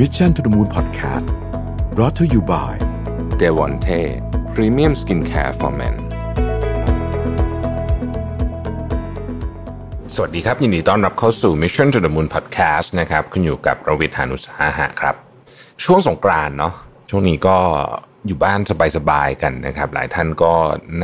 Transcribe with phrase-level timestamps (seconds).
[0.00, 1.26] Mission to the Moon Podcast
[1.94, 2.74] brought to you by
[3.38, 3.88] เดวอนเท
[4.54, 5.94] premium skincare for men
[10.14, 15.14] สวัสดีครับ ยินดีต้อนรับเข้าสู่ Mission to the Moon Podcast นะครับคุณอยู่กับระวิทยานุสาหะครับ
[15.84, 16.74] ช่วงสงกรานต์เนาะ
[17.10, 17.56] ช่วงนี้ก็
[18.26, 18.60] อยู่บ้าน
[18.96, 20.54] สบายๆกันนะครับ หลายท่านก็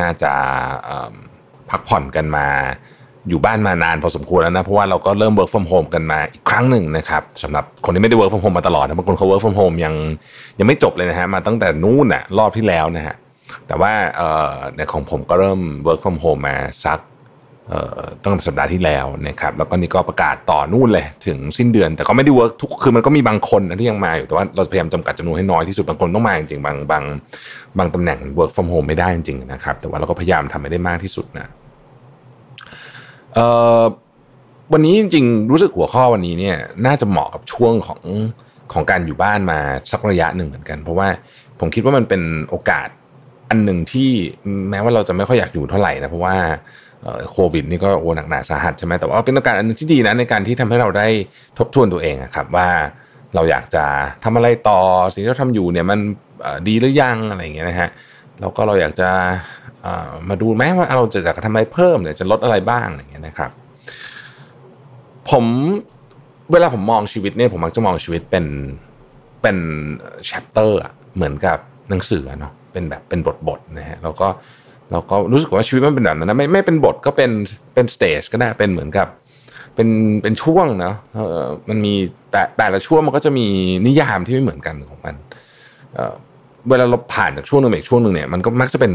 [0.00, 0.32] น่าจะ
[1.70, 2.48] พักผ่อนกันมา
[3.28, 9.94] อยู่บ้านมานานพอสมควรแล้วนะ เพราะว่าเราก็เริ่ม work from home กันมาอีกครั้งหนึ่งนะครับสำหรับคนที่ไม่ได้ work from home มาตลอดนะบางคนเขา work from home ยัง
[10.58, 13.14] ยังไม่จบเลยนะฮะมาตั้งแต่นู่นน่ะรอบที่แล้วนะฮะ
[13.66, 17.00] แต่ว่าเอ่อในของผมก็เริ่ม work from home มาสัก
[18.22, 27.04] ตั้งแต่สัปดาห์ที่แล้วนะครับแล้วก็นี่ก็ประกาศต่อนู่นเลยถึงสิ้นเดือน แต่ก็ไม่ได้เวิร์กทุกคือมันก็มีบางคนนะที่ยังมาอยู่แต่ว่าเราพยายามจำกัดจำนวนให้น้อยที่สุดบางคนต้องมาจริงๆบางบาง
[27.78, 31.48] บางตำแหน่ง work from home ไม่ได้จริงๆนะครับแต่ว่าเราก็พยายามทำให้ได้มากที่สุดนะ
[33.34, 33.46] เอ่
[33.80, 33.82] อ
[34.72, 38.00] วันนี้จริงๆ รู้สึกหัวข้อวันนี้เนี่ยน่าจะเหมาะกับช่วงของ
[38.72, 39.58] ของการอยู่บ้านมา
[39.92, 41.08] สักระยะหนึ่งเหมือนกัน เพราะว่า
[41.60, 42.88] ผมคิดว่ามันเป็นโอกาส
[43.50, 44.10] อันหนึ่งที่
[44.70, 46.36] แม้ว่าเราจะไม่ค่อยอยากอยู่เท่าไหร่นะเพราะว่า
[47.30, 51.06] โควิดนี่ก็โอ้หนักหนาสาหัสใช่ไหมแต่ว่าเป็นโอกาสอันหนึงที่ดีนะในการที่ทำให้เราได้
[51.58, 52.68] ทบทวนตัวเองครับว่า
[53.34, 53.84] เราอยากจะ
[54.24, 54.80] ทำอะไรต่อ
[55.12, 56.00] สิ่งที่เราทำอยู่เนี่ยมัน
[56.68, 57.88] ดีหรือยังอะไรอย่างเงี้ยนะฮะ
[58.40, 59.10] แล้วก็เราอยากจะ
[60.28, 63.50] มาดูไหมว่าเราจะจะทำอะไรเพิ่มเนี่ยจะลดอะไรบ้างอย่างเงี้ยนะครับ
[65.30, 65.44] ผม
[66.52, 68.46] เวลาผมมองชีวิตเนี่ยผมมักจะมองชีวิตเป็น
[69.42, 69.58] เป็น
[70.26, 70.78] chapter
[71.14, 71.58] เหมือนกับ
[71.90, 74.28] หนังสือเนาะเป็นแบบเป็นบทบทนะฮะแล้วก็
[74.92, 77.30] เราก็รู้สึกว่าชีวิตมันเป็นแบบนั้นนะไม่ไม่เป็นบทก็เป็น
[77.74, 79.08] เป็น stage ก็ได้เป็นเหมือนกับ
[79.74, 79.88] เป็น
[80.22, 81.94] เป็นช่วงเนาะเออมันมี
[82.30, 83.46] แต่แต่ละช่วงมันก็จะมี
[83.86, 85.14] นิยามที่ไม่เหมือนกันของมัน
[86.70, 88.92] เวลาเราผ่านจากช่วงหนึ่งไปอีกช่วงหนึ่งเนี่ยมันก็มักจะเป็น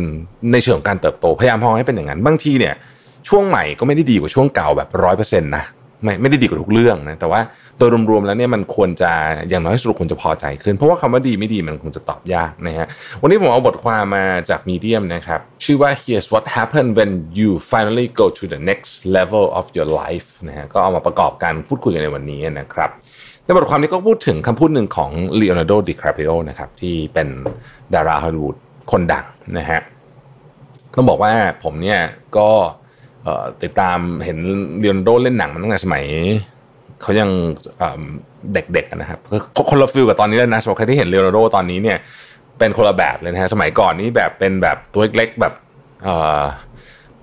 [0.52, 2.76] ในเชิงของการเติบโตพยายามมองให้เป็นอย่างนั้นบางทีเนี่ย
[3.30, 5.66] ช่วงใหม่ก็ไม่ได้ดีกว่าช่วงเก่าแบบร้อยเปอร์เซ็นต์นะ
[6.04, 7.42] ไม่ไม่ได้ดีกว่าทุกเรื่องนะแต่ว่า
[7.78, 9.12] โดยรวมๆแล้วเนี่ยมันควรจะ
[9.50, 12.88] อย่างน้อยสุดควรจะพอใจขึ้น เพราะว่าคำว่าดีไม่ดีมันคงจะตอบยากนะฮะ
[13.22, 20.30] วันนี้ผมเอาบทความมาจากมีเดียมนะครับ ชื่อว่า here's what happened when you finally go to the next level of your life
[20.48, 22.90] นะฮะก็เอามาประกอบการพูดคุยกันในวันนี้นะครับ
[23.46, 27.28] ในบทความนี้ก็พูดถึงคำพูดหนึ่งของ Leonardo DiCaprio นะครับที่เป็น
[27.96, 28.56] ดาราฮอลลีวูด
[28.92, 29.26] คนดัง
[29.58, 29.82] นะฮะ
[30.96, 31.34] ต้องบอกว่า
[31.64, 32.00] ผมเนี่ย
[32.38, 32.50] ก็
[33.64, 34.38] ติดตามเห็น
[34.80, 36.04] เรียนาร์โดเล่นหนังมาตั้งแต่สมัย
[37.02, 37.30] เขายัง
[38.54, 39.20] เด็กๆอะนะครับ
[39.70, 41.98] คนละ feel กับตอนนี้เลยนะสำหรับใครที่เห็นลีโอนาร์โดตอนนี้เนี่ย
[42.60, 45.54] เป็นคนละแบบเลยนะฮะสมัยก่อนนี่แบบเป็นแบบตัวเล็กๆแบบ
[46.04, 46.10] เอ
[46.42, 46.44] อ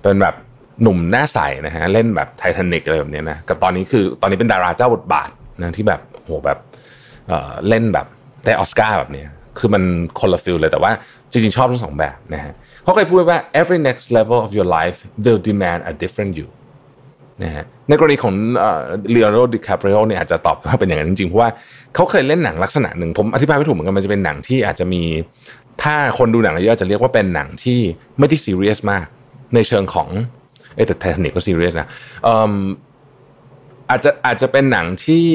[0.01, 0.35] เป็นแบบ
[0.81, 5.29] หนุ่มหน้าใสนะฮะเล่นแบบไททานิกอะไรแบบเนี้ยนะกับตอนนี้คือตอนนี้เป็นดาราเจ้าบทบาท
[5.61, 6.57] นะที่แบบ โหแบบ
[7.27, 8.07] เล่นแบบ
[8.45, 9.23] ได้ออสการ์แบบนี้
[9.57, 9.83] คือมัน
[10.19, 10.91] คนละ feel เลยแต่ว่า
[11.31, 16.47] จริงๆชอบทั้งสองแบบนะฮะเขาเคยพูดไว้ว่า every next level of your life will demand a different you
[17.43, 18.33] นะฮะในกรณีของ
[19.11, 21.49] เลโอนาร์โดดิคาปริโอเนี่ยอาจจะตอบว่าเป็นอย่างนั้นจริงๆ เพราะว่า
[21.95, 25.03] เขาเคยเล่นหนังลักษณะหนึ่งผมอธิบายไม่ถูกเหมือนกันมันจะเป็นหนังที่อาจจะมี
[25.83, 27.79] ถ้าคนดูหนังเยอะจะเรียกว่าเป็นหนังที่
[28.19, 29.05] ไม่ได้ซีเรียสมาก
[29.55, 30.07] ในเชิงของ
[30.75, 31.87] เอแต่ไททานิกก็ซีเรียสนะ
[32.27, 32.55] อืม
[33.89, 35.25] อาจจะอาจจะเป็นหนังที่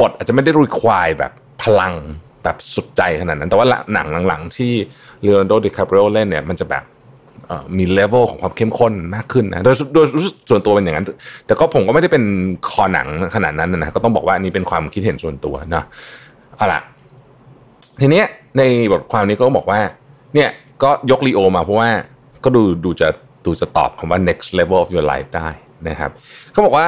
[0.00, 1.94] บทอาจจะไม่ได้ require แบบพลัง
[2.44, 4.72] แบบสุดใจขนาดนั้น แต่ว่าหนังหลังๆ ที่
[5.22, 6.84] เลโอนโดดิคาปริโอเล่นเนี่ยมันจะแบบ
[7.76, 10.06] มีเลเวลของความเข้มข้นมากขึ้นนะโดยโดย
[10.50, 11.06] ส่วนตัวเป็นอย่างนั้น
[11.46, 12.24] แต่ก็ผมก็ไม่ได้เป็น
[12.68, 15.84] คอหนังขนาดนั้นนะก็ต้องบอกว่าอันนี้เป็นความคิดเห็นส่วนตัวนะ
[16.56, 16.80] เอาล่ะ
[18.00, 18.26] ทีเนี้ย
[18.58, 18.62] ใน
[18.92, 19.80] บทความนี้ก็บอกว่า
[20.34, 20.48] เนี่ย
[20.82, 21.90] ก็ยกลีโอมาเพราะว่า
[22.44, 23.08] ก็ดูดูจะ
[23.46, 25.48] ดูจะตอบคำว่า next level of your life ได้
[25.88, 26.10] นะครับ
[26.52, 26.86] เขาบอกว่า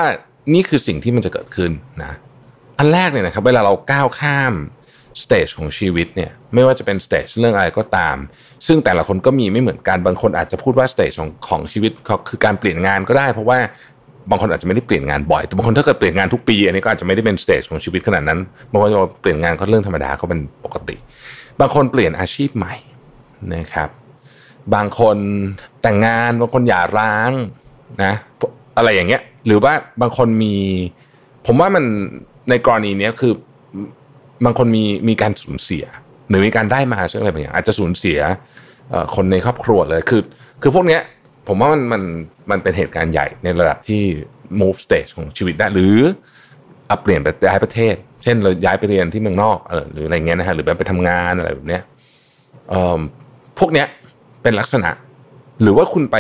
[0.55, 1.71] นี่คือสิ่งที่มันจะเกิดขึ้น
[2.03, 2.13] นะ
[2.79, 4.55] อันแรกเนี่ยนะครับเวลาเราก้าวข้าม
[5.23, 8.17] stage ของชีวิตเนี่ยไม่ว่าจะเป็น stage เรื่องอะไรก็ตาม
[8.67, 13.59] ซึ่งแต่ละคนก็มีไม่เหมือนกันบางคนอาจจะพูดว่า stage ของของชีวิตเขาคือการเปลี่ยนงานก็ได้ เพราะว่า
[14.31, 20.97] บางคนอาจจะไม่ได้เปลี่ยนงานบ่อยแต่บางคนถ้าเกิดเปลี่ยนงานทุกปีอันนี้ก็อาจจะไม่ได้เป็น stage ของชีวิตขนาดนั้นบางคนจะเปลี่ยนงานก็เรื่องธรรมดาก็เป็นปกติ
[21.61, 22.75] บางคนเปลี่ยนอาชีพใหม่
[23.55, 23.89] นะครับ
[24.75, 25.17] บางคน
[25.83, 27.33] แต่งงานบางคนหย่าร้าง
[28.05, 28.15] นะ
[28.79, 30.55] อะไรอย่างเงี้ย หรือว่าบางคนมี
[31.47, 31.85] ผมว่ามัน
[32.51, 33.33] ในกรณีเนี้ยคือ
[34.45, 35.85] บางคนมีมีการสูญเสีย
[36.29, 38.19] หรือมีการได้มาซึ่งอะไรบางอย่างอาจจะสูญเสีย
[39.15, 40.23] คนในครอบครัวเลยคือ
[40.63, 41.03] คือพวกเนี้ย
[41.47, 42.03] ผมว่ามันมัน
[42.51, 44.03] มันเป็นเหตุการณ์ใหญ่ในระดับที่
[44.61, 45.99] move stage ของชีวิตได้หรือ
[46.87, 51.83] เอเปลี่ยนไปย้ายประเทศ เช่นเราย้ายไปเรียนที่เมืองนอกเออหรืออะไรเงี้ยนะฮะหรือแบบไปทำงานอะไรแบบเนี้ย
[52.71, 53.01] เอ่อ
[53.59, 53.87] พวกเนี้ย
[54.43, 54.91] เป็นลักษณะ
[55.63, 56.17] หรือว่าคุณไป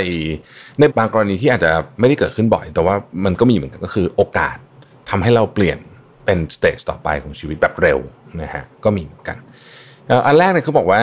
[0.79, 1.71] ในบางกรณีที่อาจจะ
[2.01, 2.95] ไม่ได้เกิดขึ้นบ่อย แต่ว่า
[3.25, 4.57] มันก็มีเหมือนกันก็คือโอกาส
[5.11, 5.79] ทำให้เราเปลี่ยน
[6.25, 7.99] เป็นสเตจต่อไปของชีวิตแบบเร็ว
[8.43, 9.37] นะฮะก็มีเหมือนกัน
[10.27, 11.03] อันแรกเนี่ยเขาบอกว่า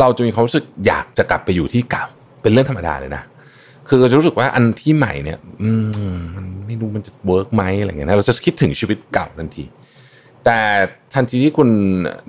[0.00, 2.04] เราจะมีความรู้สึกอยากจะกลับไปอยู่ที่เก่า
[2.42, 3.22] เป็นเรื่องธรรมดาเลยนะ
[3.88, 5.38] คือจะรู้สึกว่าอันที่ใหม่เนี่ย
[6.18, 9.64] มันไม่รู้มันจะ work ไหมอะไรเงี้ยนะเราจะคิดถึงชีวิตเก่าทันที
[10.44, 10.58] แต่
[11.14, 11.68] ทันทีที่คุณ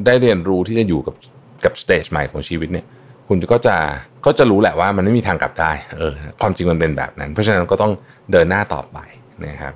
[0.06, 1.16] ได้เรียนรู้ที่จะอยู่กับ
[1.66, 2.86] กับ stage ใหม่ของชีวิตเนี่ย
[3.30, 3.76] คุณก็จะ
[4.26, 7.92] ก็จะรู้แหละว่ามันไม่มีทางกลับได้เออความจริงมันเป็นแบบนั้น เพราะฉะนั้นก็ต้อง
[8.31, 8.98] เดินหน้าต่อไป
[9.46, 9.74] นะครับ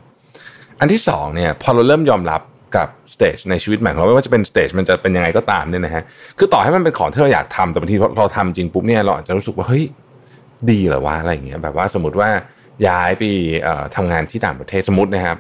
[0.80, 2.42] อันที่สองเนี่ยพอเราเริ่มยอมรับ
[2.76, 6.04] กับ stage ในชีวิตใหม่ของเราไม่ว่าจะเป็น stage มันจะเป็นยังไงก็ตามเนี่ยนะฮะ
[6.38, 9.84] คือต่อให้มันเป็นของที่เราอยากทำแต่บางทีเราทำจริงปุ๊บเนี่ยเราอาจจะรู้สึกว่าเฮ้ย
[10.70, 12.30] ดีเหรอวะอะไรอย่างเงี้ยแบบว่าสมมติว่า
[12.88, 13.24] ย้ายไป
[13.96, 15.38] ทำงานที่ต่างประเทศสมมตินะครับ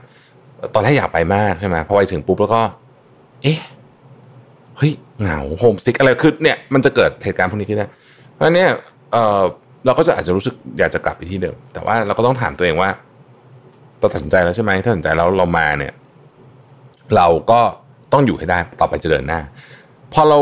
[0.74, 2.62] ตอนแรกอยากไปมากใช่ไหมพอไปถึงปุ๊บแล้วก็
[3.44, 3.60] เอ๊ะ
[4.78, 7.88] เฮ้ยเหงา homesick อะไรคือเนี่ยมันจะเกิดเหตุการณ์พวกนี้ขึ้นได้
[8.34, 8.70] เพราะเนี่ย
[9.12, 12.90] เเราก็จะอาจจะรู้สึกอยากจะกลับไปที่เดิม แต่ว่าเราก็ต้องถามตัวเองว่า
[14.00, 15.94] เราตัดสินใจแล้วใช่ไหมถ้าตัดสินใจแล้วเรามาเนี่ย
[17.16, 17.60] เราก็
[18.14, 19.40] ต้องอยู่ให้ได้ต่อไปจะเดินหน้า
[20.14, 20.38] พอเรา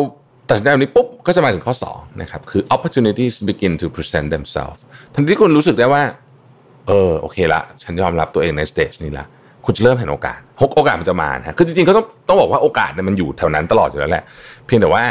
[0.50, 4.80] ตัดสินใจแบบนี้ปุ๊บก็จะมาถึงข้อ2นะครับคือ opportunities begin to present themselves
[5.14, 6.04] ทันทีที่คุณรู้สึกได้ว่า
[6.88, 9.26] เออโอเคละ ฉันยอมรับตัวเองใน stage นี้ละ
[9.66, 10.40] คุณจะเริ่มเห็นโอกาส
[10.76, 14.24] โอกาสมันจะมานะคือจริงๆก็ต้องต้องบอกว่าโอกาสเนี่ยมันอยู่แถวนั้นตลอดอยู่แล้วแหละ
[14.66, 15.04] เพียงแต่ว่า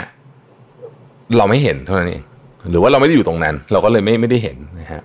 [1.37, 2.23] เราไม่เห็นเท่านั้นเอง
[2.69, 5.03] หรือว่าเราไม่ได้อยู่ตรงนั้น เราก็เลยไม่ไม่ได้เห็นนะฮะ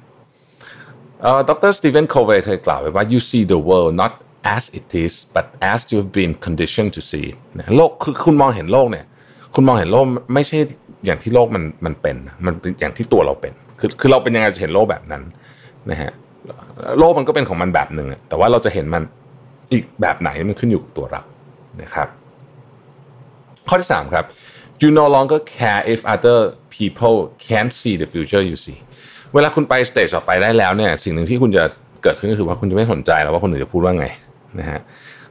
[1.49, 4.13] ดรสตีเวนโคเวเคยกล่าวไว้ว่า you see the world not
[4.55, 9.05] as it is but as you've been conditioned to see นะโลกคือคุณมองเห็นโลกเนี่ย
[9.55, 10.57] คุณมองเห็นโลกไม่ใช่
[11.05, 12.15] อย่างที่โลกมันมันเป็น
[12.45, 15.23] มันเป็นอย่างที่ตัวเราเป็น คือคือเราเป็นยังไงจะเห็นโลกแบบนั้น
[15.91, 16.11] นะฮะ
[16.99, 19.03] โลกมันก็เป็นของมันแบบหนึ่งแต่ว่าเราจะเห็นมัน
[19.71, 21.21] อีกแบบไหนมันขึ้นอยู่กับตัวเรา
[21.81, 22.07] นะครับ
[23.67, 24.25] ข้อที่ 3 ครับ
[24.81, 26.39] you no longer care if other
[26.77, 27.17] people
[27.47, 28.79] can't see the future you see
[29.33, 31.63] เวลาคุณไปสเตจต่อไปได้แล้วเนี่ยสิ่งหนึ่งที่คุณจะ
[32.03, 34.05] เกิดขึ้นก็คือว่าคุณจะไม่สนใจแล้วว่าคนอื่นจะพูดว่าไง
[34.59, 34.79] นะฮะ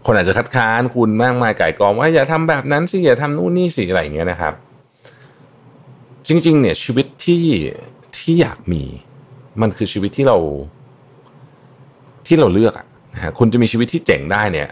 [0.07, 4.55] คนอาจจะคัดค้านคุณมากมายไก่กองว่าอย่าทำแบบนั้นสิอย่าทำนู่นนี่สิอะไรอย่างเงี้ยนะครับ
[6.29, 7.45] จริง ๆ เนี่ยชีวิตที่
[8.17, 8.83] ที่อยากมี
[9.61, 10.37] มันคือชีวิตที่เรา
[12.27, 14.69] ที่เราเลือกอะนะคุณจะมีชีวิตที่เจ๋งได้เนี่ย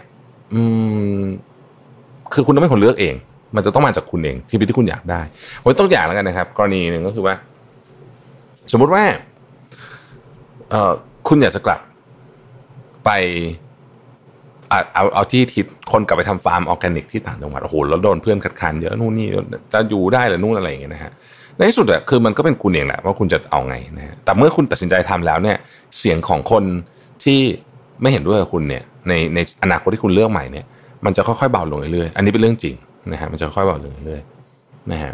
[0.53, 0.61] อื
[1.19, 1.23] ม
[2.33, 3.15] คือคุณต้องเป็นคนเลือกเอง
[3.55, 5.21] มันจะต้องมาจากคุณเองชีวิที่คุณอยากได้
[5.61, 7.35] ผมต้องอย่างแล้วกันนะครับ กรณีหนึ่งก็คือว่า
[8.71, 9.03] สมมุติว่า
[10.69, 10.91] เอ่อ
[11.27, 11.79] คุณอยากจะกลับ
[13.05, 13.09] ไป
[14.69, 19.27] เอาเอาที่ติดคนกลับไปทำฟาร์มออร์แกนิกที่ต่างจังหวัดโอ้โหแล้วโดนเพื่อนคัดค้านเยอะนู่นนี่
[19.73, 21.11] จะอยู่ได้หรือนู่นอะไรอย่างเงี้ยนะฮะ
[21.57, 25.57] ในที่สุดอะคือมันก็เป็นคุณเองแหละว่าคุณจะเอาไงนะฮะแต่เมื่อคุณตัดสินใจทำแล้วเนี่ย
[25.99, 26.63] เสียงของคน
[27.23, 27.39] ที่
[28.01, 30.65] ไม่เห็นด้วยกับคุณเนี่ย ในในอนาคตที่คุณเลือกใหม่เนี่ย
[31.05, 32.75] มันจะค่อยๆเบาลงเรื่อยๆอันนี้เป็นเรื่องจริง
[33.11, 35.13] นะฮะมันจะค่อยเบาลงเรื่อยๆนะฮะ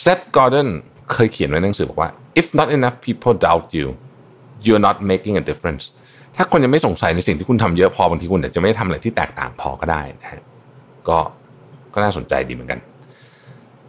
[0.00, 0.68] เซธกอร์ดอน
[1.12, 3.86] เคยเขียนไว้ในหนังสือบอกว่า if not enough people doubt you
[4.64, 5.84] you're not making a difference
[6.36, 10.42] ถ้าคนยังไม่สงสัยในสิ่งที่คุณทำเยอะพอบางทีคุณอาจจะไม่ทำอะไรที่แตกต่างพอก็ได้นะฮะ
[11.08, 11.18] ก็
[11.94, 12.78] ก็น่าสนใจดีเหมือนกัน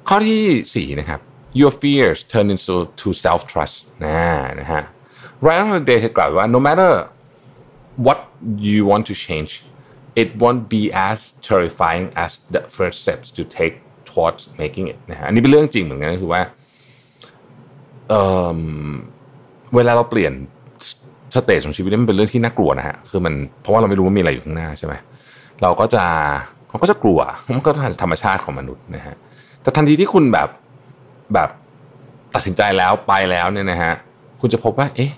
[0.07, 0.44] ข้อที่
[0.75, 1.19] สี่นะครับ
[1.60, 3.75] your fears turn into to self trust
[4.06, 4.19] นะ
[4.60, 4.83] นะฮะ
[5.45, 6.92] Ryan Holiday เคยกล่าวว่า no matter
[8.06, 8.19] what
[8.68, 9.51] you want to change
[10.21, 11.19] it won't be as
[11.50, 13.75] terrifying as the first steps to take
[14.09, 16.41] towards making it นะฮะอันนี้เป็นเรื่องจริงเหมือนกันก็คือว่า
[18.09, 20.33] เเวลาเราเปลี่ยน
[21.35, 24.94] สเตจของชีวิตนี่มันเป็นเรื่องที่น่ากลัวนะฮะคือมันเพราะว่าเราไม่รู้ว่ามีอะไรอยู่ข้างหน้าใช่ไหม
[25.62, 26.06] เราก็จะ
[26.69, 27.71] เราก็จะกลัวมันก็
[28.01, 29.15] ธรรมชาติของมนุษย์นะฮะ
[29.62, 30.50] แต่ทันทีที่คุณแบบ
[31.33, 31.50] แบบ
[32.33, 33.94] ตัดสินใจแล้วไปแล้วเนี่ยนะฮะ
[34.41, 35.12] คุณจะพบว่า เอ๊ะ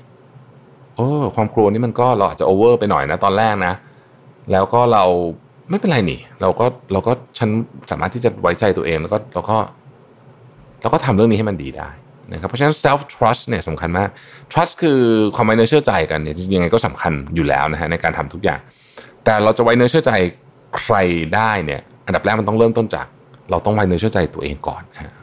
[0.95, 3.73] โอ้ความกลัวนี่มันก็เราอาจจะโอเวอร์ไปหน่อยนะตอนแรกนะ
[4.51, 5.05] แล้วก็เรา
[5.69, 7.49] ไม่เป็นไรนี่ เราก็เราก็ฉัน
[7.91, 9.57] สามารถที่จะไว้ใจตัวเองแล้วก็เราก็
[10.81, 11.89] เราก็ทำเรื่องนี้ให้มันดีได้
[12.33, 14.09] นะครับเพราะฉะนั้น self trust เนี่ยสำคัญมาก
[14.51, 14.99] trust คือ
[15.35, 18.59] ความไว้เนื้อเชื่อใจกันเนี่ยยังไงก็สำคัญอยู่แล้วนะฮะในการทำทุกอย่าง
[19.23, 20.11] แต่เราจะไว้เนื้อเชื่อใจ
[20.77, 20.95] ใคร
[21.35, 23.07] ได้เนี่ย อันดับแรกมันต้องเริ่มต้นจาก
[23.51, 25.13] เราต้องไว้เนื้อเชื่อใจตัวเองก่อนฮะ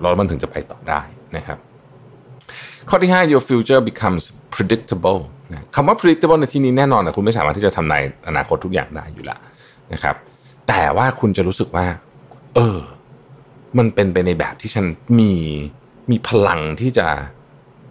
[0.00, 1.00] เรามันถึงจะไปต่อได้
[1.36, 1.58] นะครับ
[2.88, 5.20] ข้อที่ 5 your future becomes predictable
[5.74, 9.40] คำว่า predictable ในที่นี้แน่นอนนะคุณไม่สามารถที่จะทำนายอนาคตทุกอย่างได้อยู่แล้ว
[9.92, 10.14] นะครับ
[10.68, 11.86] แต่ว่าคุณจะรู้สึกว่า
[12.54, 12.78] เออ
[13.78, 14.86] มันเป็นไปในแบบที่ฉัน
[15.18, 15.32] มี
[16.10, 17.06] มีพลังที่จะ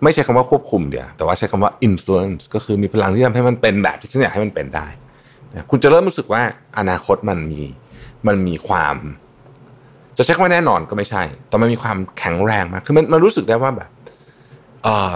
[0.04, 4.88] ไม่ใช่คำว่าควบคุมเดียวแต่ว่าใช้คำว่า influence ก็คือมีพลังที่ทำให้มันเป็นแบบที่ฉันอยากให้มันเป็นได้
[5.70, 6.42] คุณจะเริ่มรู้สึกว่า
[6.78, 7.62] อนาคตมันมี
[8.28, 8.96] มันมีความ
[10.18, 13.90] จะใช้คำว่าแน่นอนก็ไม่ใช่ แต่มันมีความแข็งแรงมากคือมันมันรู้สึกได้ว่าแบบ
[14.84, 15.16] เอ่อ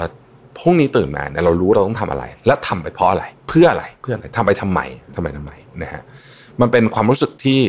[0.60, 4.80] พรุ่งนี้ตื่นมาเนี่ยเรารู้เราต้องทำอะไร และทำไปเพราะอะไร เพื่ออะไรเพื่ออะไรทำไปทำไม
[5.16, 6.02] ทำไมทำไมนะฮะ
[6.62, 7.60] มันเป็นความรู้สึกที่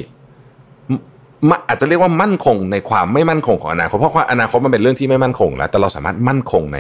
[1.69, 6.79] อาจจะเรียกว่ามั่นคงในความไม่มั่นคงของอนาคตเพราะว่าอนาคตมันเป็นเรื่องที่ไม่มั่นคงแล้วแต่เราสามารถมั่นคงใน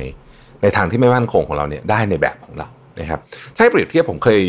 [0.62, 2.68] ในทางที่ไม่มั่นคงของเราเนี่ยได้ในแบบของเรา
[3.00, 3.20] นะครับ
[3.56, 4.40] ถ้าเปรียบเทียบผมเคย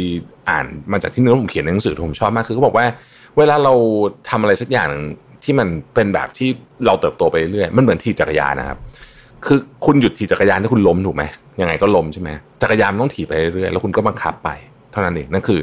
[0.49, 2.85] อ่านมาจากที่นื้อผมเขียนในหนังสือที่ผมชอบมากคือเขาบอกว่า
[3.37, 3.73] เวลาเรา
[4.29, 4.89] ทำอะไรสักอย่าง
[5.43, 6.49] ที่มันเป็นแบบที่
[6.85, 8.77] เราเติบโตไปเรื่อยมันเหมือนทีจักรยานนะครับ
[9.45, 11.23] คือคุณหยุดทีจักรยานถ้าคุณล้มถูกไหม
[11.61, 12.29] ยังไงก็ล้มใช่ไหม
[12.61, 14.49] จักรยานต้องถีบไปเรื่อยแล้วคุณก็บังคับไป
[14.91, 15.59] เท่านั้นเองนั่นคือ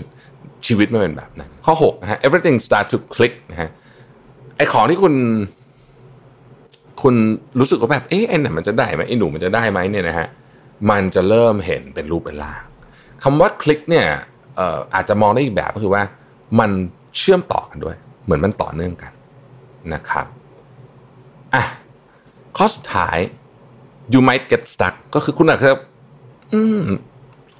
[0.67, 3.71] ชีวิตไม่เป็นแบบนั้นข้อ6นะฮะ everything start to click นะฮะ
[4.57, 5.15] ไอของที่คุณ
[7.03, 7.15] คุณ
[7.59, 10.29] รู้สึกว่าแบบเอ๊ะไอไหนมันจะได้ไหมไอหนูมันจะได้ไหมเนี่ยนะฮะ
[10.91, 12.63] มันจะเริ่มเห็นเป็นรูปเป็นร่าง
[13.23, 14.07] คำว่าคลิกเนี่ย
[14.57, 16.03] เอ่ออาจจะมองได้อีกแบบก็คือว่า
[16.61, 16.71] มัน
[17.19, 19.13] เชื่อมต่อกันด้วย เหมือนมันต่อเนื่องกัน
[19.95, 20.27] นะครับ
[21.55, 21.65] อะ
[22.57, 23.19] ข้อสุดท้าย
[24.13, 25.71] you might get stuck ก็คือคุณอาจจะ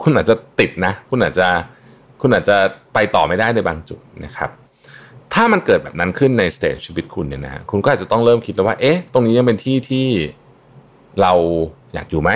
[0.03, 1.47] คุณอาจจะติดนะ คุณอาจจะ
[2.21, 2.57] คุณอาจจะ
[2.95, 4.51] ไปต่อไม่ได้ในบางจุดนะครับ
[5.35, 10.07] ถ้ามันเกิดแบบนั้นขึ้นในสเตจชีวิตคุณเนี่ยนะคุณก็อาจจะต้องเริ่มคิดแล้วว่า เอ๊ะ ตรงนี้ยังเป็นที่ที่
[11.21, 11.33] เรา
[11.95, 12.31] อยากอยู่ไหม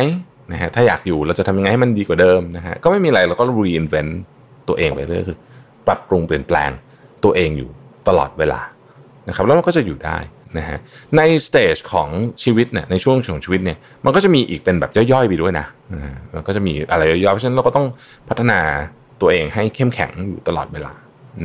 [0.52, 4.12] นะฮะถ้าอยากอยู่เราจะทำยังไงให้มันดีกว่าเดิมนะฮะก็ไม่มีอะไรเราก็ reinvent
[4.68, 5.38] ตัวเองไปเรื่อยคือ
[5.86, 6.70] ปรับปรุงเปลี่ยนแปลง
[7.24, 7.70] ตัวเองอยู่
[8.08, 8.60] ตลอดเวลา
[9.28, 10.18] นะครับ แล้วมันก็จะอยู่ได้
[10.58, 10.78] นะฮะ
[11.16, 12.08] ในสเตจของ
[12.42, 15.66] ชีวิตเนี่ยในช่วงของชีวิตเนี่ยมันก็จะมีอีกเป็นแบบย่อยๆไปด้วยนะ
[16.34, 17.86] มันก็จะมีอะไรย่อยๆเพราะฉะนั้นเราก็ต้อง
[18.28, 18.60] พัฒนา
[19.20, 20.92] ตัวเองให้เข้มแข็งอยู่ตลอดเวลา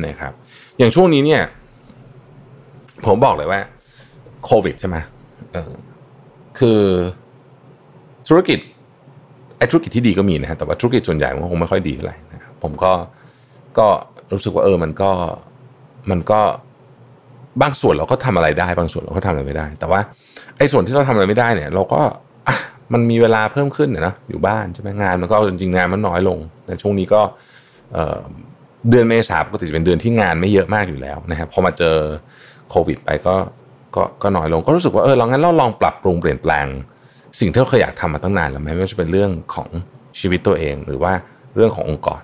[0.06, 0.32] นะครับ
[0.78, 1.42] อย่างช่วงนี้เนี่ย
[3.06, 3.60] ผมบอกเลยว่า
[4.44, 4.96] โควิดใช่ไหม
[5.52, 5.72] เออ
[6.58, 6.82] คือ
[8.28, 8.58] ธุรกิจ
[9.58, 12.92] ไอ้ธุรกิจที่ดีก็มีนะฮะแต่ว่าธุรกิจส่วนใหญ่มันคงไม่ค่อยดีเท่าไหร่นะครับผมก็
[13.78, 13.86] ก็
[14.32, 15.10] รู้สึกว่าเออมันก็
[16.10, 16.40] มันก็
[17.62, 20.00] บางส่วนเราก็ทำอะไรได้ บางส่วนเราก็ทำอะไรไม่ได้ แต่ว่า
[20.58, 22.00] ไอ้ส่วนที่เราทำอะไรไม่ได้เนี่ย เราก็
[22.92, 26.38] มันมีเวลาเพิ่มขึ้นนะอยู่บ้านใช่ไหมงานมันก็จริงๆงานมันน้อยลง
[26.68, 27.20] ในช่วงนี้ก็
[28.90, 31.96] เดือนเมษาปกติจะเป็นเดือนที่งานไม่เยอะมากอยู่แล้วนะครับพอมาเจอ
[32.70, 33.34] โควิด ไปก็
[33.96, 36.66] ก็ก็น้อยลงก็รู้สึกว่าเออเรางั้นเราลองปรับปรุงเปลี่ยนแปลง
[37.40, 39.68] สิ่งที่เราเคยอยากทำมาตั้งนานแล้วไหมไม่ว่าจะเป็นเรื่องของ
[40.20, 41.12] ชีวิตตัวเอง หรือว่า
[41.56, 42.20] เรื่องขององค์กร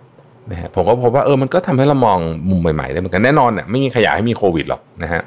[0.50, 2.18] นะฮะผมก็พบว่าเออมันก็ทำให้เรามอง
[2.50, 5.22] มุมใหม่ๆได้เหมือนกันแน่นอนเนี่ยไม่มีใครอยากให้มีโควิดหรอกนะฮะ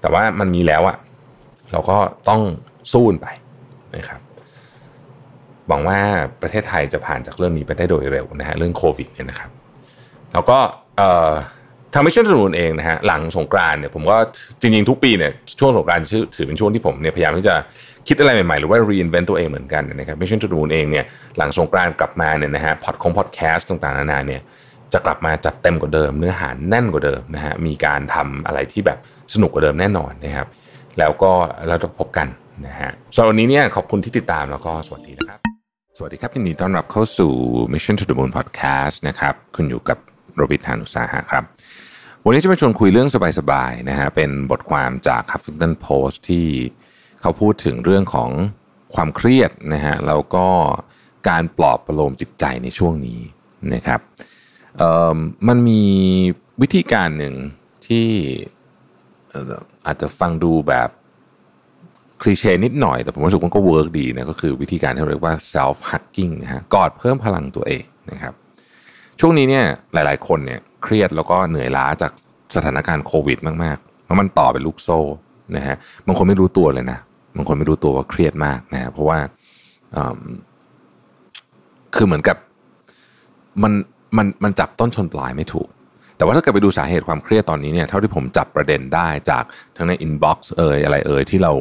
[0.00, 0.96] แต่ว่ามันมีแล้วอะ
[1.72, 1.96] เราก็
[2.28, 2.40] ต้อง
[2.92, 3.28] สู้ไป
[3.96, 4.20] นะครับ
[5.68, 5.98] หวังว่า
[6.42, 9.50] ประเทศไทยจะผ่านจากเรื่องนี้ไปได้โดยเร็วนะฮะเรื่องโควิดเนี่ยนะครับ
[10.32, 10.58] แล้วก็
[11.94, 14.16] ทาง Mission to the Moon เองนะฮะหลังสงกรานเนี่ยผมก็
[14.60, 16.00] จริงๆทุกปีเนี่ยช่วงสงกราน
[16.36, 17.54] ถือเป็นช่วงที่ผมเนี่ยพยายามที่จะ
[18.08, 21.04] คิดอะไรใหม่ๆ หรือว่า reinvent ตัวเองเหมือนกันนะครับ Mission to the Moon เองเนี่ย
[21.36, 24.40] หลังสงกรานกลับมาเนี่ยนะฮะพอดคงพอดแคสต์ต่างๆนานาเนี่ย
[24.92, 28.98] จะกลับมาจัดเต็มกว่าเดิม เนื้อหาแน่นกว่าเดิมนะฮะมีการทำอะไรที่แบบ
[29.34, 30.48] สนุกกว่าเดิมแน่นอนนะครับ
[30.98, 31.32] แล้วก็
[31.68, 32.28] เราจะพบกัน
[32.66, 35.40] นะฮะสำหรับวันนี้เนี่ยขอบคุณที่ติดตามแล้วก็สวัสดีนะครับ
[35.98, 37.32] สวัสดีครับยินดีต้อนรับเข้าสู่
[37.72, 39.98] Mission to the Moon Podcast นะครับคุณอยู่กับ
[40.36, 41.44] โรบิทานุสาหะครับ
[42.24, 46.46] วันนี้จะมาชวนคุยเรื่องสบายๆนะฮะเป็นบทความจาก Huffington Post ที่
[47.22, 48.30] เขาพูดถึงเรื่องของ
[48.94, 50.46] ความเครียดนะฮะแล้วก็
[51.28, 53.20] การปลอบประโลมจิตใจในช่วงนี้
[53.74, 54.00] นะครับ
[55.48, 55.82] มันมี
[56.62, 57.34] วิธีการหนึ่ง
[57.86, 58.08] ที่
[59.86, 60.88] อาจจะฟังดูแบบ
[62.22, 68.34] คลีเช่นิดหน่อย แต่ผมรู้สึกมันก็เวิร์กดีนะก็คือวิธีการที่เรียกว่า self hugging นะฮะกอดเพิ่มพลังตัวเองนะครับ
[69.20, 72.12] ช่วงนี้เนี่ยหลาย ๆ คนเนี่ยเครียดแล้วก็เหนื่อยล้าจาก
[72.54, 74.98] สถานการณ์โควิดมากๆเพราะมันต่อเป็นลูกโซ่
[75.56, 75.76] นะฮะ
[76.06, 76.98] บางคนไม่รู้ตัวเลยนะ
[77.36, 79.18] บางคนไม่รู้ตัวว่าเครียดมากนะเพราะว่า
[81.94, 82.36] คือเหมือนกับ
[83.62, 83.72] มัน
[84.16, 85.68] มันมันจับต้นชนปลายไม่ถูก
[86.16, 89.44] แต่ว่าถ้าเกิดไปดูสาเหตุความเครียดตอนนี้เนี่ยเท่าที่ผมจับประเด็นได้จาก
[89.76, 91.52] ทั้งใน inbox เอ่ยอะไรเอ่ยที่เรา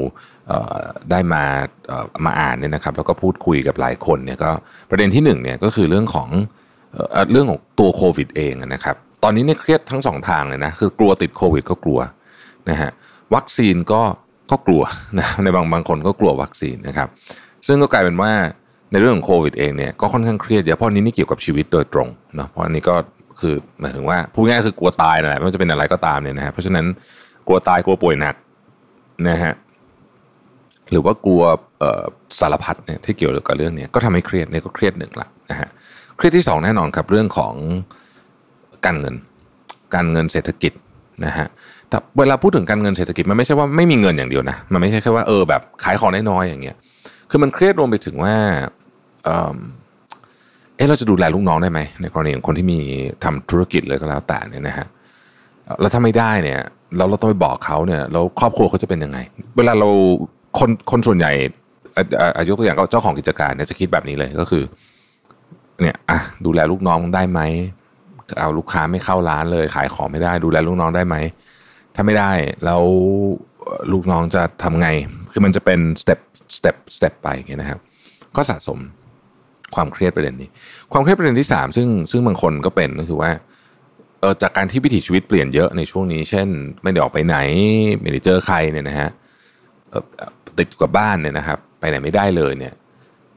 [1.11, 1.43] ได้มา
[2.25, 4.51] มาอ่านเนี่ยนะครับ แล้วก็พูดคุยกับหลายคนเนี่ยก็
[4.89, 6.29] ประเด็นที่หนึ่งเนี่ยก็คือเรื่องของ
[7.31, 11.99] เรื่องของตัวโควิดเองนะครับ ตอนนี้เนี่ยเครียดทั้งสองทางเลยนะคือกลัวติดโควิดก็กลัว
[12.69, 12.91] นะฮะ
[13.35, 14.01] วัคซีนก็
[14.51, 14.83] ก็กลัว
[15.19, 17.07] นะในบางบางคนก็กลัววัคซีนนะครับ
[17.67, 18.31] ซึ่งก็กลายเป็นว่า
[18.91, 22.95] ในเรื่องของโควิดเองเนี่ยก็ค่อนข้างเครียดเยอะเพราะนี้นี่เกี่ยวกับชีวิตโดยตรงเนาะเพราะอันนี้ก็
[23.39, 26.85] คือหมายถึงว่าพูดง่ายคือกลัวตายนั่นแหละไม่ว่าจะเป็นอะไรก็ตามเนี่ยนะฮะเพราะฉะนั้น
[27.47, 28.35] กลัวตายกลัวป่วยหนัก
[29.29, 29.53] นะฮะ
[30.91, 31.43] หรือว่ากลัว
[32.39, 35.69] สารพัดเนี่ยที่เกี่ยวกับเรื่องนี้ก็ทำให้เครียดเนี่ยก็เครียดหนึ่งละนะฮะ
[36.17, 37.53] เครียดที่สองแน่นอนครับเรื่องของ
[38.85, 39.15] การเงิน
[39.95, 40.73] การเงินเศรษฐกิจ
[41.25, 41.47] นะฮะ
[41.91, 46.75] แต่เวลาพูดถึงการเงินเศรษฐกิจมันไม่ใช่ว่าไม่มีเงินอย่างเดียวนะมันไม่ใช่แค่ว่าเออแบบขายของน้อยๆอย่างเงี้ย
[47.29, 48.33] คือมันเครียดรวมไปถึงว่า
[49.25, 52.79] เอ๊ะเราจะดูแลลูกน้องได้ไหมในกรณีของคนที่มี
[53.23, 54.87] ทำธุรกิจเลยก็แล้วแต่เนี่ยนะฮะ
[55.81, 56.59] แล้วถ้าไม่ได้เนี่ย
[56.97, 59.17] เราเราต้องไปบอกเขาเนี่ยแล้วครอบครัวเขาจะเป็นยังไง
[59.57, 59.89] เวลาเรา
[60.59, 61.31] คนคนส่วนใหญ่
[62.37, 64.63] อายุตัวอย่างก็เจ้าของกิจการเนี่ยจะคิดแบบนี้เลยก็คือ
[65.81, 67.39] เนี่ยอะดูแลลูกน้องได้ไหม
[68.39, 71.15] เอาลูกค้าไม่เข้าร้านเลย ขายของไม่ได้ ดูแลลูกน้องได้ไหม
[71.95, 72.31] ถ้าไม่ได้
[72.65, 72.83] แล้ว
[73.91, 74.87] ลูกน้องจะทำไง
[75.31, 76.19] คือมันจะเป็น step
[76.57, 77.79] step step ไปอย่างเงี้ยนะครับ
[78.35, 78.79] ก็สะสม
[79.75, 80.49] ความเครียดประเด็นนี้
[80.91, 83.31] ความเครียดประเด็นที่สามซึ่งซึ่งบางคนก็เป็นก็คือว่า
[84.19, 86.47] เออจากการที่วิถีชีวิตเปลี่ยนเยอะในช่วงนี้ เช่น
[86.81, 87.37] ไม่ได้ออกไปไหน
[88.01, 89.09] ไม่ได้เจอใครเนี่ยนะฮะ
[90.57, 92.73] ติดกับบ้านเนี่ยนะครับ ไปไหนไม่ได้เลยเนี่ย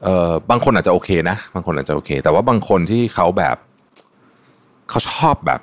[0.03, 3.57] เออบางคนอาจจะโอเคนะ บางคนอาจจะโอเค แต่ว่าบางคนที่เขาแบบ
[4.89, 5.61] เขาชอบแบบ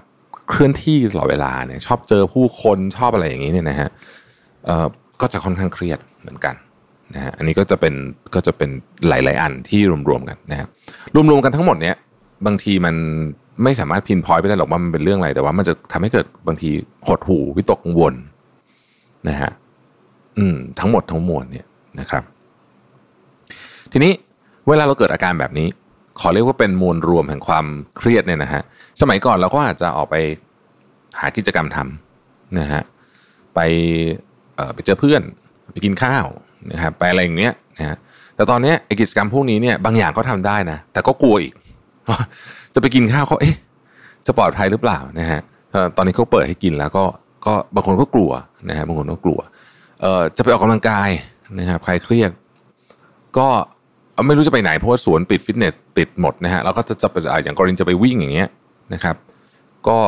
[0.52, 3.88] เคลื่อนที่ตลอดเวลาเนี่ยชอบเจอผู้คนชอบอะไรอย่างนี้เนี่ยนะฮะ
[5.21, 6.54] ก็จะค่อนข้างเครียดเหมือนกัน
[7.14, 7.94] นะฮะอันนี้ก็จะเป็น
[8.35, 8.71] ก็จะเป็น
[9.09, 10.68] หลาย ๆ อันที่รวมๆกันนะครับ
[11.14, 11.97] รวมๆกันทั้งหมดเนี้ย
[12.47, 12.94] บางทีมัน
[13.62, 16.71] ไม่สามารถพินพอยไปได้หรอกว่ามันเป็นเรื่องอะไร แต่ว่ามันจะทำให้เกิดบางที
[17.09, 18.14] หดหูวิตกกังวล
[19.28, 19.50] นะฮะ
[20.38, 21.66] อืมทั้งหมดทั้งมวลเนี่ย
[22.00, 22.23] นะครับ
[23.92, 24.12] ทีนี้
[24.68, 25.68] เวลาเราเกิดอาการแบบนี้
[26.25, 28.62] ขอเรียกว่าเป็นมวลรวมแห่งความเครียดเนี่ยนะฮะ
[29.00, 30.17] สมัยก่อนเราก็อาจจะออกไป
[31.21, 32.83] หากิจกรรมทำนะฮะ
[33.55, 33.61] ไป
[34.75, 35.23] ไปเจอเพื่อน
[35.73, 36.26] ไปกินข้าว
[36.73, 37.97] นะครับไปอะไรอย่างเนี้ยนะฮะ
[38.37, 41.55] แต่ตอนนี้ไอ้กิจกรรมพวกนี้เนี่ยบางอย่างก็ทำได้นะแต่ก็กลัวอีก
[42.75, 43.57] จะไปกินข้าวเขาเอ๊ะ
[44.26, 45.41] จะปลอดภัยหรือเปล่านะฮะ
[45.97, 47.05] ตอนนี้เขาเปิดให้กินแล้วก็
[47.47, 48.31] ก็บางคนก็กลัว
[48.69, 49.41] นะฮะบางคนก็กลัว
[50.00, 51.11] เอ่อจะไปออกกำลังกาย
[51.59, 52.31] นะครับใครเครียด
[53.38, 53.49] ก็
[54.26, 58.49] ไม่รู้จะไปไหนเพราะว่าสวนปิดฟิตเนสปิดหมดนะฮะแล้วก็จะจะไปอะอย่างกรณีจะไปวิ่งอย่างเงี้ย
[58.95, 59.17] นะครับ
[59.88, 59.99] ก็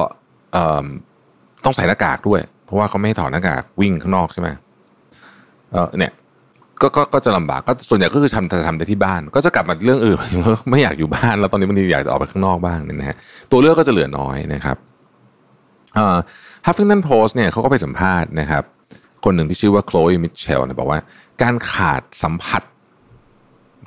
[1.64, 4.48] ต้องใส่หน้ากากด้วย เพราะว่าเขาไม่ให้ถอดหน้ากากวิ่งข้างนอกใช่ไหม
[5.72, 6.12] เออเนี่ย
[6.82, 10.18] ก็ก็ก็จะลำบากก็ส่วนใหญ่ก็คือทำจะทำแต่ที่บ้าน ก็จะกลับมาเรื่องอื่น
[10.70, 13.16] ไม่อยากอยู่บ้าน แล้วตอนนี้บางทีอยากจะออกไปข้างนอกบ้างเนี่ยนะฮะ
[13.50, 14.76] ตัวเลือกก็จะเหลือน้อยนะครับ
[15.94, 16.18] เอ่อ
[16.66, 18.62] Huffington Post เนี่ยเขาก็ไปสัมภาษณ์นะครับ
[19.24, 20.98] คนหนึ่งที่ชื่อว่าโคล e มิเชลเนี่ยบอกว่า
[21.42, 22.62] การขาดสัมผัส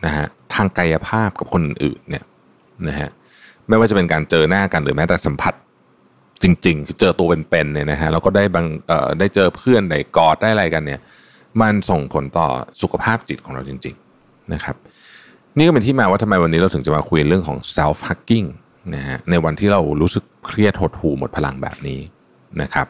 [0.06, 2.24] นะฮะทางกายภาพกับคนอื่นเนี่ย
[2.88, 3.10] นะฮะ
[3.68, 5.54] ไม่ว่าจะเป็นการเจอหน้ากันหรือแม้แต่สัมผัส
[6.44, 11.00] จริงๆคือเจอตัวเป็นๆเนี่ยนะฮะแล้วก็ได้บางเอ่อได้เจอเพื่อนได้กอดได้อะไรกันเนี่ย
[11.62, 12.48] มันส่งผลต่อ
[12.82, 14.76] สุขภาพจิตของเราจริง ๆนะครับ
[15.58, 18.48] นี่ก็เป็นที่มาว่าทำไมวันนี้เราถึงจะมาคุยเรื่องของ self hugging
[18.96, 22.00] นะฮะในวันที่เรารู้สึกเครียดหดหู่หมดพลังแบบนี้
[22.62, 22.88] นะครับ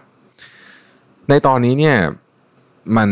[1.29, 1.97] ในตอนนี้เนี่ย
[2.97, 3.09] มัน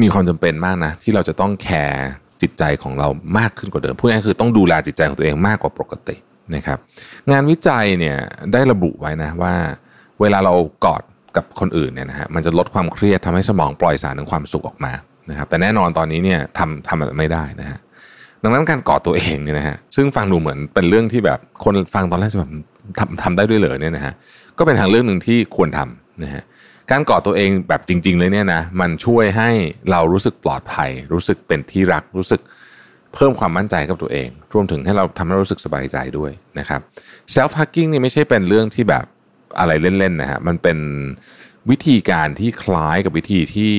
[0.00, 2.08] มีความจำเป็นมากนะที่เราจะต้องแคร์
[2.42, 3.08] จิตใจของเรา
[3.38, 6.16] มากขึ้นกว่าเดิมพูดง่ายคือต้องดูแลจิตใจของตัวเองมากกว่าปกติ
[6.54, 6.78] นะครับ
[7.32, 8.16] งานวิจัยเนี่ย
[8.52, 9.54] ได้ระบุไว้นะว่า
[10.20, 11.02] เวลาเรากอด
[11.36, 14.92] กับคนอื่นเนี่ยนะฮะมันจะลดความเครียดทำให้สมองปล่อยสารถึงความสุขออกมา
[15.30, 17.78] นะครับ แต่แน่นอนตอนนี้เนี่ยทำทำไม่ได้นะฮะ
[18.42, 22.50] ดังนั้นการกอดตัวเองเนี่ยนะฮะซึ่งฟังดูเหมือนเป็นเรื่องที่แบบคนฟังตอนแรกจะแบบ
[22.98, 24.12] ทำทำได้ด้วยเหรอเนี่ยนะฮะ
[24.58, 26.42] ก็เป็นทางเรื่องหนึ่งที่ควรทำนะฮะ
[26.92, 29.50] การกอดตัวเองแบบจริง ๆ เลยเนี่ยนะมันช่วยให้
[29.90, 32.40] เรารู้สึกปลอดภัย รู้สึกเป็นที่รักรู้สึก
[33.14, 36.80] เพิ่มความมั่นใจกับตัวเอง รวมถึงให้เราทำให้เรารู้สึกสบายใจด้วยนะครับ
[37.34, 39.04] self hugging นี่ไม่ใช่เป็นเรื่องที่แบบ
[39.58, 40.78] อะไรเล่นๆนะฮะมันเป็น
[41.70, 43.72] วิธีการที่คล้ายกับวิธีที่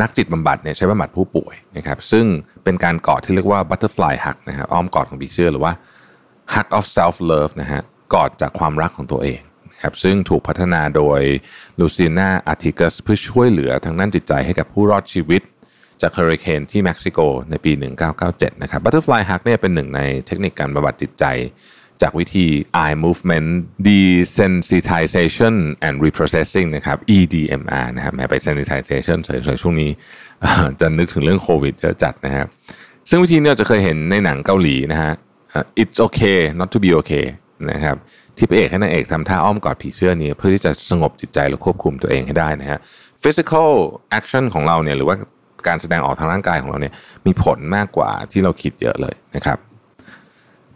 [0.00, 2.26] นักจิตบำบัดเนี่ยใช้บำบัดผู้ป่วยนะครับ ซึ่ง
[2.64, 5.72] เป็นการกอดที่เรียกว่า butterfly hug นะครับอ้อมกอดของผีเสื้อหรือว่า
[6.54, 7.80] hug of self love นะฮะ
[8.14, 9.40] กอดจากความรักของตัวเอง
[9.82, 11.20] นะครับซึ่งถูกพัฒนาโดย
[11.80, 15.42] ลูซิน่าอาร์ติกัสเพื่อช่วยเหลือทางด้านจิตใจให้กับผู้รอดชีวิต
[16.02, 17.18] จากเฮอริเคนที่เม็กซิโก
[17.50, 17.72] ในปี
[18.16, 21.24] 1997 นะครับ Butterfly Hug เนี่ยเป็นหนึ่งในเทคนิคการบำบัดจิตใจ
[22.02, 22.46] จากวิธี
[22.82, 23.48] eye movement
[23.88, 25.54] desensitization
[25.86, 29.90] and reprocessing นะครับ EDMR นะครับแม้ไป sensitization เฉยๆช่วงนี้
[30.80, 32.46] จะนึกถึงเรื่องโควิดเยอะจัดนะครับ
[33.08, 35.12] ซึ่งวิธีนี้เราจะเคยเห็นในหนังเกาหลีนะฮะ
[35.82, 37.26] it's okay not to be okay
[37.70, 37.96] นะครับ
[38.36, 42.78] ที่พระเอกให้นางเอกทำท่าอ้อมกอดผีเสื้อนี้ เพื่อที่จะสงบจิตใจและควบคุมตัวเองให้ได้นะฮะ
[43.22, 43.70] physical
[44.18, 45.16] action ของเราเนี่ยหรือว่า
[45.66, 46.92] การแสดงออกทางร่างกายของเราเนี่ย
[47.26, 49.58] มีผลมากกว่าที่เราคิดเยอะเลยนะครับ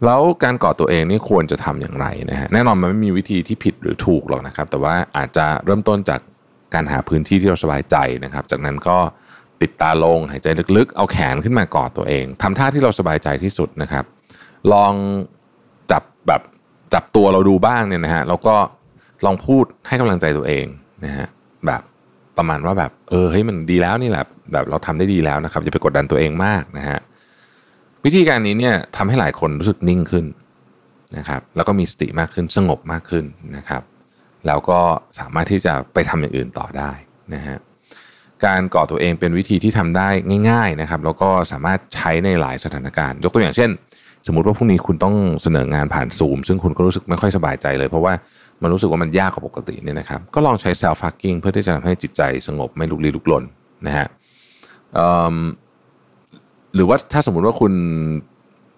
[0.05, 6.19] แล้วการกอดตัวเองนี่ควรจะทำอย่างไรนะฮะแน่นอนมันไม่มีวิธีที่ผิดหรือถูกหรอกนะครับ แต่ว่าอาจจะเริ่มต้นจาก
[6.73, 8.97] การหาพื้นที่ที่เราสบายใจนะครับ จากนั้นก็
[9.59, 10.47] ปิดตาลงหายใจ
[10.77, 14.05] ลึกๆ เอาแขนขึ้นมากอดตัวเองทำท่าที่เราสบายใจที่สุดนะครับ
[14.73, 14.93] ลอง
[15.91, 16.41] จับแบบ
[16.93, 18.55] จับตัวเราดูบ้างเนี่ยนะฮะแล้วก็
[19.25, 20.65] ลองพูดให้กำลังใจตัวเอง
[21.05, 21.27] นะฮะ
[21.65, 21.81] แบบ
[22.37, 24.23] ประมาณว่าแบบเออเฮ้ยมันดีแล้วนี่แหละ
[24.53, 26.99] แบบเราทำได้ดีแล้วนะครับอย่าไปกดดันตัวเองมากนะฮะ
[28.05, 30.25] วิธีการนี้เนี่ยทำให้หลายคนรู้สึกนิ่งขึ้น
[31.17, 33.25] นะครับ แล้วก็มีสติมากขึ้นสงบมากขึ้น
[33.57, 33.81] นะครับ
[34.47, 34.79] แล้วก็
[35.19, 36.91] สามารถที่จะไปทำอย่างอื่นต่อได้
[37.33, 37.57] นะฮะ
[38.45, 40.09] การก่อตัวเองเป็นวิธีที่ทำได้
[40.49, 43.69] ง่าย ๆนะครับ แล้วก็สามารถใช้ในหลายสถานการณ์ ยกตัวอย่างเช่น
[44.27, 48.13] สมมติว่าพรุ่งนี้คุณต้องเสนองานผ่านซูม ซึ่งคุณก็รู้สึกไม่ค่อยสบายใจเลย เพราะว่า
[48.61, 53.43] มันรู้สึกว่ามันยากกว่าปกติเนี่ยนะครับ ก็ลองใช้ self hugging เพื่อที่จะทำให้จิตใจสงบไม่ลุกลี้ลุกลน
[53.87, 54.07] นะฮะ
[56.75, 57.73] หรือว่าถ้าสมมุติว่าคุณ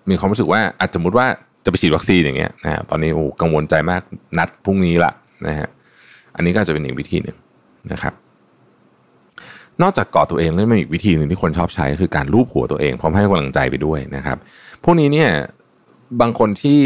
[0.09, 1.25] มีความรู้สึกว่าอาจสมมติว่า
[1.65, 4.01] จะไปฉีดวัคซีนอย่างเงี้ยนะฮะตอนนี้โอ้กังวลใจมาก
[4.37, 5.11] นัดพรุ่งนี้ละ
[5.47, 5.67] นะฮะ
[6.35, 7.37] อันนี้ก็จะเป็นอีกวิธีหนึ่ง
[7.91, 8.13] นะครับ
[9.81, 14.37] นอกจากกอดตัวเองแล้วมีอีกวิธีหนึ่งที่คนชอบใช้คือการลูบหัวตัวเองพร้อมให้กำลังใจไปด้วยนะครับ
[14.83, 15.29] พวกนี้เนี่ย
[16.21, 16.81] บางคนที่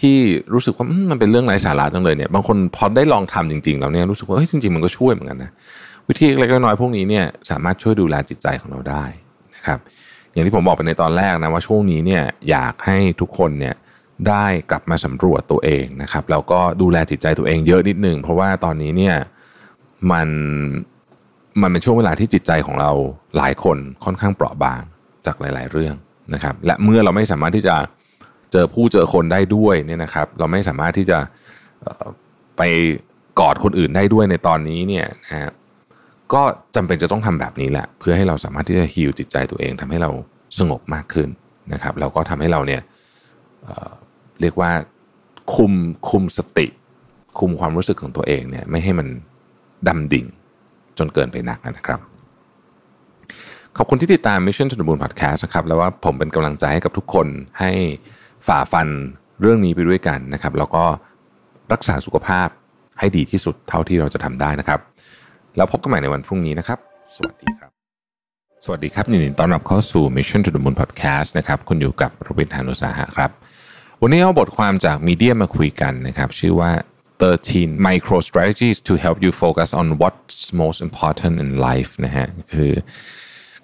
[0.00, 0.18] ที่
[0.52, 5.50] รู้สึกว่ามันเป็นเรื่องไร้สาระจังเลยเนี่ยบางคนพอได้ลองทำจริงๆแล้วเนี่ยรู้สึกว่าเฮ้ยจริงๆมันก็ช่วยเหมือนกันนะ
[6.08, 9.04] วิธีเล็กน้อยพวกนี้เนี่ยสามารถช่วยดูแลจิตใจของเราได้
[9.54, 9.78] นะครับ
[10.32, 13.74] อย่างที่ผมบอกไปในตอนแรกนะว่าช่วงนี้เนี่ยอยากให้ทุกคนเนี่ย
[14.28, 19.16] ได้กลับมาสำรวจตัวเองนะครับแล้วก็ดูแลจิตใจตัวเองเยอะนิดนึงเพราะว่าตอนนี้เนี่ย
[20.12, 20.28] มัน
[21.62, 22.90] มันเป็นช่วงเวลาที่จิตใจของเรา
[23.36, 24.82] หลายคนค่อนข้างเปราะบาง
[25.26, 25.94] จากหลาย ๆ เรื่อง
[26.34, 27.76] นะครับ และเมื่อเราไม่สามารถที่จะ
[28.52, 31.18] เจอผู้เจอคนได้ด้วยเนี่ยนะครับ เราไม่สามารถที่จะ
[32.56, 32.62] ไป
[33.40, 35.52] กอดคนอื่นได้ด้วยในตอนนี้เนี่ยนะฮะ
[36.34, 36.42] ก็
[36.76, 40.10] จำเป็นจะต้องทำแบบนี้แหละ เพื่อให้เราสามารถที่จะฮิวจิตใจตัวเองทำให้เรา
[40.58, 41.28] สงบมากขึ้น
[41.72, 42.82] นะครับแล้วก็ทำให้เราเนี่ย
[43.64, 44.70] เเรียกว่า
[45.54, 45.72] คุม
[46.10, 46.66] คุมสติ
[47.38, 49.08] คุมความรู้สึกของตัวเองเนี่ยไม่ให้มัน
[49.88, 50.26] ดำดิ่ง
[50.98, 52.00] จนเกินไปนักนะครับ
[53.76, 57.26] ขอบคุณที่ติดตาม Mission to the Moon Podcast นะครับแล้วว่าผมเป็นกำลังใจให้กับทุกคน
[57.60, 57.70] ให้
[58.46, 58.88] ฝ่าฟัน
[59.40, 60.84] เรื่องนี้ไปด้วยกันนะครับ แล้วก็
[61.72, 62.48] รักษาสุขภาพ
[62.98, 64.80] ให้ดีที่สุดเท่าที่เราจะทำได้นะครับ
[65.56, 66.78] แล้วพบกันใหม่ในวันพรุ่งนี้นะครับ
[67.16, 67.70] สวัสดีครับ
[68.64, 73.30] สวัสดีครับยินดีต้อนรับเข้าสู่ Mission to the Moon Podcast นะครับคุณอยู่กับรวิทยานุสาหะครับ
[74.02, 76.70] วันนี้เอาบทความจากมีเดียมาคุยกันนะครับ ชื่อว่า
[77.22, 82.72] 13 micro strategies to help you focus on what's most important in life นะฮะคือ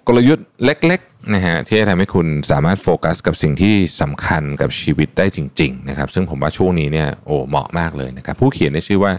[0.07, 9.13] กลยุทธ์เล็กๆนะฮะที่จะทำให้คุณสามารถโฟกัสกับสิ่งที่สำคัญกับชีวิตได้จริงๆนะครับซึ่งผมว่าช่วงนี้เนี่ยโอ้เหมาะมากเลยนะครับผู้เขียนได้ชื่อว่า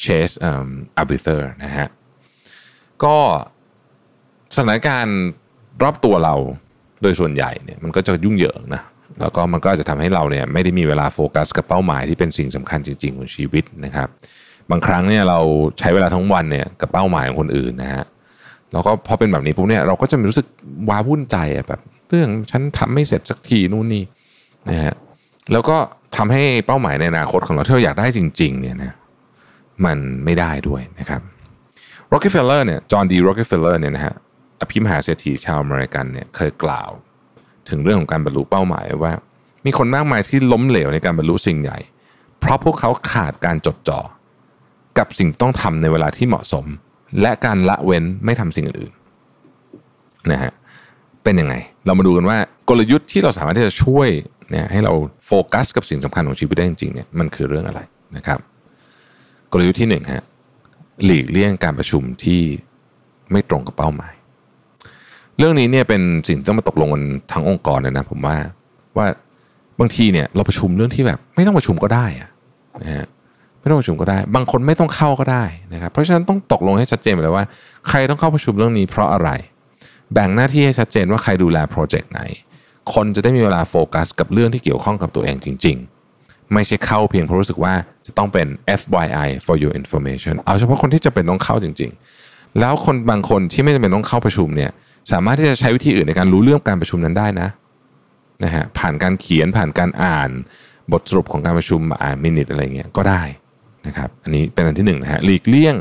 [0.00, 1.88] เชสอับบิเทอร์นะฮะ
[3.04, 3.16] ก็
[4.54, 5.18] สถานการณ์
[5.82, 6.34] รอบตัวเรา
[7.02, 8.82] โดยส่วนใหญ่เนี่ยมันก็จะยุ่งเหยิงนะ
[9.20, 14.08] แล้วก็มันก็จะทำให้เราเนี่ยไม่ได้มีเวลาโฟกัสกับเป้าหมายที่เป็นสิ่งสำคัญจริง ๆ ของชีวิตนะครับ
[14.70, 15.38] บางครั้งเนี่ยเรา
[15.78, 18.04] ใช้เวลาทั้งวันเนี่ยกับเป้าหมายของคนอื่นนะฮะ
[18.72, 20.46] แล้วก็พอเป็นแบบนี้ปุ๊บเนี่ยเราก็จะมีรู้สึก
[20.88, 24.04] ว้าวุ่นใจอะแบบเรื่องฉันทำไม่เสร็จสักทีนู่นนี่
[24.70, 24.94] นะฮะ
[25.52, 25.76] แล้วก็
[26.16, 28.92] ทำให้เป้าหมายในอนาคตของเราที่เราอยากได้จริง ๆ เนี่ยนะ
[29.84, 31.20] มันไม่ได้ด้วยนะครับ
[32.08, 34.14] โร c ก e เฟลเลอร์เนี่ยจอห์นดีโร c ก e เฟลเลอร์เนี่ยนะฮะ
[34.60, 36.90] อภิมหาเศรษฐีชาวอเมริกันเนี่ยเคยกล่าว
[37.70, 39.12] ถึงเรื่องของการบรรลุเป้าหมายว่า
[39.66, 41.78] มีคนมากมายที่ล้มเหลวในการบรรลุสิ่งใหญ่
[42.40, 44.00] เพราะพวกเขาขาดการจดจ่อ
[44.98, 46.64] กับสิ่งต้องทำในเวลาที่เหมาะสม
[47.20, 48.92] และการละเว้นไม่ทำสิ่งอื่น
[50.30, 50.52] นะฮะ
[51.24, 51.54] เป็นยังไง
[51.86, 54.08] เรามาดูกันว่ากลยุทธ์ที่เราสามารถที่จะช่วย
[54.50, 54.92] เนี่ยให้เรา
[55.26, 57.80] โฟกัสกับสิ่งสำคัญของชีวิตได้จริงๆเนี่ยมันคือเรื่องอะไร
[58.16, 58.38] นะครับ
[59.52, 60.24] กลยุทธ์ที่หนึ่งฮะ
[61.04, 62.40] หลีกเลี่ยงการประชุมที่
[63.32, 64.14] ไม่ตรงกับเป้าหมาย
[65.38, 68.36] เรื่องนี้เนี่ยเป็นสิ่งต้องมาตกลงกันทั้งองค์กรเลยนะผมว่า
[68.96, 69.06] ว่า
[69.80, 72.30] บางทีเนี่ยเราประชุมเรื่องที่แบบ ไม่ต้องประชุมก็ได้อะ
[72.82, 73.06] นะฮะ
[73.60, 77.44] ไม่ต้องประชุมก็ได้ บางคนไม่ต้องเข้าก็ได้นะครับเพราะฉะนั้นต้องตกลงให้ชัดเจนไปเลยว่า
[77.88, 79.30] ใครต้องเข้าประชุมเรื่องนี้เพราะอะไร
[80.12, 82.20] แบ่งหน้าที่ให้ชัดเจนว่าใครดูแลโปรเจกต์ไหน
[82.94, 85.76] คนจะได้มีเวลาโฟกัส กับเรื่องที่เกี่ยวข้องกับตัวเองจริง
[86.14, 87.74] ๆ ไม่ใช่เข้าเพียงเพราะรู้สึกว่า
[88.06, 88.46] จะต้องเป็น
[88.80, 91.90] FYI for your information เอาเฉพาะคนที่จะเป็นต้องเข้าจริง
[92.24, 94.70] ๆ แล้วคนบางคนที่ไม่จำเป็นต้องเข้าประชุมเนี่ย
[95.12, 97.48] สามารถที่จะใช้วิธีอื่นในการรู้เรื่องการประชุมนั้นได้นะ
[98.44, 100.30] นะฮะผ่านการเขียนผ่านการอ่าน
[100.92, 103.22] บทสรุปของการประชุมมาอ่านมินิทอะไรเงี้ยก็ได้
[103.86, 105.76] นะครับ อันนี้เป็นอันที่หนึ่งนะฮะหลีกเลี่ยง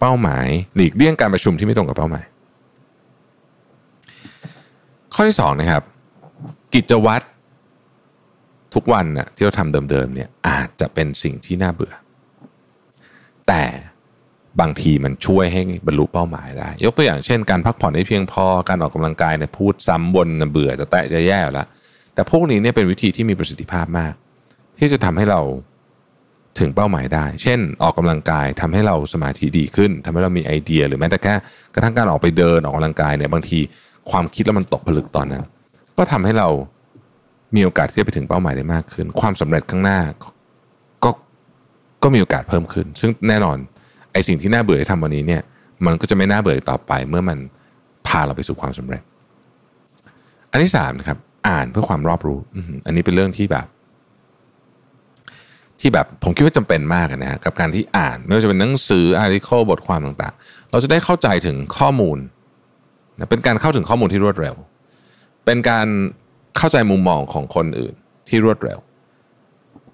[0.00, 2.24] เป้าหมาย หลีกเลี่ยงการประชุมที่ไม่ตรงกับเป้าหมาย
[5.14, 5.82] ข้อที่สองนะครับ
[6.74, 7.24] กิจวัตร
[8.74, 11.94] ทุกวันนะที่เราทำเดิมๆเนี่ยอาจจะเป็นสิ่งที่น่าเบื่อ
[13.48, 13.62] แต่
[14.60, 21.66] บางทีมันช่วยให้บรรลุเป้าหมายได้ ยกตัวอย่างเช่นการพักผ่อนให้เพียงพอการออกกำลังกายเนี่ยพูดซ้ำบนเบื่อจะแตะจะแย่แล้ว
[22.14, 24.14] แต่พวกนี้เนี่ยเป็นวิธีที่มีประสิทธิภาพมาก
[24.78, 25.40] ที่จะทำให้เรา
[26.58, 31.34] ถึงเป้าหมายได้ เช่น ออกกำลังกายทำให้เราสมาธิดีขึ้นทำให้เรามีไอเดีย หรือแม้แต่แค่
[31.74, 33.58] กระทั่งการออกไปเดินออกกำลังกายเนี่ยบางที
[34.10, 35.44] ความคิดแล้วมันตกผลึกตอนนั้น
[35.98, 36.48] ก็ทำให้เรา
[37.54, 40.00] มีโอกาสที่จะไปถึงเป้าหมายได้มากขึ้น ความสำเร็จข้างหน้า
[41.04, 41.10] ก็
[42.02, 43.56] ก็มีโอกาสเพิ่มขึ้น ซึ่งแน่นอน
[44.14, 45.42] ไอสิ่งที่น่าเบื่อที่ทำวันนี้เนี่ย
[45.86, 47.38] มันก็จะไม่น่าเบื่อต่อไป เมื่อมัน
[48.06, 49.02] พาเราไปสู่ความสำเร็จ
[50.50, 52.38] อันที่สามนะครับ อ่านเพื่อความรอบรู้
[52.86, 53.66] อันนี้เป็นเรื่องที่แบบ
[55.80, 62.18] ที่แบบผมคิดว่าจำเป็นมากนะฮะกับการที่อ่านไม่ว่าจะเป็นหนังสืออาร์ติเคิลบทความต่างๆ เราจะได้เข้าใจถึงข้อมูล
[63.18, 64.54] นะเป็นการเข้าถึงข้อมูลที่รวดเร็ว
[65.44, 65.86] เป็นการ
[66.56, 67.94] เข้าใจมุมมองของคนอื่น
[68.28, 68.78] ที่รวดเร็ว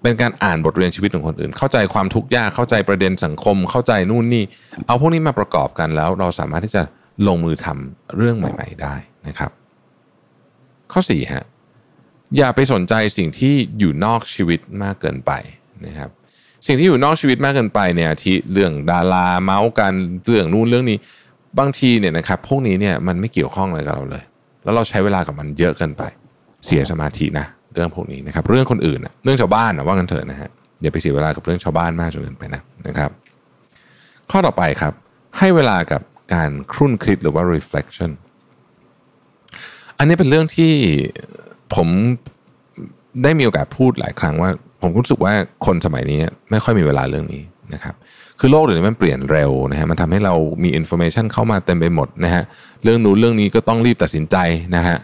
[0.01, 4.43] เป็นการอ่านบทเรียนชีวิตของคนอื่น เข้าใจความทุกข์ยากเข้าใจประเด็นสังคม เข้าใจนู่นนี่
[4.85, 6.83] เอาพวกนี้มาประกอบกันแล้ว เราสามารถที่จะ
[7.27, 8.95] ลงมือทำเรื่องใหม่ ๆ ได้
[9.27, 9.51] นะครับ
[10.91, 11.45] ข้อ4ฮะ
[12.37, 15.31] อย่าไปสนใจสิ่งที่อยู่นอกชีวิตมากเกินไป
[15.85, 16.09] นะครับ
[16.67, 19.93] สิ่งที่อยู่นอกชีวิตมากเกินไปเนี่ยที่เรื่องดาราเมาส์กัน
[20.25, 20.97] เรื่องนู่นเรื่องนี้
[21.59, 24.23] บางทีเนี่ยนะครับพวกนี้เนี่ยมันไม่เกี่ยวข้องอะไรกับเราเลย
[24.63, 26.03] แล้วเราใช้เวลากับมันเยอะเกินไป
[26.65, 30.49] เสียสมาธินะ เรื่องพวกนี้นะครับ เรื่องคนอื่นเรื่องชาวบ้านนะว่ากันเถอะนะฮะ
[30.81, 33.11] อย่าไปเสียเวลากับเรื่องชาวบ้านมากจนเกินไปนะนะครับ
[34.31, 34.93] ข้อต่อไปครับ
[35.37, 36.01] ให้เวลากับ
[36.33, 38.11] การครุ่นคิดหรือว่า reflection
[39.97, 40.71] อันนี้เป็นเรื่องที่
[41.75, 41.87] ผม
[43.23, 44.49] ได้มีโอกาสพูดหลายครั้งว่า
[44.81, 45.33] ผมรู้สึกว่า
[45.65, 47.95] คนสมัยนี้ไม่ค่อยมีเวลาเรื่องนี้นะครับ
[48.39, 52.43] คือโลกเดี๋ยวนี้มันเปลี่ยนเร็วนะฮะมันทำให้เรามี information เข้ามาเต็มไปหมดนะฮะ
[52.83, 54.35] เรื่องนู้นเรื่องนี้ก็ต้องรีบตัดสินใจ
[54.75, 54.97] นะฮะ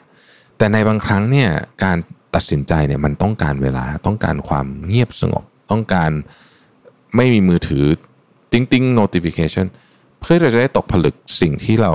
[0.57, 1.49] แต่ในบางครั้งเนี่ย
[1.83, 1.97] การ
[2.37, 6.11] ตัดสินใจเนี่ยมันต้องการเวลาต้องการความเงียบสงบ ต้องการ
[7.15, 7.83] ไม่มีมือถือ
[8.51, 9.65] ติ้งติ้ง notification
[10.21, 11.93] เพื่อเราจะได้ตกผลึกสิ่งที่เรา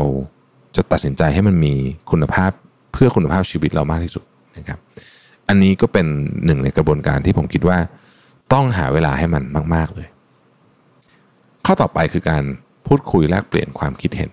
[0.76, 1.74] จะตัดสินใจให้มันมี
[2.10, 2.50] คุณภาพ
[2.92, 4.24] เพื่อคุณภาพชีวิตเรามากที่สุด
[4.56, 4.78] นะครับ
[5.48, 6.06] อันนี้ก็เป็น
[6.46, 7.78] หนึ่งในกระบวนการที่ผมคิดว่า
[8.52, 9.42] ต้องหาเวลาให้มัน
[9.74, 10.08] มาก ๆเลย
[11.64, 12.42] ข้อต่อไปคือการ
[12.86, 14.30] พูดคุยแลกเปลี่ยนความคิดเห็น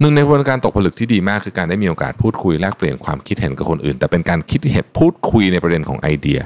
[0.00, 6.40] หนึ่งในกระบวนการตกผลึกที่ดีมากคือการได้มีโอกาสพูดคุยแลกเปลี่ยนความคิดเห็นกับคนอื่น แต่เป็นการคิดเห็นพูดคุยในประเด็นของไอเดีย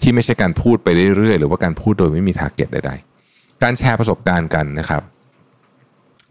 [0.00, 5.02] ที่ไม่ใช่การพูดไปเรื่อยๆ หรือว่าการพูดโดยไม่มีทาร์เก็ตใดๆ การแชร์ประสบการณ์กันนะครับ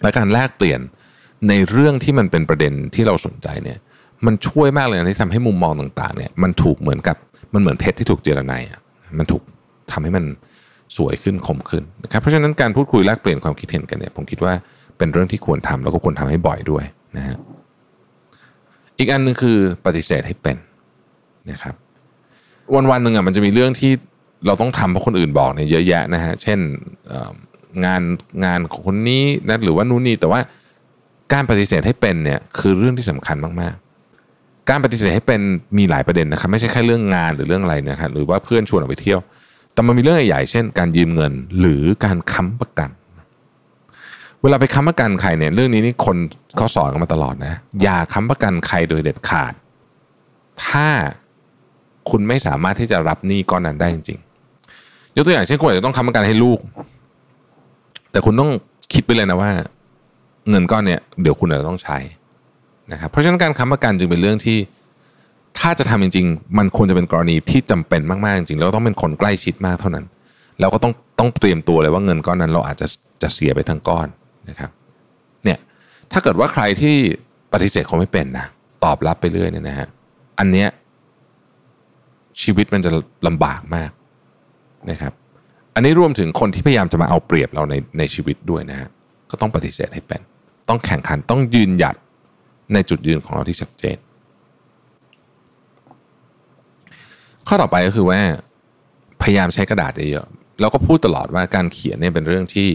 [0.02, 0.80] และการแลกเปลี่ยน
[1.50, 3.78] ในเรื่องที่มันเป็นประเด็นที่เราสนใจเนี่ย
[4.26, 7.18] มันช่วยมากเลยนะที่ทำให้มุมมองต่างๆเนี่ยมันถูกเหมือนกับ
[7.54, 8.80] มันเหมือนเพชรที่ถูกเจรไนอะ
[9.18, 9.44] มันถูก
[9.92, 10.26] ทำให้มัน
[10.98, 14.54] สวยขึ้นคมขึ้นนะครับเพราะฉะนั้นการพูดคุยแลกเปลี่ยนความคิดเห็นกันเนี่ยผมคิดว่า
[15.00, 16.84] เป็นเรื่องที่ควรทำแล้วก็ควรทำให้บ่อยด้วย
[17.18, 17.38] นะฮะ
[18.98, 20.58] อีกอันหนึ่งคือปฏิเสธให้เป็น
[21.52, 21.76] นะครับ
[22.76, 23.92] วันวันหนึ่งอะมันจะมีเรื่องที่
[24.46, 26.60] เราต้องทำเพราะคนอื่นบอกเนี่ยเยอะแยะนะฮะเช่น
[27.86, 28.02] งาน
[28.46, 30.40] งานของคนนี้นะหรือว่านู่นนี่แต่ว่า
[31.34, 35.42] การปฏิเสธให้เป็นเนี่ยคือเรื่องที่สำคัญมากๆ การปฏิเสธให้เป็น
[35.78, 39.20] มีหลายประเด็นนะครับไม่ใช่แค่เรื่องงานหรือเรื่องอะไรนะครับหรือว่าเพื่อนชวนออกไปเที่ยว
[39.74, 42.90] แต่มันมีเรื่องใหญ่ๆเช่น การยืมเงินหรือการค้ำประกัน
[44.44, 46.18] เวลาไปค้ำประกันใครเนี่ยเรื่องนี้นี่คน
[46.58, 49.54] เขาสอนกันมาตลอดนะ อย่าค้ำประกันใครโดยเด็ดขาด
[50.66, 50.88] ถ้า
[52.10, 56.60] คุณไม่สามารถที่จะรับหนี้ก้อนนั้นได้จริงๆยกตัวอย่างเช่นคุณอาจจะต้องค้ำประกันให้ลูก
[58.12, 58.52] แต่คุณต้อง
[58.94, 59.52] คิดไปเลยนะว่า
[60.50, 61.98] เงินก้อนเนี่ยเดี๋ยวคุณอาจจะต้องใช้
[62.92, 64.58] นะครับเพราะฉะนั้นการค้ำประกันจึงเป็นเรื่องที่
[65.60, 70.06] ถ้าจะทำจริง ๆ มันควรจะเป็นกรณีที่จำเป็นมากๆจริงๆแล้วต้องเป็นคนใกล้ชิดมากเท่านั้น
[70.60, 72.88] แล้วก็ต้องต้องเตรียมตัวเลยว่าเงินก้อนนั้นเราอาจจะ
[73.22, 74.08] จะเสียไปทั้งก้อน
[74.50, 74.72] นะครับ
[75.44, 75.60] เนี่ย
[76.12, 76.96] ถ้าเกิดว่าใครที่
[77.54, 78.46] ปฏิเสธคนไม่เป็นนะ
[78.84, 79.88] ตอบรับไปเรื่อยเนี่ยนะฮะ
[80.40, 80.68] อันเนี้ย
[82.42, 82.92] ชีวิตมันจะ
[83.28, 83.92] ลำบากมาก
[84.92, 85.14] นะครับ
[85.76, 88.90] อันนี้รวมถึงคนที่พยายามจะมาเอาเปรียบเราในในชีวิตด้วยนะฮะ
[89.32, 90.22] ก็ต้องปฏิเสธให้เป็น
[90.70, 91.96] ต้องแข่งขันต้องยืนหยัด
[92.74, 93.98] ในจุดยืนของเราที่ชัดเจน
[97.48, 98.20] ข้อต่อไปก็คือว่า
[99.22, 102.70] พยายามใช้กระดาษเยอะๆแล้วก็พูดตลอดว่าการเขียนเนี่ยเป็นเรื่องที่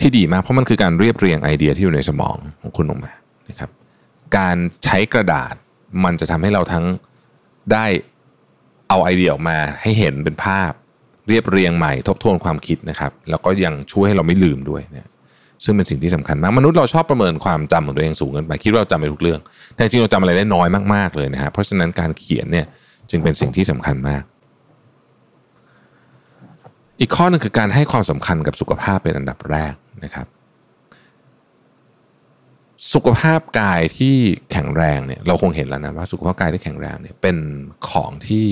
[0.00, 3.12] ที่ดีมากเพราะมันคือการเรียบเรียงไอเดียที่อยู่ในสมองของคุณลงมา
[3.48, 3.70] นะครับ
[4.36, 5.54] การใช้กระดาษ
[6.04, 6.84] มันจะทำให้เราทั้ง
[7.72, 7.86] ได้
[8.88, 10.72] เอาไอเดียออกมาให้เห็นเป็นภาพ
[11.28, 15.08] เรียบเรียงใหม่ทบทวนความคิดนะครับ แล้วก็ยังช่วยให้เราไม่ลืมด้วยเนี่ย
[15.64, 19.40] ซึ่งเป็นสิ่งที่สำคัญมากมนุษย์เราชอบประเมินความจำของตัวเองสูงเกินไปคิดว่าเราจำไปทุกเรื่อง
[19.74, 22.66] แต่จริงเราจำอะไรได้น้อยมากๆเลยนะครับเพราะฉะนั้นการเขียนเนี่ย
[23.10, 24.22] จึงเป็นสิ่งที่สำคัญมาก
[27.00, 29.74] อีกข้อนึงคือการให้ความสำคัญกับสุขภาพเป็นอันดับแรก
[30.04, 30.26] นะครับ
[32.94, 34.14] สุขภาพกายที่
[34.52, 37.36] แข็งแรงเนี่ยเราคงเห็นแล้วนะว่าสุขภาพกายที่แข็งแรงเนี่ยเป็น
[37.88, 38.46] ของที่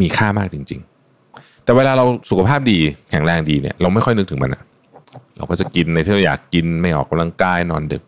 [0.00, 0.80] มีค่ามากจริง
[1.22, 2.78] ๆ แต่เวลาเราสุขภาพดี
[3.10, 4.62] แข็งแรงดีเนี่ยเราไม่ค่อยนึกถึงมันอะ
[5.36, 8.02] เราก็จะกินในที่เราอยากกินไม่ออกกำลังกายนอนดึก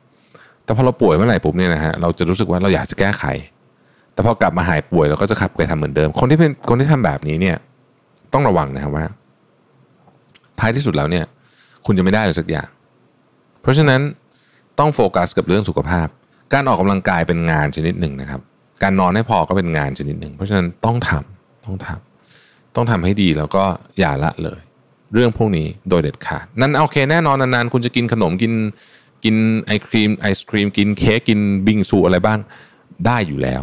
[0.65, 3.25] แต่พอเราป่วยเมื่อไหร่ปุ๊บเนี่ยนะฮะเราจะรู้สึกว่าเราอยากจะแก้ไข
[4.13, 7.57] แต่พอกลับมาหายป่วยเราก็จะขับไปทำเหมือนเดิม คนที่เป็นคนที่ทำแบบนี้เนี่ย
[8.33, 9.07] ต้องระวังนะครับว่า
[10.61, 11.25] ท้ายที่สุดแล้วเนี่ย
[11.89, 12.69] คุณจะไม่ได้เลยสักอย่าง
[13.63, 14.01] เพราะฉะนั้น
[14.79, 16.07] ต้องโฟกัสกับเรื่องสุขภาพ
[16.53, 18.41] การออกกำลังกายเป็นงานชนิดหนึ่งนะครับ
[18.83, 23.65] การนอนให้พอก็เป็นงานชนิดหนึ่ง เพราะฉะนั้นต้องทำต้องทำต้องทำให้ดีแล้วก็
[23.99, 24.61] อย่าละเลย
[25.15, 28.53] เรื่องพวกนี้โดยเด็ดขาด นั่นโอเคแน่นอนนานๆคุณจะกินขนมกิน
[29.25, 32.39] กินไอครีมไอศครีมกินเค้กกินบิงซูอะไรบ้าง
[33.07, 33.63] ได้อยู่แล้ว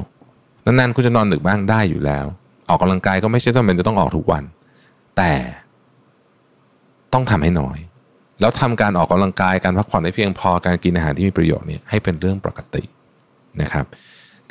[0.66, 2.26] นานๆคุณจะนอนดึกบ้างได้อยู่แล้ว
[2.70, 4.44] ออกกำลังกายก็ไม่ใช่จำเป็นจะต้องออกทุกวัน
[5.18, 5.34] แต่
[7.14, 7.78] ต้องทำให้น้อย
[8.40, 12.84] แล้วทำการออกกำลังกายการพักผ่อนให้เพียงพอการกินอาหารที่มีประโยชน์เนี่ยให้เป็นเรื่องปกติ
[13.62, 13.86] นะครับ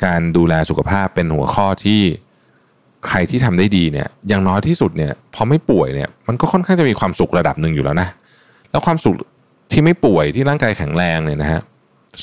[0.05, 2.01] การดูแลสุขภาพเป็นหัวข้อที่
[3.07, 8.09] ใครที่ทำได้ดีเนี่ยอย่างน้อยที่สุดเนี่ยพอไม่ป่วยเนี่ยมันก็ค่อนข้างจะมีความสุขระดับหนึ่งอยู่แล้วนะ
[8.71, 9.15] แล้วความสุข
[9.71, 11.61] ที่ไม่ป่วยที่ร่างกายแข็งแรงเนี่ยนะฮะ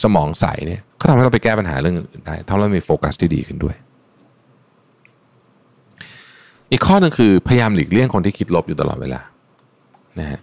[0.02, 3.76] สมองใสเนี่ยก็ทำให้เราไปแก้ปัญหาเรื่องอื่นได้ถ้าเรามีโฟกัสที่ดีขึ้นด้วย
[6.70, 9.20] อีกข้อหนึ่งคือพยายามหลีกเลี่ยงคนที่คิดลบอยู่ตลอดเวลา
[10.18, 10.40] นะฮะ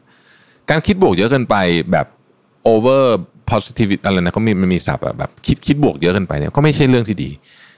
[0.70, 1.56] การคิดบวกเยอะเกินไป
[1.92, 2.06] แบบ
[2.74, 3.04] over
[3.50, 7.30] positivity อะไรนะก็มีมันมีศัพท์แบบคิดคิดบวกเยอะเกินไปเนี่ยก็ไม่ใช่เรื่องที่ดี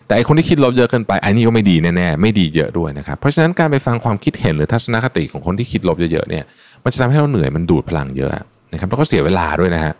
[0.08, 6.43] แต่ไอคนที่คิดลบเยอะเกินไปอันนี้ก็ไม่ดีแน่ๆไม่ดีเยอะด้วยนะครับเพราะฉะนั้นการไปฟังความคิดเห็นหรือทัศนคติของคนที่คิดลบเยอะๆเนี่ย
[6.84, 8.32] มันจะทำให้เราเหนื่อยมันดูดพลังเยอะ
[8.73, 9.93] นะครับแล้วก็เสียเวลาด้วยนะฮะ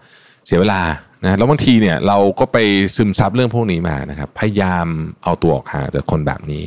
[0.48, 0.82] เสียเวลา
[1.24, 2.58] นะแล้วบางทีเนี่ยเราก็ไป
[2.96, 4.88] ซึมซับเรื่องพวกนี้มานะครับพยายาม
[5.24, 6.64] เอาตัวออกห่างจากคนแบบนี้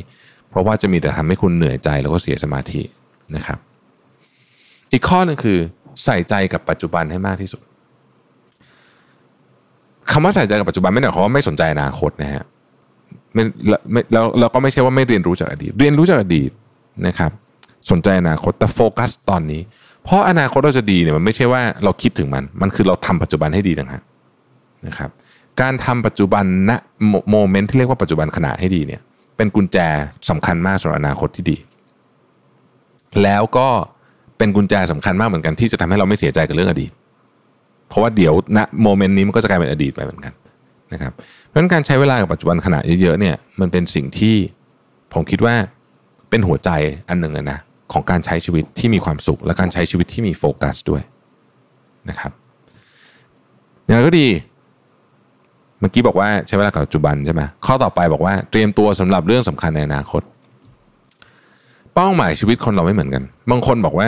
[0.49, 2.81] เพราะว่าจะมีแต่ทำให้คุณเหนื่อยใจแล้วก็เสียสมาธิ
[3.35, 3.57] นะครับ
[4.93, 5.59] อีกข้อหนึ่งคือ
[6.03, 7.61] ใส่ใจกับปัจจุบันให้มากที่สุด
[10.11, 12.43] คำว่าใส่ใจกับปัจจุบันไม่ได้หมายความว่าไม่สนใจอนาคตนะฮะ
[13.33, 13.43] ไม่
[14.13, 16.51] แล้วเราก็ไม่ใช่ว่าไม่เรียนรู้จากอดีต เรียนรู้จากอดีต
[17.07, 17.31] นะครับ
[17.91, 19.61] สนใจอนาคตแต่โฟกัสตอนนี้
[20.03, 24.03] เพราะอนาคตเราจะดีเนี่ยมันไม่ใช่ว่าเราคิดถึงมัน มันคือเราทำปัจจุบันให้ดีต่างหาก
[24.87, 25.09] นะครับ
[25.61, 26.71] การทำปัจจุบันณ
[27.29, 29.01] โมเมนต์ที่เรียกว่าปัจจุบันขณะให้ดีเนี่ย
[29.37, 29.77] เป็นกุญแจ
[30.29, 31.57] สำคัญมากสำหรับอนาคตที่ดี
[33.23, 33.67] แล้วก็
[34.37, 36.91] เป็นกุญแจสำคัญมากเหมือนกันที่จะทำให้เราไม่เสียใจกับเรื่องอดีต
[37.89, 40.33] เพราะว่าเดี๋ยวณโมเมนต์นี้มันก็จะกลายเป็นอดีตไปเหมือนกัน
[40.93, 41.13] นะครับ
[41.47, 44.35] เพราะนั้นการใช้เวลากับปัจจุบันขณะเยอะๆเนี่ยมันเป็นสิ่งที่
[45.13, 45.55] ผมคิดว่า
[46.29, 46.69] เป็นหัวใจ
[47.09, 47.59] อันหนึ่งนะ
[47.93, 51.01] ของการใช้ชีวิตที่มีความสุข และการใช้ชีวิตที่มีโฟกัสด้วย
[52.09, 52.31] นะครับ
[53.85, 54.27] อย่างไรก็ดี
[55.79, 60.21] เมื่อกี้บอกว่าใช้เวลากับปัจจุบันใช่ไหมข้อต่อไปบอกว่าเตรียมตัวสำหรับเรื่องสำคัญในอนาคต
[61.95, 64.07] เป้าหมายชีวิตคนเราไม่เหมือนกัน บางคนบอกว่า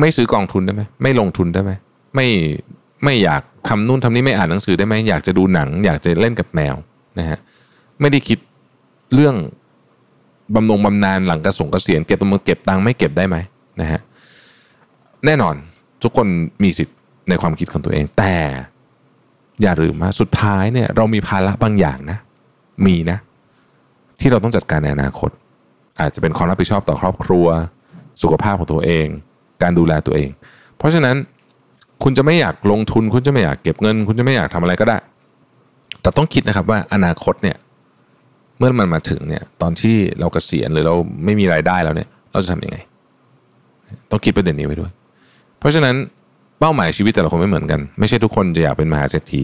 [0.00, 1.72] ไม่ซื้อกองทุนได้ไหมไม่ลงทุนได้ไหม
[2.14, 2.26] ไม่
[3.04, 6.74] ไม่อยากทำนู่นทำนี่ไม่อ่านหนังสือได้ไหมอยากจะดูหนัง อยากจะเล่นกับแมว
[7.18, 7.38] นะฮะ
[8.00, 8.38] ไม่ได้คิด
[9.14, 9.34] เรื่อง
[10.54, 13.36] บำนงบำนาญหลังกระสงกเกษียณเก็บตัวเก็บตังค์ไม่เก็บได้ไหม
[13.80, 14.00] นะฮะ
[15.26, 15.54] แน่นอน
[16.02, 16.26] ทุกคน
[16.62, 16.96] มีสิทธิ์
[17.28, 18.34] ในความคิดของตัวเอง แต่
[19.62, 22.18] อย่าลืมว่าสุดท้ายเนี่ยเรามีภาระบางอย่างนะ
[22.86, 23.18] มีนะ
[24.20, 25.30] ที่เราต้องจัดการในอนาคต
[26.00, 27.46] อาจจะเป็นความรับผิดชอบต่อครอบครัว
[28.22, 29.06] สุขภาพของตัวเอง
[29.62, 30.30] การดูแลตัวเอง
[30.78, 31.16] เพราะฉะนั้น
[32.02, 34.96] คุณจะไม่อยากลงทุน คุณจะไม่อยากเก็บเงิน คุณจะไม่อยากทำอะไรก็ได้
[36.02, 37.56] แต่ต้องคิดนะครับว่าอนาคตเนี่ย
[38.58, 42.76] เมื่อมันมาถึงเนี่ยตอนที่เรากเกษียณหรือเราไม่มีรายได้แล้วเนี่ย เราจะทำยังไง
[44.10, 44.92] ต้องคิดประเด็นนี้ไว้ด้วย
[45.58, 45.94] เพราะฉะนั้น
[46.60, 49.42] เป้าหมายชีวิตแต่ละคนไม่เหมือนกัน ไม่ใช่ทุกคนจะอยากเป็นมหาเศรษฐี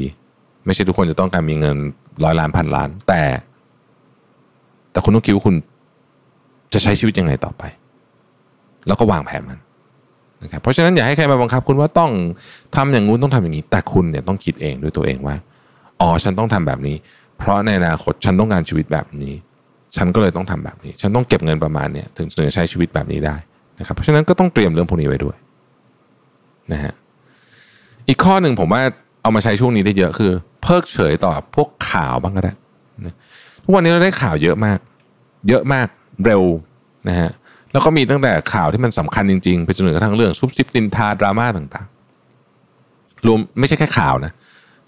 [0.66, 1.76] ไม่ใช่ทุกคนจะต้องการมีเงิน
[2.24, 3.22] ร้อยล้านพันล้าน แต่
[4.92, 5.56] แต่คุณต้องคิดว่าคุณ
[6.72, 7.62] จะใช้ชีวิตยังไงต่อไป
[8.86, 9.58] แล้วก็วางแผนมัน
[10.42, 12.10] นะครับเพราะฉะนั้นอย่าให้ใครมาบังคับ คุณว่าต้อง
[12.76, 15.36] ทำอย่างงู้นต้องทำอย่างนี้ แต่คุณเนี่ยต้องคิดเองด้วยตัวเองว่า
[16.00, 16.96] อ๋อฉันต้องทำแบบนี้
[17.38, 19.34] เพราะในอนาคตฉันต้องการชีวิตแบบนี้
[19.96, 23.36] ฉันก็เลยต้องทำแบบนี้ ฉันต้องเก็บเงินประมาณเนี้ยถึงจะใช้ชีวิตแบบนี้ได้
[23.78, 25.36] นะครับเพราะฉะนั้นก็ต้องเตรียมเรื่องพวกนี้ไว้ด้วย
[26.72, 26.94] นะฮะ
[28.08, 28.82] อีกข้อหนึ่งผมว่า
[29.22, 32.52] เอามาใช้ช่วงนี้ได้เยอะคือ เพิกเฉยต่อพวกข่าวบ้างก็ได้
[33.64, 34.78] ทุกวันนี้เราได้ข่าวเยอะมาก
[35.48, 35.88] เยอะมาก
[36.24, 36.42] เร็ว
[37.08, 37.30] นะฮะ
[37.72, 44.32] แล้วก็มีตั้งแต่ข่าวที่มันสำคัญจริงๆ ไปจนถึงกระทั่งเรื่องซุบซิบนินทาดราม่าต่างๆ รวมไม่ใช่แค่ข่าวนะ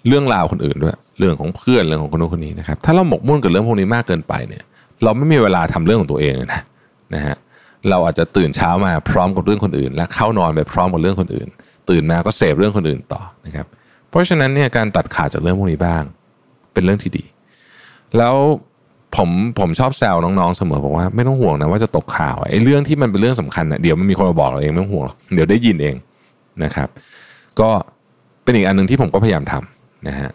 [0.08, 4.62] เรื่องราวคนอื่นด้วย เรื่องของเพื่อนเรื่องของคนนู้นคนนี้นะครับ ถ้าเราหมกมุ่นกับเรื่องพวกนี้มากเกินไปเนี่ย
[5.02, 6.62] เราไม่มีเวลาทำเรื่องของตัวเองนะ
[7.14, 7.36] นะฮะ
[7.90, 11.48] เราอาจจะตื่นเช้ามาพร้อมกับเรื่องคนอื่น และเข้านอนไปพร้อมกับเรื่องคนอื่น
[11.90, 13.66] ตื่นมาก็เสพเรื่องคนอื่นต่อนะครับ
[14.08, 16.02] เพราะฉะนั้นเนี่ยการตัดขาดจากเรื่องพวกนี้บ้าง
[16.72, 17.24] เป็นเรื่องที่ดี
[18.18, 18.36] แล้ว
[19.16, 25.94] ผมผมชอบแซวน้องๆเสมอบอกว่าไม่ต้องห่วงนะว่าจะตกข่าวไอ้เรื่องที่มันเป็นเรื่องสำคัญนะเดี๋ยวมันมีคนมาบอกเราเองไม่ต้องห่วงเดี๋ยวได้ยินเอง
[26.64, 26.88] นะครับ
[27.60, 27.68] ก็
[28.44, 30.30] เป็นอีกอันหนึ่งที่ผมก็พยายามทำนะฮะ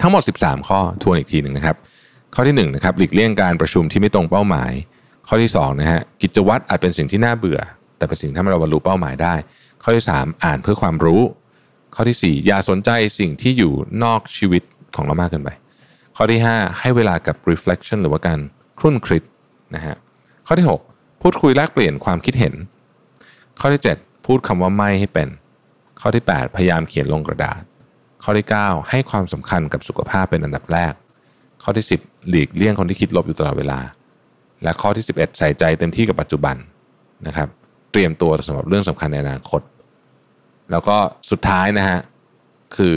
[0.00, 1.76] ทั้งหมด 13 ข้อทวนอีกทีหนึ่งนะครับ
[2.34, 4.72] ข้อที่1นะครับหลีกเลี่ยงการประชุมที่ไม่ตรงเป้าหมาย
[5.28, 7.60] ข้อที่2นะฮะกิจวัตรอาจเป็นสิ่งที่น่าเบื่อ
[7.96, 9.34] แต่เป็นสิ่งที่ทำให้เราบรรลุเป้าหมายได้
[9.82, 11.22] ข้อที่ 3 อ่านเพื่อความรู้
[11.94, 14.62] ข้อที่ 4 อย่าสนใจสิ่งที่อยู่นอกชีวิต
[14.96, 15.50] ของเรามากเกินไป
[16.16, 18.38] ข้อที่ 5 ให้เวลากับ reflection หรือว่าการ
[18.78, 19.22] ครุ่นคิด
[19.74, 19.96] นะฮะ
[20.46, 22.54] ข้อที่ 6 พูดคุยแลกเปลี่ยนความคิดเห็น
[23.60, 25.28] ข้อที่ 7 พูดคำว่าไม่ให้เป็น
[26.00, 27.62] ข้อที่ 8 พยายามเขียนลงกระดาษ
[28.24, 30.92] ข้อที่ 9 ให้ความสำคัญกับสุขภาพเป็นอันดับแรก
[31.62, 33.80] ข้อที่ 10 หลีกเลี่ยงคนที่คิดลบอยู่ตลอดเวลา
[34.62, 36.56] และข้อที่ 11 ใส่ใจเต็มที่กับปัจจุบัน
[37.26, 37.48] นะครับ
[37.92, 39.60] เตรียมตัวสำหรับเรื่องสำคัญในอนาคต
[40.70, 40.96] แล้วก็
[41.30, 41.98] สุดท้ายนะฮะ
[42.76, 42.94] คือ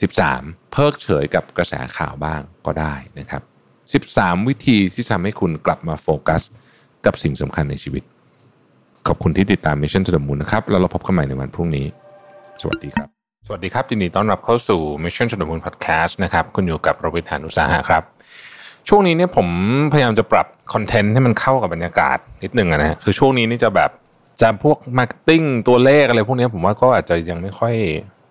[0.00, 3.42] 13 เพิกเฉยกับกระแสข่าวบ้างก็ได้นะครับ
[4.14, 6.42] 13 วิธีที่ทำให้คุณกลับมาโฟกัส
[7.06, 8.02] กับสิ่งสำคัญในชีวิต
[9.06, 11.86] ขอบคุณที่ติดตาม Mission to the Moon นะครับ แล้วเราพบกันใหม่ในวันพรุ่งนี้
[12.62, 13.08] สวัสดีครับ
[13.46, 18.02] สวัสดีครับ ยินดีต้อนรับเข้าสู่ Mission to the Moon Podcast นะครับ คุณอยู่กับรวิศหาญอุตสาหะครับ
[18.88, 19.48] ช่วงนี้เนี่ยผม
[19.92, 23.90] พยายามจะปรับ content ให้มันเข้ากับบรรยากาศนิดนึงนะฮะคือช่วงนี้นี่จะแบบ
[24.40, 27.74] จะพวก marketingตัวเลขอะไรพวกนี้ผมว่าก็อาจจะยังไม่ค่อย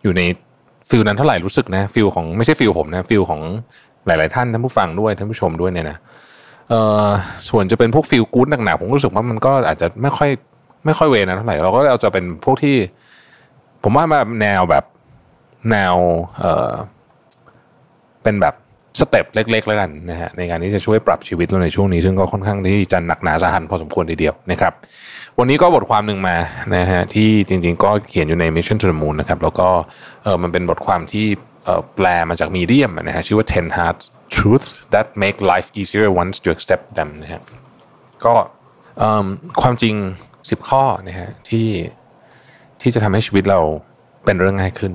[0.04, 0.22] อยู่ใน
[0.92, 3.42] feel นั้นเท่าไหร่รู้สึกนะ feel ของไม่ใช่ feel ผมนะ feel ของ
[4.08, 5.98] หลาย ๆ ท่านท่านผู้ฟังด้วยท่านผู้ชมด้วยเนี่ยนะ
[6.70, 7.08] เอ่อ
[7.50, 10.30] ส่วนจะเป็นพวก feel good หนักๆผมรู้สึกว่ามันก็อาจจะไม่ค่อย
[10.86, 12.76] ไม่ค่อย way นะเท่าไหร่เราก็เราจะเป็นพวกที่
[13.84, 14.86] ผมว่าแบบแนวแบบ
[15.72, 15.96] แนว
[16.40, 16.72] เอ่อ
[18.24, 18.56] เป็นแบบ
[19.00, 24.74] step เล็กๆแล้วกันนะฮะในการที่จะช่วยปรับชีวิตเราในช่วงนี้ ซึ่งก็ค่อนข้างที่จะหนักหนาสาหัสพอสมควรทีเดียวนะครับ
[25.40, 26.38] วันนี้ก็บทความหนึ่งมา
[26.76, 29.70] นะฮะที่จริงๆ ก็เขียนอยู่ใน Mission to the Moon นะครับแล้วก็
[30.24, 31.26] เออมันเป็นบทความที่
[31.64, 33.98] เออแปลมาจากมีเดียมนะฮะชื่อว่า 10 hard
[34.36, 37.42] truths that make life easier once you accept them นะฮะ
[38.26, 38.34] ก็
[39.62, 39.96] ความจริง
[40.32, 41.68] 10 ข้อนะฮะที่
[42.82, 43.60] ที่จะทำให้ชีวิตเรา
[44.26, 44.94] เป็นเรื่องง่ายขึ้น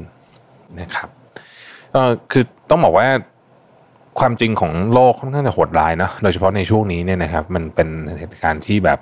[0.80, 1.08] นะครับ
[1.92, 3.08] เออคือต้องบอกว่า
[4.20, 8.98] ความจริงของโลกค่อนข้างจะโหดร้ายเนาะโดยเฉพาะในช่วงนี้เนี่ยนะครับ มันเป็นเหตุการณ์ที่แบบ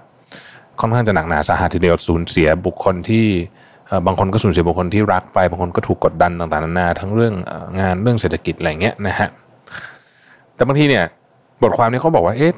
[0.80, 3.26] ค่อนข้างจะหนักหนาสาหัสทีเดียวสูญเสียบุคคลที่
[4.06, 7.34] บางคนก็สูญเสียบุคคลที่รักไป บางคนก็ถูกกดดันต่างๆนานาทั้งเรื่อง
[7.80, 9.28] งานเรื่องเศรษฐกิจอะไรเงี้ยนะฮะ
[10.54, 11.04] แต่บางทีเนี่ย
[11.62, 12.52] บทความนี้เขาบอกว่าเอ๊ะ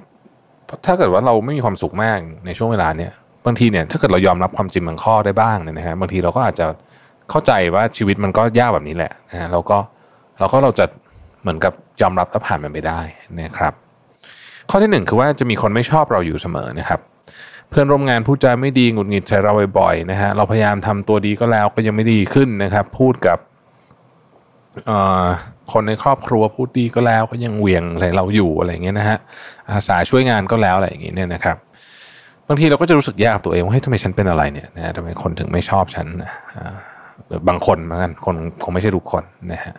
[0.87, 3.12] ถ้าเกิดว่าเราไม่มีความสุขมากในช่วงเวลาเนี่ย
[3.47, 6.67] บางทีเนี่ยถ้าเกิดเรายอมรับความจริงบางข้อได้บ้างเนี่ยนะฮะบางทีเราก็อาจจะ
[7.31, 9.79] เข้าใจว่าชีวิตมันก็ยากแบบนี้แหละนะฮะเราก็
[10.39, 10.85] เราก็เราจะ
[11.43, 13.01] เหมือนกับยอมรับและผ่านมันไปได้
[13.41, 13.73] นะครับ
[14.71, 17.01] ข้อที่หนึ่งคือว่าจะมีคนไม่ชอบเราอยู่เสมอนะครับ
[17.71, 23.39] เพื่อนร่วมงานพูดจาไม่ดีหงุดหงิดใส่เราบ่อยๆนะฮะเราพยายามทำตัวดีก็แล้วก็ยังไม่ดีขึ้นนะครับ พูดกับ
[25.73, 29.19] คนในครอบครัวพูดดีก็แล้วก็ยังเหวี่ยงอะไรเราอยู่อะไรอย่างเงี้ยนะฮะ
[29.71, 31.57] อาสาช่วยงานก็แล้วอะไรอย่างเงี้ยเนี่ยนะครับ
[32.49, 36.31] บางทีเราก็จะรู้สึกยากตัวเองว่าเฮ้ยทำไมฉันเป็นอะไรเนี่ยนะทำไมคนถึงไม่ชอบฉันนะ
[37.49, 39.75] บางคนเหมือนกันคนคงไม่ใช่ทุกคนนะฮะ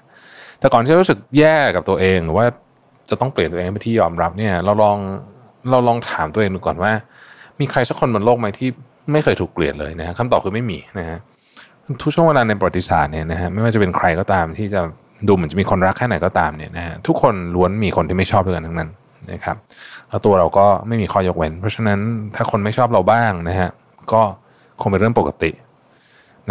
[0.60, 2.46] แต่ก่อนที่จะรู้สึกแย่กับตัวเองหรือว่า
[3.10, 4.98] จะต้องเปลี่ยนตัวเองไปที่ยอมรับเนี่ย เราลอง
[5.72, 6.92] เราลองถามตัวเองดูก่อนว่า
[7.60, 8.70] มีใครสักคนบนโลกไหมที่
[9.12, 11.18] ไม่เคยถูกเกลียดเลยนะฮะคำตอบคือไม่มีนะฮะ
[12.01, 14.82] ทุกช่วงเวลาในประวัติศาสตร์เนี่ยนะฮะไม่ว่าจะเป็นใครก็ตามที่จะ
[15.28, 18.89] ดูเหมือนจะมีคนรักแค่ไหนก็ตามเนี่ยนะฮะทุกคนล้วนมีคนที่ไม่ชอบด้วยกันทั้งนั้น
[19.32, 19.58] นะครับ
[20.10, 21.99] แล้วตัวเราก็ไม่มีข้อยกเว้น เพราะฉะนั้น
[22.36, 23.70] ถ้าคนไม่ชอบเราบ้างนะฮะ
[24.12, 24.22] ก็
[24.82, 25.51] คงเป็นเรื่องปกติ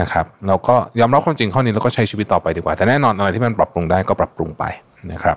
[0.00, 4.64] นะครับเราก็ยอมรับความจริงข้อนี้แล้วก็ใช้ชีวิตต่อไปดีกว่า แต่แน่นอนอะไรที่มันปรับปรุงได้ก็ปรับปรุงไป
[5.12, 5.36] นะครับ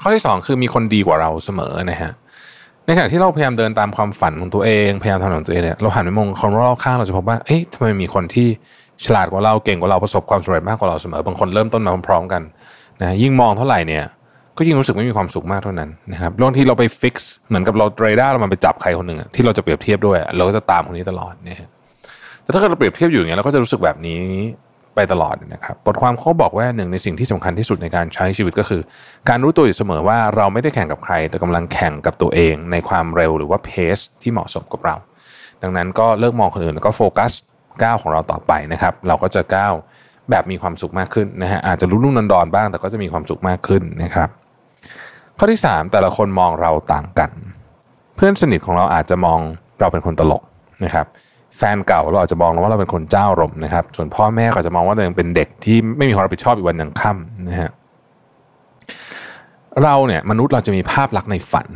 [0.00, 2.12] ข้อที่ 2 คือมีคนดีกว่าเราเสมอนะฮะ
[2.86, 8.48] ในขณะที่เราพยายามเดินตามความฝันของตัวเองพยายามทำของตัวเองเนี่ยเราหันไปมองคนรอบข้างเราจะพบว่าเอ๊ะทำไมมีคนที่
[9.04, 12.42] ฉลาดกว่าเราเก่งกว่าเราประสบความสำเร็จมากกว่าเราเสมอบางคนเริ่มต้นมาพร้อมๆกัน
[13.00, 14.04] นะยิ่งมองเท่าไหร่เนี่ย
[14.56, 21.56] ก็ยิ่งรู้สึกไม่มีความสุขมากเท่านั้นนะครับบางทีเราไป fix เหมือนกับเราเรดาร์เรามันไปจับใครคนหนึ่งที่เราจะเปรียบเทียบด้วย เราก็จะตามคนนี้ตลอดเนี่ย
[22.42, 24.22] แต่ถ้าเราเปรียบเทียบอยู่อย่างเงี้ยเราก็จะรู้สึกแบบนี้
[24.94, 28.82] ไปตลอดนะครับบทความเขาบอกว่าหนึ่งในสิ่งที่สำคัญที่สุดในการใช้ชีวิตก็คือ
[29.28, 34.96] การรู้ตัวอยู่เสมอว่าเราไม่ได้แข่งกับใคร แต่กำลังแข่งกับตัวเองในความเร็วหรือว่าเพสที่เหมาะสมกับเรา
[35.62, 37.32] ดังนั้นก็เลิกมองคนอื่นแล้วก็โฟกัส
[37.82, 39.74] ก้าวของเราต่อไปนะครับ เราก็จะก้าว
[40.30, 44.28] แบบมีความสุขมากขึ้นนะฮะอาจจะรุ่นนดอนบ้าง แต่ก็จะมีความสุขมากขึ้นนะครับ
[45.38, 47.30] ข้อที่ 3 แต่ละคนมองเราต่างกัน
[48.16, 49.38] เพื่อนสนิทของเราอาจจะมอง
[49.80, 50.42] เราเป็นคนตลก
[50.84, 51.06] นะครับ
[51.56, 57.70] แฟนเก่าเราอาจจะมองว่าเราเป็นคนเจ้ารมนะครับ ส่วนพ่อแม่ก็จะมองว่าเราเป็นเด็กที่ไม่มีความรับผิดชอบอีกวันยังค่ำนะฮะ
[59.82, 61.66] เราเนี่ยมนุษย์เราจะมีภาพลักษณ์ในฝัน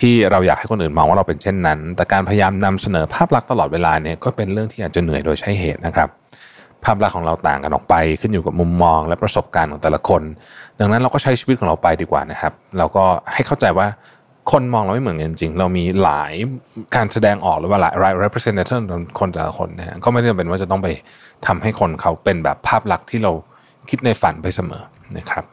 [0.00, 6.08] ที่เราอยากให้คนอื่นมองว่าเราเป็นเช่นนั้น แต่การพยายามนำเสนอภาพลักษณ์ตลอดเวลาเนี่ยก็เป็นเรื่องที่อาจจะเหนื่อยโดยใช้เหตุนะครับ
[6.84, 10.22] ภาพลักษณ์ของเราต่างกันออกไป ขึ้นอยู่กับมุมมองและประสบการณ์ของแต่ละคน
[10.80, 13.86] ดังนั้นเราก็ใช้ชีวิตของเราไปดีกว่านะครับ เราก็ให้เข้าใจว่า
[14.52, 16.32] คนมองเราไม่เหมือนกันจริง เรามีหลาย
[16.96, 18.82] การแสดงออกหรือว่าหลาย representation
[19.18, 20.88] คนแต่ละคนนะฮะก็ไม่ได้เป็นว่าจะต้องไป
[21.46, 23.32] ทำให้คนเขาเป็นแบบภาพลักษณ์ที่เรา
[23.90, 24.82] คิดในฝันไปเสมอ
[25.18, 25.44] นะครับ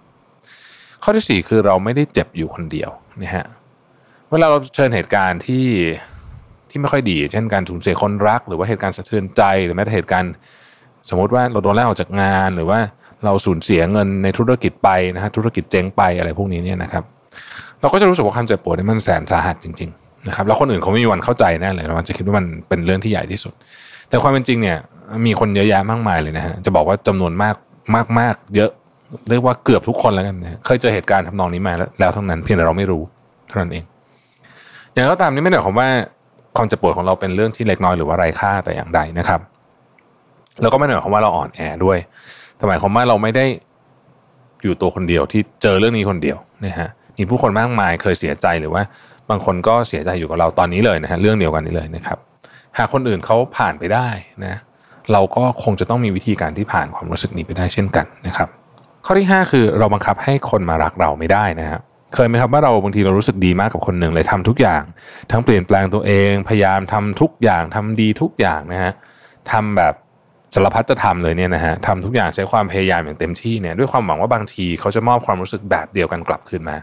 [1.04, 2.90] ข้อที่ 4 คือเราไม่ได้เจ็บอยู่คนเดียว
[3.22, 3.46] นะฮะ
[4.32, 5.66] เวลาเราเชิญเหตุการณ์ที่
[6.70, 10.34] ที่ไม่ค่อยดี เช่นการสูญเสียคนรัก หรือว่าเหตุการณ์สะเทือนใจหรือแม้แต่เหตุการณ์
[11.10, 12.80] สมมติว่าเราโดนไล่ออกจากงาน หรือว่า
[13.26, 17.04] เราสูญเสียเงินในธุรกิจไปนะฮะธุรกิจเจ๊งไปอะไรพวกนี้เนี่ยนะครับ
[17.84, 23.54] เราก็จะรู้สึกว่าความเจ็บปวดนี่มันแสนสาหัสจริงๆนะครับแล้วคนอื่นเขาไม่มีวันเข้าใจแน่เลยเราจะคิดว่ามันเป็นเรื่องที่ใหญ่ที่สุด
[24.10, 24.78] แต่ความเป็นจริงเนี่ย
[25.26, 27.56] มีคนเยอะแยะมากมายเลยนะฮะจะบอกว่าจำนวนมาก
[27.96, 28.72] มากมากเยอะ
[29.30, 33.04] เรียกว่าเกือบทุกคนแล้วกันนะเคยเจอเหตุการณ์ทำนองนี้มาแล้วทั้งนั้นเพียงแต่เราไม่รู้
[33.48, 33.84] เท่านั้นเอง
[34.92, 35.90] อย่างก็ตามนี่ไม่ได้หมายความว่า
[36.58, 39.40] ความเจ็บปวดของเราเป็นเรื่องที่เล็กน้อยหรือว่าไร้ค่าแต่อย่างใดนะครับ
[40.62, 41.98] แล้วก็ไม่ได้หมายความว่าเราอ่อนแอด้วย
[42.58, 43.46] แต่หมายความว่าเราไม่ได้
[44.64, 48.82] อยู่ตัวคนเดียวที่เจอเรื่องนี้คนเดียวนะฮะ มีผู้คนมากมายเคยเสียใจหรือว่า
[49.30, 52.18] บางคนก็เสียใจอยู่กับเราตอนนี้เลยนะฮะเรื่องเดียวกันนี้เลยนะครับ
[52.78, 54.08] หากคนอื่นเขาผ่านไปได้
[54.46, 54.56] นะ
[55.14, 58.50] เราก็คงจะต้องมีวิธีการที่ผ่านความรู้สึกนี้ไปได้เช่นกันนะครับ
[59.06, 61.80] ข้อที่ 5 คือเราบังคับให้คนมารักเราไม่ได้นะฮะ
[62.16, 64.84] เคยไหมครับว่าเราบางทีเรารู้สึกดีมากกับคนหนึ่งเลยทำทุกอย่าง
[65.32, 68.92] ทั้งเปลี่ยนแปลงตัวเอง พยายามทำทุกอย่างทำดีทุกอย่างนะฮะ
[69.52, 69.94] ทำแบบ
[70.54, 76.76] สารพัดจะทำเลยเนี่ยนะฮะทำทุกอย่างใช้ความพยายามอย่างเต็มที่เนี่ยด้วยความหวังว่าบางทีเขาจะมอบความรู้สึกแบบเดียวกันกลับคืนมา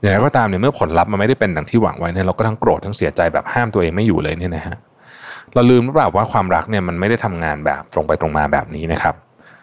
[0.00, 4.76] อย่างไรก็ตามเนี่ยเมื่อผลลัพธ์มันไม่ได้เป็นดังที่หวังไว้เนี่ยเราก็ทั้งโกรธทั้งเสียใจแบบห้ามตัวเองไม่อยู่เลยเนี่ยนะฮะ
[5.54, 9.14] เราลืมหรือเปล่าว่าความรักเนี่ยมันไม่ได้ทำงานแบบตรงไปตรงมาแบบนี้นะครับ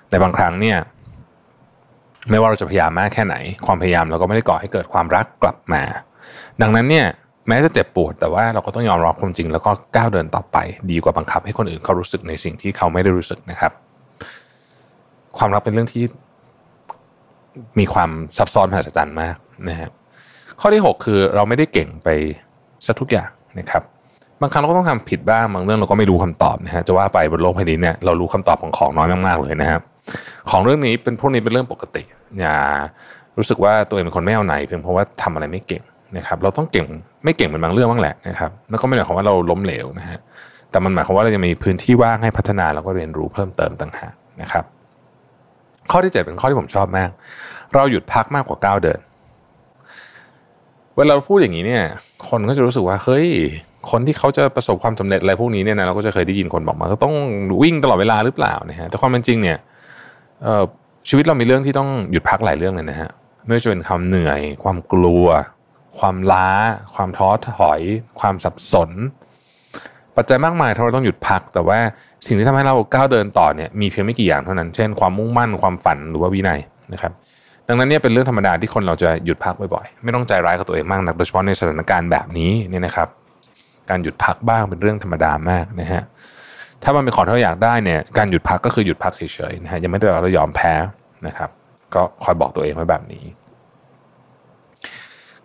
[0.09, 0.77] แต่บางครั้งเนี่ย
[2.29, 5.84] ไม่ว่าเราจะพยายามมากแค่ไหน ความพยายามเราก็ไม่ได้ก่อให้เกิดความรักกลับมา
[6.61, 7.07] ดังนั้นเนี่ย
[7.47, 10.57] แม้จะเจ็บปวด แต่ว่าเราก็ต้องยอมรับความจริง แล้วก็ก้าวเดินต่อไป
[10.91, 13.71] ดีกว่าบังคับให้คนอื่นเขารู้สึกในสิ่งที่เขาไม่ได้รู้สึกนะครับ
[15.37, 16.03] ความรักเป็นเรื่องที่
[17.79, 19.35] มีความซับซ้อนมหัศจรรย์มาก
[19.69, 19.89] นะฮะ
[20.61, 22.09] ข้อที่ 6 คือเราไม่ได้เก่งไป
[22.85, 23.29] ซะทุกอย่าง
[23.59, 23.83] นะครับ
[24.41, 29.81] บางครั้งเราก็ต้องทำผิดบ้างบางเรื่องเราก็ไม่รู้คำตอบนะฮะจะว่าไปบนโลกใบนี้เนี่ยเรารู้คำตอบของของน้อยมากๆเลยนะครับ
[30.49, 32.03] ของเรื่องนี้เป็นพวกนี้เป็นเรื่องปกติ
[32.39, 32.55] อย่า
[33.37, 35.83] รู้สึกว่าตัวเองเป็นคนไม่เอาไหนเพียงเพราะว่าทำอะไรไม่เก่ง
[36.18, 36.88] นะครับเราต้องเก่ง
[37.24, 40.20] ไม่เก่งเป็นบางเรื่องบ้างแหละนะครับแล้วก็ไม่ได้หมายความว่าเราล้มเหลวนะฮะ
[40.72, 44.64] แต่มันหมายความว่าเราจะมีพื้นที่ว่างให้พัฒนาแล้วก็เรียนรู้เพิ่มเติมต่างหากนะครับ
[45.91, 47.09] ข้อที่เจ็ดเป็นข้อที่ผมชอบมาก
[47.74, 48.99] เราหยุดพักมากกว่าก้าวเดิน
[50.95, 51.84] เวลาเราพูดอย่างนี้เนี่ย
[52.30, 53.28] คนก็จะรู้สึกว่าเฮ้ย
[53.91, 57.14] คนที่เขาจะประสบความสำเร็จอะไรพวกนี้เนี่ยนะเราก็จะเคยได้ยินคนบอกมาก็ต้อง
[57.62, 59.57] วิ่งตลอดเวลาหรือเปล่านะฮะแต่ความเป็นจริงเนี่ย
[61.09, 63.09] ชีวิตเรามีเรื่องที่ต้องหยุดพักหลายเรื่องเลยนะฮะ
[63.45, 65.26] ไม่ว่าจะเป็นความเหนื่อย ความกลัว
[65.99, 66.49] ความล้า
[66.93, 67.29] ความท้อ
[67.59, 67.81] ถอย
[68.19, 68.89] ความสับสน
[70.17, 71.79] ปัจจัยมากมายที่เราต้องหยุดพัก แต่ว่า
[72.25, 76.59] สิ่งที่ทำให้เราก้าวเดินต่อเนี่ยมีเพียงไม่กี่อย่างเท่านั้น เช่นความมุ่งมั่นความฝันหรือว่าวินัย
[76.93, 77.11] นะครับ
[77.67, 83.07] ดังนั้นเนี่ยเป็นเรื่องธรรมดาที่คนเราจะหยุดพักบ่อยๆ ไม่ต้องใจร้ายกับตัวเองมากนัก โดยเฉพาะในสถานการณ์แบบนี้เนี่ยนะครับ
[83.89, 86.03] การหยุดพักบ้างเป็นเรื่องธรรมดามากนะฮะ
[86.83, 89.21] ถ้ามันเป็นของที่เราอยากได้เนี่ย การหยุดพักก็คือหยุดพักเฉ
[89.51, 90.73] ยๆนะฮะ ยังไม่ได้เรายอมแพ้
[91.27, 91.49] นะครับ
[91.93, 93.23] ก็คอยบอกตัวเองไว้แบบนี้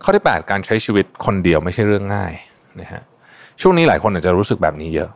[0.09, 2.32] ข้อที่ 8 การใช้ชีวิตคนเดียวไม่ใช่เรื่องง่าย
[2.80, 3.02] นะฮะ
[3.61, 5.11] ช่วงนี้หลายคนอาจจะรู้สึกแบบนี้เยอะ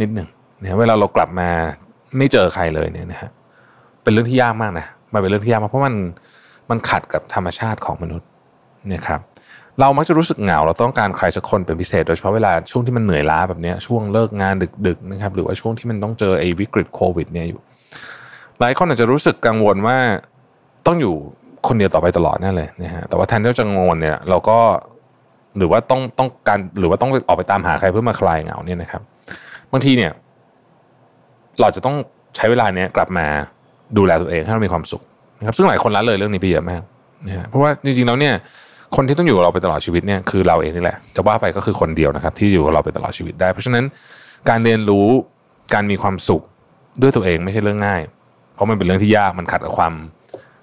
[0.00, 0.28] นิดหนึ่ง
[0.62, 1.48] นะเวลาเรากลับมา
[2.16, 3.30] ไม่เจอใครเลยเนี่ยนะฮะ
[4.02, 5.94] เป็นเรื่องที่ยากมากนะมันเป็นเรื่องที่ยากมากเพราะมัน
[6.70, 8.28] มันขัดกับธรรมชาติของมนุษย์
[8.92, 9.20] นะครับ
[9.80, 14.54] เรามักจะรู้สึกเหงาเราต้องการใครสักคนเป็นพิเศษ โดยเฉพาะเวลาช่วงที่มันเหนื่อยล้าแบบนี้ช่วงเลิกงาน
[14.86, 17.60] ดึกๆนะครับหรือว่าช่วงที่มันต้องเจอไอ้วิกฤตโควิดเนี่ยอยู่
[18.60, 19.98] หลายคนอาจจะรู้สึกกังวลว่า
[20.86, 21.16] ต้องอยู่
[21.68, 24.58] คนเดียวต่อไปตลอดนั่นเลยนะฮะแต่ว่าแทนที่จะกังเนี่ย เราก็
[25.58, 29.02] หรือว่าต้องต้องการหรือว่าต้องออกไปตามหาใครเพื่อมาคลายเหงาเนี่ยนะครับ
[29.72, 30.12] บางทีเนี่ย
[31.60, 31.96] เราจะต้อง
[32.36, 33.26] ใช้เวลาเนี้ยกลับมา
[33.96, 35.02] ดูแลตัวเองให้เรามีความสุข
[35.38, 36.82] นะครับ ซึ่งหลายคนละเลยเรื่องนี้ไปเยอะมาก
[37.26, 38.34] นะฮะเพราะว่าจริงๆแล้วเนี่ย
[38.96, 43.84] คนที่ต้องอยู่กับเราไปตลอดชีวิตเนี่ยคือเราเองนี่แหละจะว่าไปก็คือคนเดียวนะครับ ที่อยู่กับเราไปตลอดชีวิตได้ เพราะฉะนั้น
[44.48, 45.06] การเรียนรู้
[45.74, 46.42] การมีความสุข
[47.02, 48.00] ด้วยตัวเองไม่ใช่เรื่องง่าย
[48.54, 49.92] เพราะมันเป็นเรื่องที่ยากมันขัดกับความ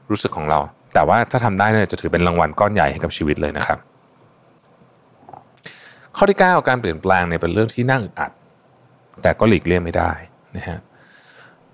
[0.09, 0.59] รู้สึกของเรา
[0.93, 3.79] แต่ว่าถ้าทำได้เนี่ยจะถือเป็นรางวัลก้อนใหญ่ให้กับชีวิตเลยนะครับ
[6.17, 8.31] ข้อที่ 9 การเปลี่ยนแปลงเนี่ยเป็นเรื่องที่น่าอึดอัด
[9.21, 10.11] แต่ก็หลีกเลี่ยงไม่ได้
[10.57, 10.79] นะฮะ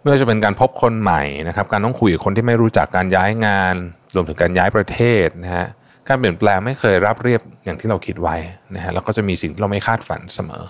[0.01, 3.75] ไม่ว่าจะเป็นการพบคนใหม่นะครับ การต้องคุยกับคนที่ไม่รู้จักการย้ายงาน
[4.15, 5.65] รวมถึงการย้ายประเทศนะฮะ
[6.07, 8.35] การเปลี่ยนแปลงไม่เคยรับเรียบอย่างที่เราคิดไว้
[8.75, 10.63] นะฮะแล้วก็จะมีสิ่งที่เราไม่คาดฝันเสมอ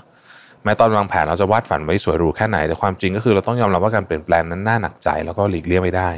[0.63, 6.09] แม้ตอนวางแผนเราจะวาดฝันไว้สวยหรูแค่ไหนแต่ความจริงก็คือเราต้องยอมรับว่าการเปลี่ยนแปลงนั้นน่าหนักใจ แล้วก็หลีกเลี่ยงไม่ได้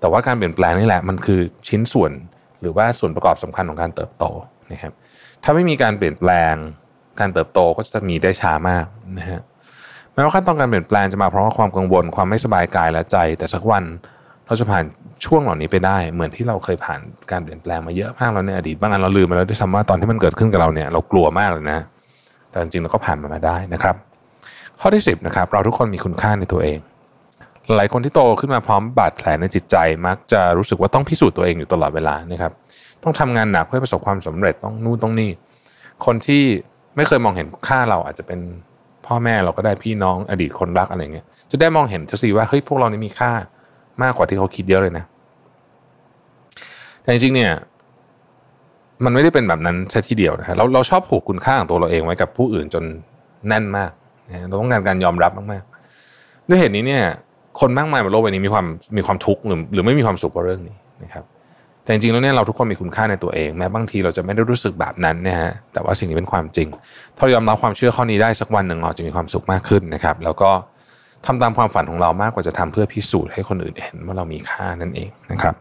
[0.00, 2.12] แต่ว่าการเปลี่ยนแปลงนี่แหละมันคือชิ้นส่วน
[2.60, 4.24] หรือว่าส่วนประกอบสำคัญของการเติบโต
[4.72, 4.92] นะครับ
[5.42, 6.54] ถ้าไม่มีการเปลี่ยนแปลง
[7.20, 8.84] การเติบโตก็จะมีได้ช้ามาก
[9.18, 9.40] นะฮะ
[10.12, 13.84] แม้ว่าขั้นตอนการเปลี่ยนแปลงจะมาเพราะว่าความกังวล ความไม่สบายกายและใจ แต่สักวัน
[14.46, 14.84] เราจะผ่าน
[15.24, 21.78] ช่วงเหล่านี้ไปได้ เหมือนที่เราเคยผ่านการเปลี่ยนแปลงมาเยอะมากแล้วในอดีตบางอันเราลืมไปแล้วด้วยซ้ำว่าตอนที่มันเกิดขึ้นกับเราเนี่ยเรากลัวมากเลยนะ
[22.50, 23.96] แต่จริงๆเราก็ผ่านมันมาได้นะครับ
[24.80, 26.78] ข้อที่ 10นะครับเราทุกคนมีคุณค่าในตัวเอง
[27.76, 32.52] หลายคนที่โตขึ้นมาพร้อมบาดแผลในจิตใจมักจะรู้สึกว่าต้องพิสูจน์ตัวเองอยู่ตลอดเวลานะครับ
[33.02, 35.30] ต้องทำงานหนักเพื่อประสบความสำเร็จต้องนู่นต้องนี่
[36.04, 36.42] คนที่
[36.96, 38.40] ไม่เคยมองเห็นค่าเราอาจจะเป็น
[39.06, 43.30] พ่อแม่เราก็ได้พี่น้องอดีตคนรักอะไรเงี้ย จะได้มองเห็นจะสิว่าเฮ้ยพวกเรานี่มีค่า
[44.02, 45.04] มากกว่าที่เขาคิดเยอะเลยนะ
[47.02, 47.52] แต่จริงๆเนี่ย
[49.04, 52.84] มันไม่ได้เป็นแบบนั้นแค่ที่เดียวนะฮะเราเราชอบผูกคุณค่าของตัวเราเองไว้กับผู้อื่นจน
[53.48, 53.90] แน่นมาก
[54.48, 57.04] เราต้องการการยอมรับมากๆ ด้วยเหตุนี้เนี่ย
[57.60, 61.24] คนมากมายบนโลกใบนี้มีความมีความทุกข์หรือหรือไม่มีความสุขกับเรื่องนี้นะครับ
[61.82, 66.68] แต่จริงๆแล้วเนี่ยเราทุกคนมีคุณค่าในตัวเอง แม้บางทีเราจะไม่ได้รู้สึกแบบนั้นนะฮะแต่ว่าสิ่งนี้เป็นความจริง
[67.16, 70.50] ถ้าเรายอมรับความเชื่อข้อนี้ได้สักวันหนึ่งเราจะมีความสุขมากขึ้นนะครับ แล้วก็
[71.26, 75.54] ทำตามความฝันของเรามากกว่าจะทำเพื่อพิสูจน์ให้คนอื่นเห็นว่าเรามีค่านั่นเองนะครับ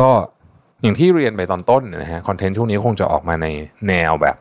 [0.00, 0.10] ก็
[0.82, 3.46] อย่างที่เรียนไปตอนต้นนะฮะคอนเทนต์ช่วงนี้คงจะออกมาใน
[3.88, 4.36] แนวแบบ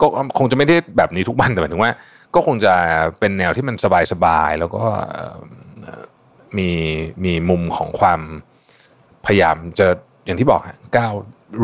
[0.00, 0.06] ก็
[0.38, 1.92] คงจะไม่ได้แบบนี้ทุกวันแต่หมายถึงว่า
[2.34, 2.74] ก็คงจะ
[3.18, 3.76] เป็นแนวที่มัน
[4.12, 4.82] สบายๆแล้วก็
[6.58, 6.70] มี
[7.24, 8.20] มีมุมของความ
[9.26, 9.86] พยายามจะ
[10.24, 10.60] อย่างที่บอก
[10.96, 11.12] ก้าว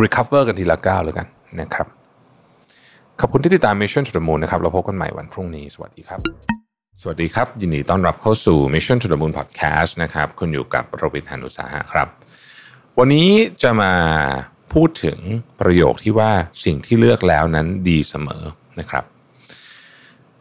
[0.02, 1.26] recover กันทีละก้าวเลยกัน
[1.60, 1.86] นะครับ
[3.20, 6.20] ขอบคุณที่ติดตาม Mission to the Moon นะครับเราพบกันใหม่วันพรุ่งนี้ สวัสดีครับ
[7.02, 12.08] สวัสดีครับ ยินดีต้อนรับเข้าสู่ Mission to the Moon Podcast นะครับคุณอยู่กับโรบินฮานุสาหะครับ
[12.98, 13.28] วันนี้
[13.62, 13.92] จะมา
[14.72, 15.18] พูดถึง
[15.60, 16.30] ประโยคที่ว่า
[16.64, 18.42] สิ่งที่เลือกแล้วนั้นดีเสมอ
[18.80, 19.04] นะครับ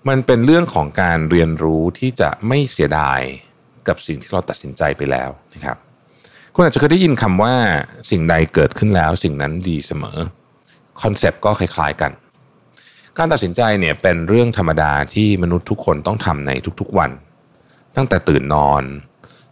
[0.09, 3.21] มันเป็นเรื่องของการเรียนรู้ที่จะไม่เสียดาย
[3.87, 5.77] กับสิ่งที่เราตัดสินใจไปแล้วนะครับ
[6.53, 7.53] คุณอาจจะเคยได้ยินคำว่า
[8.11, 10.17] สิ่งใดเกิดขึ้นแล้ว สิ่งนั้นดีเสมอ
[11.01, 12.11] คอนเซปต์ก็คล้ายๆกัน
[13.17, 17.11] การตัดสินใจเนี่ยเป็นเรื่องธรรมดาที่มนุษย์ทุกคนต้องทำในทุกๆวัน
[17.95, 18.83] ตั้งแต่ตื่นนอน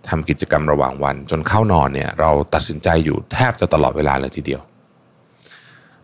[0.09, 4.61] ทำกิจกรรมระหว่างวันจนเข้านอนเนี่ยเราตัดสินใจอยู่แทบจะตลอดเวลาเลยทีเดียว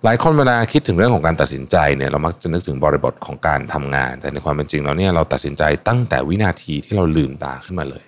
[0.07, 8.03] ลายคนเวลาคิดถึงเรื่องของการตัดสินใจเนี่ยเรามักจะนึกถึงบริบทของการทำงาน แต่ในความเป็นจริงแล้วเนี่ยเราตัดสินใจตั้งแต่วินาทีที่เราลืมตาขึ้นมาเลย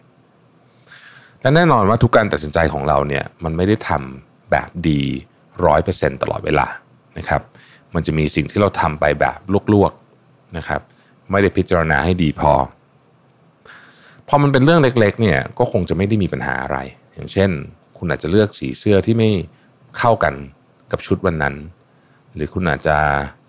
[1.42, 5.02] และแน่นอนว่าทุกการตัดสินใจของเราเนี่ยมันไม่ได้ทำแบบดี
[5.66, 6.68] ร้อยเปอร์เซ็นตลอดเวลา
[7.18, 7.42] นะครับ
[7.94, 9.38] มันจะมีสิ่งที่เราทำไปแบบ
[9.74, 10.82] ลวกๆนะครับ
[11.32, 12.52] ไม่ได้พิจารณาให้ดีพอ
[14.28, 16.78] พอมันเป็นเรื่องเล็กๆเนี่ยก็คงจะไม่ได้มีปัญหาอะไร
[17.14, 17.50] อย่างเช่น
[17.98, 19.30] คุณอาจจะเลือกสีเสื้อที่ไม่
[19.98, 20.34] เข้ากัน
[20.92, 21.56] กับชุดวันนั้น
[22.40, 22.98] รือคุณอาจจะ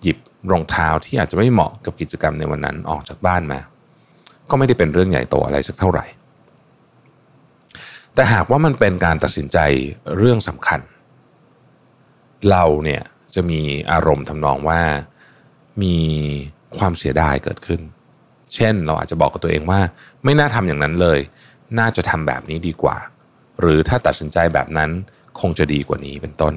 [0.03, 0.19] หยิบ
[0.51, 3.61] รองเท้าที่อาจจะไม่เหมาะกับกิจกรรมในวันนั้นออกจากบ้านมา
[4.51, 6.07] ก็ไม่ได้เป็นเรื่องใหญ่โตอะไรสักเท่าไหร่
[8.15, 9.59] แต่หากว่ามันเป็นการตัดสินใจ
[10.17, 10.81] เรื่องสำคัญ
[12.51, 13.03] เราเนี่ย
[13.35, 13.61] จะมี
[13.93, 14.81] อารมณ์ทำนองว่า
[15.83, 15.97] มี
[16.79, 17.81] ความเสียดายเกิดขึ้น
[18.55, 19.81] เช่นเราอาจจะบอกกับตัวเองว่า
[20.25, 21.19] ไม่น่าทำอย่างนั้นเลย
[21.79, 22.97] น่าจะทำแบบนี้ดีกว่า
[23.61, 24.91] หรือถ้าตัดสินใจแบบนั้น
[25.41, 26.55] คงจะดีกว่านี้เป็นต้น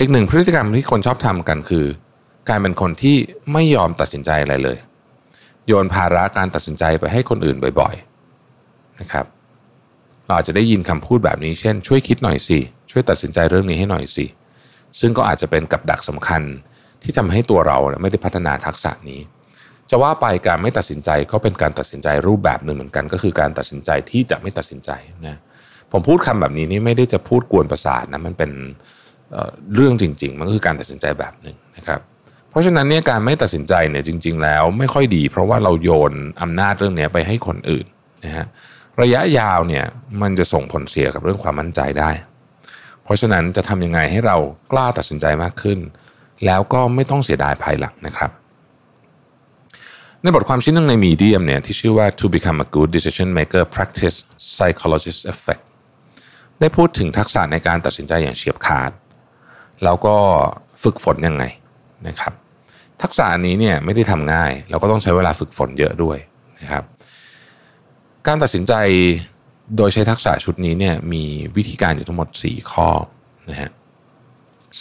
[0.00, 1.86] อีกหนึ่งพฤติกรรมที่คนชอบทำกันคือ
[2.48, 3.16] การเป็นคนที่
[3.52, 4.78] ไม่ยอมตัดสินใจอะไรเลย
[5.66, 7.94] โยนภาระการตัดสินใจไปให้คนอื่นบ่อย
[8.46, 9.26] ๆนะครับ
[10.26, 12.58] เราอาจจะได้ยินคำพูดแบบนี้เช่น ช่วยคิดหน่อยสิ
[12.90, 14.26] ช่วยตัดสินใจเรื่องนี้ให้หน่อยสิ
[15.00, 16.42] ซึ่งก็อาจจะเป็นกับดักสำคัญ
[17.02, 19.20] ที่ทำให้ตัวเราไม่ได้พัฒนาทักษะนี้
[19.90, 24.90] จะว่าไปการไม่ตัดสินใจก็เป็นการตัดสินใจรูปแบบหนึ่งเหมือนกัน ก็คือการตัดสินใจที่จะไม่ตัดสินใจ
[25.26, 25.36] นะ
[25.92, 28.50] ผมพูดคำแบบนี้นี่ไม่ได้จะพูดกวนประสาทนะมันเป็น
[29.74, 32.00] เรื่องจริง ๆ มันก็คือการตัดสินใจแบบหนึ่งนะครับ
[32.50, 36.12] เพราะฉะนั้นเนี่ยการไม่ตัดสินใจเนี่ยจริง ๆ แล้วไม่ค่อยดี เพราะว่าเราโยน
[36.42, 37.86] อำนาจเรื่องนี้ไปให้คนอื่น
[38.24, 38.46] นะฮะ
[39.02, 39.84] ระยะยาวเนี่ย
[40.22, 42.10] มันจะส่งผลเสียกับเรื่องความมั่นใจได้
[43.04, 44.36] เพราะฉะนั้นจะทำยังไงให้เรา
[44.72, 45.78] กล้าตัดสินใจมากขึ้น
[46.46, 48.30] แล้วก็ไม่ต้องเสียดายภายหลังนะครับ
[50.22, 54.16] ในบทความชิ้นหนึ่งในมีเดียมเนี่ยที่ชื่อว่า to become a good decision maker practice
[54.54, 55.62] psychologist effect
[56.60, 58.90] ได้พูดถึงทักษะในการตัดสินใจอย่างเฉียบขาด
[59.84, 60.16] แล้วก็
[60.82, 61.44] ฝึกฝนยังไง
[62.08, 62.32] นะครับ
[63.02, 66.18] ทักษะนี้เนี่ยไม่ได้ทำง่าย เราก็ต้องใช้เวลาฝึกฝนเยอะด้วย
[66.60, 66.84] นะครับ
[68.26, 68.74] การตัดสินใจ
[69.76, 71.24] โดยใช้ทักษะชุดนี้เนี่ยมี
[71.56, 72.88] วิธีการอยู่ทั้งหมด 4 ข้อ
[73.50, 73.70] นะฮะ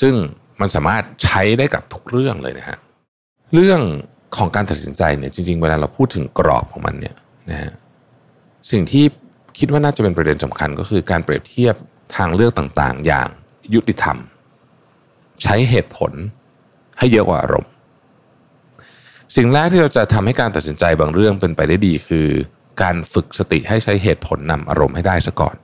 [0.02, 0.14] ซึ่ง
[0.62, 2.78] มันสามารถใช้ได้กับทุกเรื่องเลยนะฮะ
[3.54, 3.82] เรื่อง
[4.38, 7.16] ของการตัดสินใจเนี่ยจริงๆ เวลาเราพูดถึงกรอบของมันเนี่ย
[7.50, 7.72] นะฮะ
[8.72, 9.06] สิ่งที่
[9.60, 11.76] คิดว่าน่าจะเป็นประเด็นสำคัญก็คือการเปรียบเทียบ
[12.16, 13.30] ทางเลือกต่างๆ อย่าง
[13.74, 14.18] ยุติธรรม
[15.44, 16.12] ใช้เหตุผล
[17.00, 17.72] ให้เยอะกว่าอารมณ์
[19.36, 22.28] สิ่งแรกที่เราจะทำให้การตัดสินใจบางเรื่องเป็นไปได้ดีคือ
[22.82, 25.56] การฝึกสติให้ใช้เหตุผลนำอารมณ์ให้ได้ซะก่อน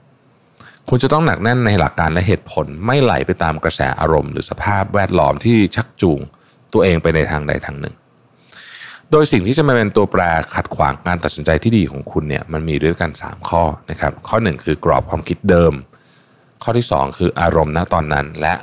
[0.89, 6.19] คุณจะต้องหนักแน่นในหลักการและเหตุผลไม่ไหลไปตามกระแสอารมณ์ หรือสภาพแวดล้อมที่ชักจูง
[6.73, 7.95] ตัวเองไปในทางใดทางหนึ่ง
[9.11, 10.21] โดยสิ่งที่จะมาเป็นตัวแปร
[10.55, 15.73] ขัดขวางการตัดสินใจที่ดีของคุณเนี่ยมันมีด้วยกัน 3 ข้อนะครับ ข้อ 1 คือกรอบความคิดเดิม
[16.63, 18.53] ข้อที่ 2 คืออารมณ์ณตอนนั้นและ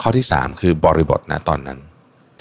[0.00, 1.78] ข้อที่ 3 คือบริบทณตอนนั้น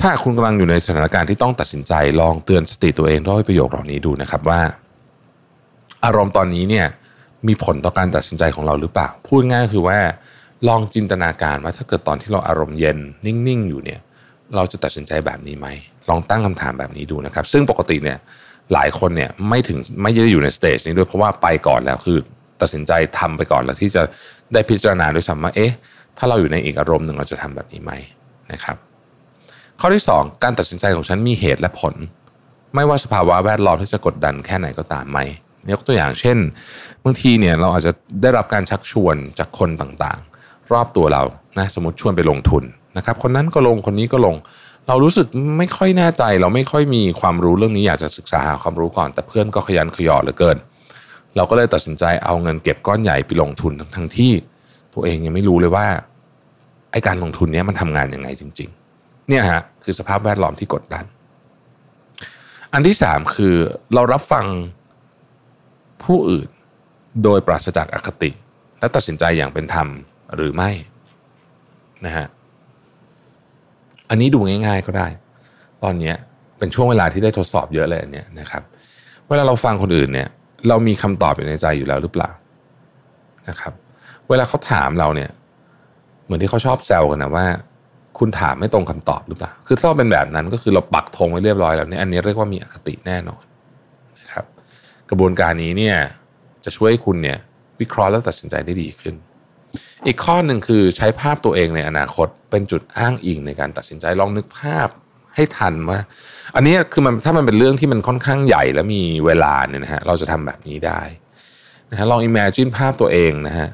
[0.01, 4.61] ถ้าคุณกำลังอยู่ในสถานการณ์ที่ต้องตัดสินใจลองเตือนสติตัวเองด้วยประโยคเหล่านี้ดูนะครับว่า
[6.05, 6.87] อารมณ์ตอนนี้เนี่ย
[7.47, 9.99] มีผลต่อการตัดสินใจของเราหรือเปล่า พูดง่ายคือว่า
[10.67, 13.99] ลองจินตนาการว่าถ้าเกิดตอนที่เราอารมณ์เย็นนิ่งๆอยู่เนี่ย
[14.55, 15.67] เราจะตัดสินใจแบบนี้ไหม
[16.09, 18.17] ลองตั้งคำถามแบบนี้ดูนะครับ ซึ่งปกติเนี่ย
[18.73, 22.17] หลายคนเนี่ยไม่ถึงไม่ได้อยู่ในสเตจนี้ด้วยเพราะว่าไปก่อนแล้วคือ
[22.61, 24.01] ตัดสินใจทำไปก่อนแล้วที่จะ
[24.53, 25.71] ได้พิจารณาด้วยซ้ำว่าเอ๊ะ
[26.17, 27.91] ถ้าเราอยู่ในอีกอารมณ์หนึ่งเราจะทำแบบนี้ไหม
[28.51, 28.77] นะครับ
[29.79, 31.95] ข้อที่ 2 การตัดสินใจของฉันมีเหตุและผล
[32.75, 35.19] ไม่ว่าสภาวะแวดล้อมที่จะกดดันแค่ไหนก็ตามไหม
[35.73, 36.37] ยกตัวอย่างเช่น
[37.03, 37.91] บางทีเนี่ยเราอาจจะ
[38.21, 41.23] ได้รับการชักชวนจากคนต่างๆ รอบตัวเรา
[41.57, 42.63] นะสมมติชวนไปลงทุน
[42.97, 44.35] นะครับคนนั้นก็ลงคนนี้ก็ลง
[44.87, 50.57] เรารู้สึกไม่ค่อยแน่ใจ เราไม่ค่อยมีความรู้เรื่องนี้อยากจะศึกษาหาความรู้ก่อน แต่เพื่อนก็ขยันขยอเหลือเกิน
[51.35, 54.31] เราก็เลยตัดสินใจเอาเงินเก็บก้อนใหญ่ไปลงทุนทั้งทั้งที่
[54.95, 55.85] ตัวเองยังไม่รู้เลยว่า
[56.91, 58.69] ไอการลงทุนนี้มันทำงานยังไงจริง
[58.99, 61.05] ๆ เนี่ยฮะคือสภาพแวดล้อมที่กดดัน
[62.73, 63.55] อันที่สามคือ
[63.93, 64.45] เรารับฟัง
[66.03, 66.49] ผู้อื่น
[67.23, 68.31] โดยปราศจากอคติ
[68.79, 69.87] และตัดสินใจอย่างเป็นธรรม
[70.35, 70.69] หรือไม่
[72.05, 72.27] นะฮะ
[74.09, 75.07] อันนี้ดูง่าย ๆก็ได้
[75.83, 76.13] ตอนนี้
[76.57, 78.63] เป็นช่วงเวลาที่ได้ทดสอบเยอะเลยเนี่ยนะครับ
[79.27, 80.29] เวลาเราฟังคนอื่นเนี่ย
[80.67, 82.29] เรามีคำตอบอยู่ในใจอยู่แล้วหรือเปล่า
[83.49, 83.73] นะครับ
[84.29, 85.31] เวลาเขาถามเราเนี่ย
[86.25, 87.45] เหมือนที่เขาชอบแซวกันนะว่า
[88.19, 93.43] คุณถามไม่ตรงคำตอบหรือเปล่า คือถ้าเราเป็นแบบนั้นก็คือเราปักธงไว้เรียบร้อยแล้วเนี่ยอันนี้เรียกว่ามีอคติแน่นอน
[94.19, 94.45] นะครับ
[95.09, 95.95] กระบวนการนี้เนี่ย
[96.65, 97.37] จะช่วยให้คุณเนี่ย
[97.79, 99.15] วิเคราะห์และตัดสินใจได้ดีขึ้น
[100.05, 104.87] อีกข้อหนึ่งคือใช้ภาพตัวเองในอนาคตเป็นจุดอ้างอิงในการตัดสินใจลองนึกภาพ
[105.35, 105.99] ให้ทันว่า
[106.55, 111.01] อันนี้คือมันถ้ามันเป็นเรื่องที่มันค่อนข้างใหญ่แล้วมีเวลาเนี่ยนะฮะเราจะทำแบบนี้ได้
[111.91, 113.67] นะฮะลอง imagine ภาพตัวเองนะฮะ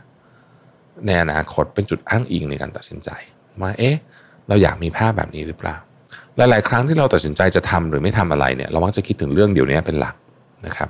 [1.06, 3.10] ในอนาคตเป็นจุดอ้างอิงในการตัดสินใจ
[3.62, 3.96] ว่าเอ๊ะ
[4.48, 5.76] เราอยากมีภาพแบบนี้หรือเปล่า
[6.38, 10.16] หลาย ๆ ครั้งที่เราตัดสินใจจะทำหรือไม่ทำอะไรเนี่ยเรามักจะคิดถึงเรื่องเดี๋ยวนี้เป็นหลัก
[10.66, 10.90] นะครับ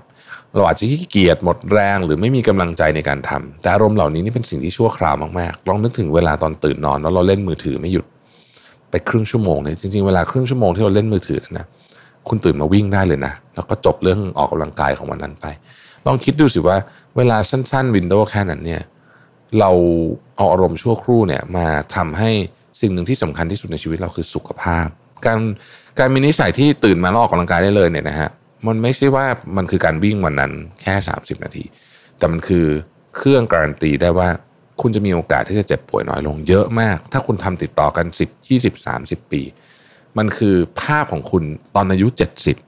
[0.56, 8.06] เราอาจจะขี้เกียจหมดแรงหรือไม่มีกำลังใจในการทำแต่อารมณ์เหล่านี้นี่เป็นสิ่งที่ชั่วคราวมากๆ ลองนึกถึงเวลาตอนตื่นนอนแล้วเราเล่นมือถือไม่หยุด
[8.92, 11.66] ไปครึ่งชั่วโมงเนี่ยจริง ๆ เวลาครึ่งชั่วโมงที่เราเล่นมือถือนะ
[12.28, 15.46] คุณตื่นมาวิ่งได้เลยนะ แล้วก็จบเรื่องออกกำลังกายของวันนั้นไป
[16.06, 16.78] ลองคิดดูสิว่า
[17.18, 18.82] เวลาสั้น ๆ วินโดว์แค่นั้นเนี่ย
[19.60, 19.72] เรา
[20.38, 22.32] เอาอารมณ์ชั่วครู่เนี่ยมาทำให้
[22.82, 24.88] สิ่งหนึ่งที่สำคัญที่สุดในชีวิตเราคือสุขภาพ
[25.26, 25.40] การ
[26.00, 28.30] การมีนิสัยที่ตื่นมาลออกกำลังกายได้เลยเนี่ยนะฮะ
[28.68, 29.26] มันไม่ใช่ว่า
[29.58, 31.64] มันคือการวิ่งวันนั้นแค่ 30 นาที
[32.18, 32.66] แต่มันคือ
[33.16, 34.30] เครื่องการันตีได้ว่า
[34.82, 39.42] คุณจะมีโอกาสที่จะเจ็บป่วยน้อยลงเยอะมาก ถ้าคุณทำติดต่อกัน 10 20 30 ปี
[40.18, 41.44] มันคือภาพของคุณ
[41.76, 42.08] ตอนอายุ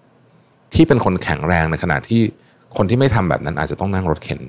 [0.08, 2.22] 70 ที่เป็นคนแข็งแรงในขณะที่
[2.78, 4.42] คนที่ไม่ทำแบบนั้นอาจจะต้องนั่งรถเข็น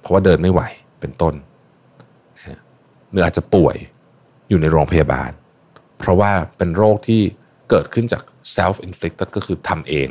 [0.00, 0.60] เพราะว่าเดินไม่ไหว
[1.00, 1.34] เป็นต้น
[3.14, 3.76] หรืออาจจะป่วย
[4.48, 5.30] อยู่ในโรงพยาบาล
[5.98, 7.22] เพราะว่าเป็นโรคที่
[7.70, 8.22] เกิดขึ้นจาก
[8.56, 10.08] self inflicted ก็คือทำเอง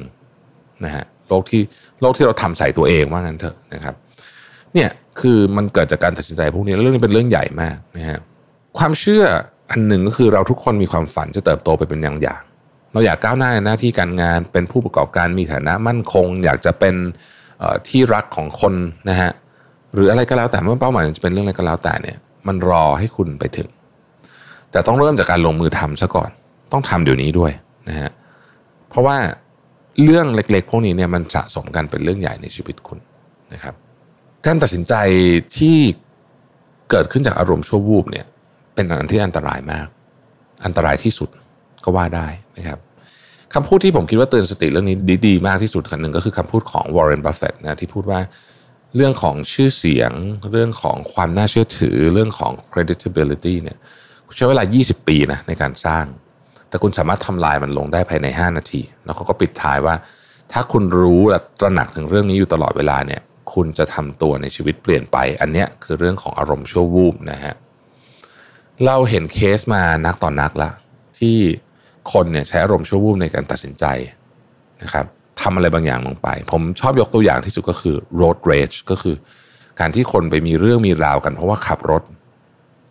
[0.85, 1.61] นะฮะโรคที่
[2.01, 3.95] โรคที่เราทำใส่ตัวเองว่างั้นเถอะนะครับ
[4.73, 4.89] เนี่ย
[5.19, 8.19] คือมันเกิดจากการตัดสินใจพวกนี้เรื่องนี้เป็นเรื่องใหญ่มากนะฮะ
[8.77, 9.23] ความเชื่อ
[9.71, 12.41] อันหนึ่งก็คือเราทุกคนมีความฝันจะเติบโตไปเป็นอย่างอย่าง
[12.93, 16.95] เราอยากก้าวหน้าในหน้าที่การงานเป็นผู้ประกอบการมีฐานะมั่นคง อยากจะเป็น
[17.87, 18.73] ที่รักของคน
[19.09, 19.31] นะฮะ
[19.93, 23.69] หรืออะไรก็แล้วแต่เมื่อเป้าหมายจะเป็นเรื่องอะไรก็แล้วแต่เนี่ย มันรอให้คุณไปถึง
[24.71, 26.29] แต่ต้องเริ่มจากการลงมือทำซะก่อน
[26.71, 27.51] ต้องทำเดี๋ยวนี้ด้วย
[27.89, 28.11] นะฮะ
[28.89, 29.17] เพราะว่า
[30.03, 32.99] เรื่องเล็ก ๆ พวกนี้เนี่ยมันสะสมกันเป็นเรื่องใหญ่ในชีวิตคุณ
[33.53, 33.75] นะครับ
[34.45, 34.93] การตัดสินใจ
[35.57, 35.77] ที่
[36.89, 38.25] เกิดขึ้นจากอารมณ์ชั่ววูบเนี่ย
[38.75, 39.87] เป็นอันที่อันตรายมาก
[40.65, 41.29] อันตรายที่สุด
[41.83, 42.27] ก็ว่าได้
[42.57, 42.79] นะครับ
[43.53, 48.19] คำพูดที่ผมคิดว่าเตือนสติเรื่องนี้ดี ๆ มากที่สุดอันหนึ่งก็คือคำพูดของวอร์เรนบัฟเฟตต์นะที่พูดว่า
[48.95, 50.11] เรื่องของชื่อเสียง
[50.51, 53.77] เรื่องของความน่าเชื่อถือ เรื่องของ creditability เนี่ย
[54.37, 56.05] ใช้เวลา 20 ปีนะในการสร้าง
[56.69, 59.95] แต่คุณสามารถทำลายมันลงได้ภายใน 5 นาที แล้วเขาก็ปิดท้ายว่า
[60.51, 63.21] ถ้าคุณรู้และตระหนักถึงเรื่องนี้อยู่ตลอดเวลาเนี่ย
[63.53, 67.53] คุณจะทำตัวในชีวิตเปลี่ยนไป อันเนี้ยคือเรื่องของอารมณ์ชั่ววูบนะฮะ
[68.85, 70.69] เราเห็นเคสมานักต่อนนักละ
[71.19, 71.37] ที่
[72.11, 73.85] คนเนี่ยใช้อารมณ์ชั่ววูบในการตัดสินใจ
[74.81, 75.05] นะครับ
[75.41, 79.15] ทำอะไรบางอย่างลงไป ผมชอบยกตัวอย่างที่สุดก็คือ road rage ก็คือ
[79.79, 82.03] การที่คนไปมีเรื่องมีราวกัน เพราะว่าขับรถ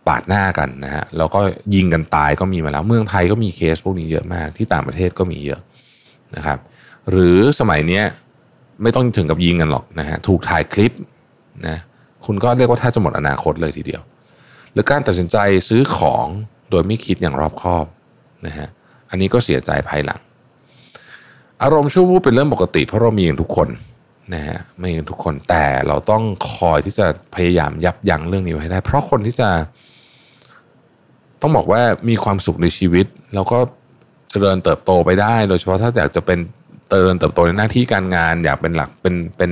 [0.07, 1.39] ปาดหน้ากันนะฮะแล้วก็
[1.75, 5.61] ยิงกันตายก็มีมาแล้ว เมืองไทยก็มีเคสพวกนี้เยอะมาก ที่ต่างประเทศก็มีเยอะ
[6.35, 6.59] นะครับ
[7.11, 8.03] หรือสมัยเนี้ย
[8.81, 10.91] ไม่ต้องถึงกับยิงกันหรอกนะฮะถูกถ่ายคลิป
[11.67, 11.77] นะ
[12.25, 14.01] คุณก็เรียกว่าถ้าจะหมดอนาคตเลยทีเดียว
[14.73, 15.37] หรือการตัดสินใจ
[15.69, 16.25] ซื้อของ
[16.69, 17.85] โดยไม่คิดอย่างรอบคอบ
[18.47, 18.67] นะฮะ
[19.09, 20.19] อันนี้ก็เสียใจภายหลัง
[21.63, 23.69] อารมณ์ชั่ววูบเป็นเรื่องปกติ เพราะเรามีกันทุกคน
[24.33, 27.05] นะฮะไม่กันทุกคนแต่เราต้องคอยที่จะ
[27.35, 29.49] พยายามยับยั้งเรื่องนี้ไว้ให้ได้ เพราะคนที่จะ
[31.41, 33.05] ต้องบอกว่ามีความสุขในชีวิต
[33.35, 33.57] แล้วก็
[34.31, 36.39] เจริญเติบโตไปได้ โดยเฉพาะถ้าอยากจะเป็น
[36.89, 39.51] เจริญเติบโตในหน้าที่การงาน อยากเป็นหลักเป็นเป็น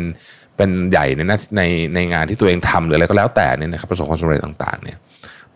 [0.58, 1.62] เป็นใหญ่ในหน้าใน
[1.96, 4.98] ในงานที่ตัวเองทำหรืออะไรก็แล้วแต่เนี่ยนะครับประสบความสำเร็จต่าง ๆ เนี่ย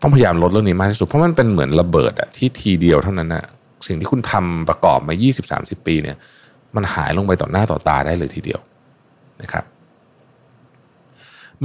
[0.00, 3.44] ต้องพยายามลดเรื่องนี้มากที่สุดเพราะมันเป็นเหมือนระเบิดอะที่ทีเดียวเท่านั้นอะ
[3.86, 5.14] สิ่งที่คุณทำประกอบมา
[5.50, 6.16] 20-30 ปีเนี่ย
[6.76, 8.60] มันหายลงไปต่อหน้าต่อตาได้เลยทีเดียว
[9.42, 9.64] นะครับ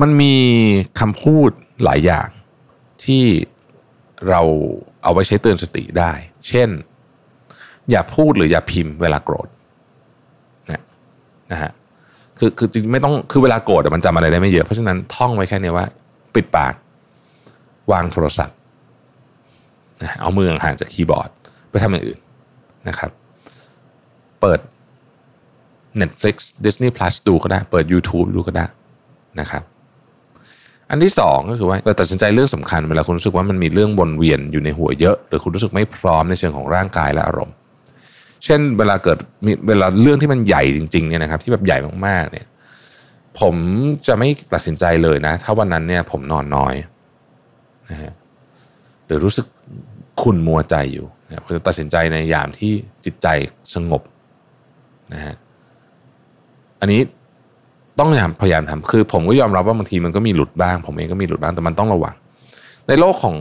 [0.01, 0.35] มันมี
[0.99, 1.49] คำพูด
[1.83, 2.29] หลายอย่าง
[3.03, 3.23] ที่
[4.29, 4.41] เรา
[5.03, 6.11] เอาไว้ใช้เตือนสติได้
[6.47, 6.69] เช่น
[7.91, 9.47] อย่าพูดหรืออย่าพิมพ์เวลาโกรธ
[10.71, 10.81] นะ
[11.51, 11.71] นะฮะ
[12.37, 15.85] คือคือจริงไม่ต้องคือเวลาโกรธมันจำอะไรได้ไม่เยอะ เพราะฉะนั้นท่องไว้แค่นี้ว่า
[16.35, 16.73] ปิดปาก
[17.91, 18.57] วางโทรศัพท์
[20.21, 21.29] เอามือห่างจากคีย์บอร์ด
[21.69, 22.19] ไปทำอย่างอื่น
[22.87, 23.11] นะครับ
[24.41, 24.59] เปิด
[26.01, 26.35] Netflix
[26.65, 28.65] Disney Plus ดูก็ได้ เปิด YouTube ดูก็ได้
[29.39, 29.63] นะครับ
[30.89, 37.55] อันที่สองก็คือว่าเราตัดสินใจเรื่องสำคัญเวลาคุณรู้สึกว่ามันมีเรื่องวนเวียนอยู่ในหัวเยอะ หรือคุณรู้สึกไม่พร้อมในเชิงของร่างกายและอารมณ์
[38.45, 41.77] เช่นเวลาเกิดมีเวลาเรื่องที่มันใหญ่จริงๆเนี่ยนะครับ ที่แบบใหญ่
[42.07, 42.47] มากๆเนี่ย
[43.39, 43.55] ผม
[44.07, 46.73] จะไม่ตัดสินใจเลยนะ ถ้าวันนั้นเนี่ยผมนอนน้อย
[47.89, 48.11] นะฮะ
[49.05, 49.45] หรือรู้สึก
[50.21, 52.73] ขุ่นมัวใจอยู่นะผมจะตัดสินใจในยามที่
[53.05, 53.27] จิตใจ
[53.75, 54.01] สงบ
[55.13, 55.35] นะฮะ
[56.81, 57.01] อันนี้
[57.99, 58.09] ต้อง
[58.41, 62.15] พยายามทำคือ ผมก็ยอมรับว่าบางทีมันก็มีหลุดบ้าง ผมเองก็มีหลุดบ้างแต่มันต้องระวัง
[62.87, 63.37] ในโลกของ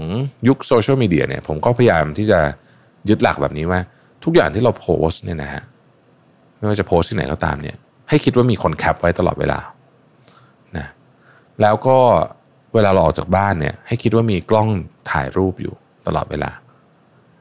[0.48, 2.38] ยุคโซเชียลมีเดียเนี่ยผมก็พยายามที่จะ
[3.08, 3.80] ยึดหลักแบบนี้ว่า
[4.24, 5.62] ทุกอย่างที่เราโพสเนี่ยนะฮะ
[6.56, 7.76] ไม่ว่าจะโพสที่ไหนก็ตามเนี่ย
[8.08, 9.58] ให้คิดว่ามีคนแคปไว้ตลอดเวลา
[10.76, 10.86] นะ
[11.60, 11.96] แล้วก็
[12.74, 14.68] เวลาเราออกจากบ้านเนี่ย ให้คิดว่ามีกล้อง
[15.10, 15.74] ถ่ายรูปอยู่
[16.06, 16.50] ตลอดเวลา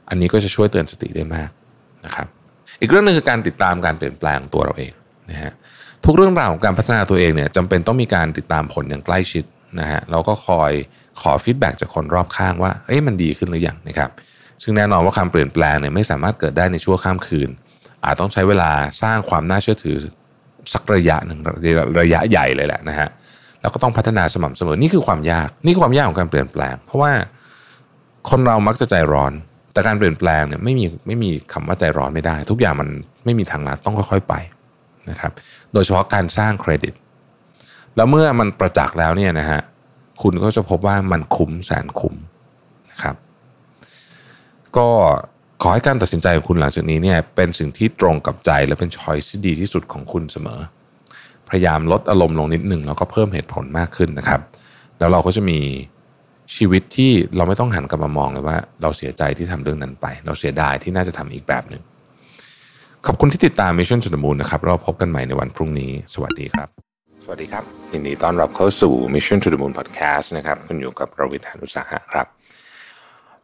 [0.09, 1.49] อันนี้ก็จะช่วยเตือนสติได้มาก
[2.05, 2.27] นะครับ
[2.81, 4.91] อีกเรื่องนึงคือการติดตามการเปลี่ยนแปลงตัวเราเอง
[5.29, 5.51] นะฮะ
[6.05, 9.43] ทุกเรื่องราวของการพัฒนาตัวเองเนี่ยจำเป็นต้องมีการติดตามผลอย่างใกล้ชิด
[9.79, 10.71] นะฮะเราก็คอย
[11.21, 14.09] ขอฟีดแบ็จากคนรอบข้างว่าเอ้ยมันดีขึ้นหรือยังนะครับ
[14.63, 17.49] ซึ่งแน่นอนว่าการเปลี่ยนแปลงเนี่ยไม่สามารถเกิดได้ในชั่วข้ามคืน
[18.05, 18.71] อาจต้องใช้เวลา
[19.01, 19.95] สร้างความน่าเชื่อถือ
[20.73, 21.39] สักระยะหนึ่ง
[22.01, 23.07] ระยะใหญ่เลยแหละนะฮะ
[23.61, 27.11] แล้วก็ต้องพัฒนาสม่ำเสมอนี่คือความยากนี่คือความยากของการเปลี่ยนแปลง เพราะว่า
[28.29, 29.33] คนเรามักจะใจร้อน
[29.73, 32.89] แต่การเปลี่ยนแปลงเนี่ยไม่มีไม่มีคำว่าใจร้อนไม่ได้ ทุกอย่างมัน
[33.25, 34.33] ไม่มีทางลัดต้องค่อยๆไป
[35.09, 35.31] นะครับ
[35.73, 36.93] โดยเฉพาะการสร้างเครดิต
[37.95, 39.61] แล้วเมื่อมันประจักษ์แล้วเนี่ยนะฮะ
[40.21, 42.15] คุณก็จะพบว่ามันคุ้มแสนคุ้ม
[42.91, 43.15] นะครับ
[44.77, 44.87] ก็
[45.61, 50.59] ขอให้การตัดสินใจของคุณหลังจากนี้เนี่ยเป็นสิ่งที่ตรงกับใจและเป็นช้อยที่ดีที่สุดของคุณเสมอ
[51.49, 54.41] พยายามลดอารมณ์ลงนิดหนึ่งแล้วก็เพิ่มเหตุผลมากขึ้นนะครับ
[54.99, 55.59] แล้วเราก็จะมี
[56.55, 61.83] ชีวิตที่เราไม่ต้องหันกลับมามองเลยว่า เราเสียใจที่ทำเรื่องนั้นไป เราเสียดายที่น่าจะทำอีกแบบหนึ่ง
[63.07, 66.69] ขอบคุณที่ติดตาม Mission to the Moon นะครับเราพบกันใหม่ในวันพรุ่งนี้ สวัสดีครับ
[67.23, 72.27] สวัสดีครับยินดีต้อนรับเข้าสู่ Mission to the Moon Podcast นะครับคุณอยู่กับประวิทยานุสาหะครับ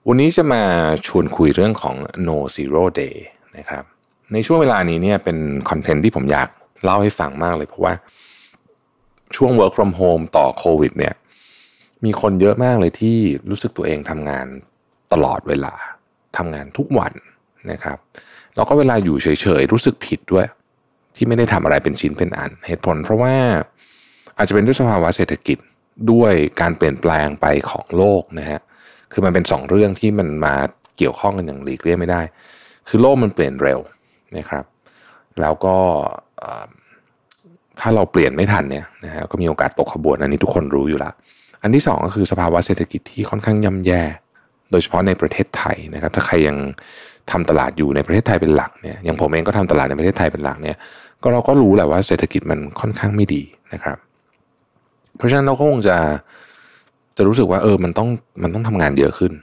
[0.07, 0.63] วันนี้จะมา
[1.07, 1.95] ชวนคุยเรื่องของ
[2.27, 3.15] No Zero Day
[3.57, 3.83] นะครับ
[4.33, 5.37] ในช่วงเวลานี้เนี่ยเป็น
[5.69, 6.49] คอนเทนต์ที่ผมอยาก
[6.83, 7.93] เล่าให้ฟังมากเลย เพราะว่า
[9.35, 11.13] ช่วง work from home ต่อโควิดเนี่ย
[12.05, 13.17] มีคนเยอะมากเลยที่
[13.49, 14.47] รู้สึกตัวเองทำงาน
[15.13, 15.73] ตลอดเวลา
[16.37, 17.13] ทำงานทุกวัน
[17.71, 17.97] นะครับ
[18.55, 19.27] แล้วก็เวลาอยู่เฉ
[19.59, 20.45] ยๆรู้สึกผิดด้วย
[21.15, 23.33] ที่ไม่ได้ทำอะไรเป็นชิ้นเป็นอัน เหตุผลเพราะว่า
[24.37, 25.57] อาจจะเป็นด้วยสภาวะเศรษฐกิจ
[26.11, 28.59] ด้วยการเปลี่ยนแปลงไปของโลกนะฮะ
[29.11, 30.55] คือมันเป็นสองเรื่องที่มันมา
[30.97, 32.21] เกี่ยวข้องกันอย่างหลีกเลี่ยงไม่ได้
[32.87, 33.79] คือโลกมันเปลี่ยนเร็ว
[34.37, 34.65] นะครับ
[35.41, 35.75] แล้วก็
[37.79, 41.13] ถ้าเราเปลี่ยนไม่ทันเนี่ยนะฮะก็มีโอกาสตกขบวนอันนี้ทุกคนรู้อยู่แล้ว
[41.61, 44.03] อันที่สองก็คือสภาวะเศรษฐกิจที่ค่อนข้างย่ำแย่
[44.71, 46.57] โดยเฉพาะในประเทศไทยนะครับ ถ้าใครยัง
[47.31, 50.77] ทำตลาดอยู่ในประเทศไทยเป็นหลักเนี่ยอย่างผมเองก็ทำตลาดในประเทศไทยเป็นหลักเนี่ย
[51.21, 53.41] ก็เราก็รู้แหละว่าเศรษฐกิจมันค่อนข้างไม่ดี
[53.73, 53.97] นะครับ
[55.17, 55.97] เพราะฉะนั้นเราก็คงจะ
[57.17, 58.09] จะรู้สึกว่าเออมันต้อง
[58.43, 59.33] มันต้องทำงานเยอะขึ้น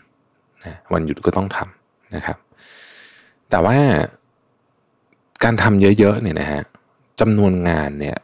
[0.65, 2.37] นะวันหยุดก็ต้องทำนะครับ
[3.51, 3.77] แต่ว่า
[5.45, 6.63] การทำเยอะๆเนี่ยนะฮะ
[7.21, 8.17] จำนวนงานเนี่ย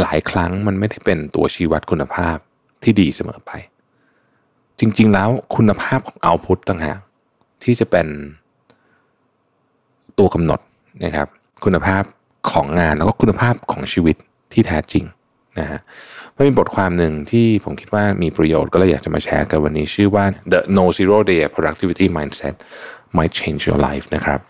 [0.00, 2.36] หลายครั้งมันไม่ได้เป็นตัวชี้วัดคุณภาพ
[2.82, 3.52] ที่ดีเสมอไป
[4.80, 7.00] จริงๆแล้วคุณภาพของเอาพุตต่างหาก
[7.64, 8.06] ที่จะเป็น
[10.20, 10.60] ตัวกำหนด
[11.04, 11.28] นะครับ
[11.64, 12.02] คุณภาพ
[12.50, 14.16] ของงานแล้วก็คุณภาพของชีวิต
[14.52, 15.04] ที่แท้จริง
[15.58, 15.80] นะฮะ
[16.36, 22.54] มันมีบทความหนึ่งที่ผมคิดว่ามีประโยชน์ก็เลยอยากจะมาแชร์กันวันนี้ชื่อว่า The No Zero Day Productivity Mindset
[23.16, 24.40] Might Change Your Life นะครับ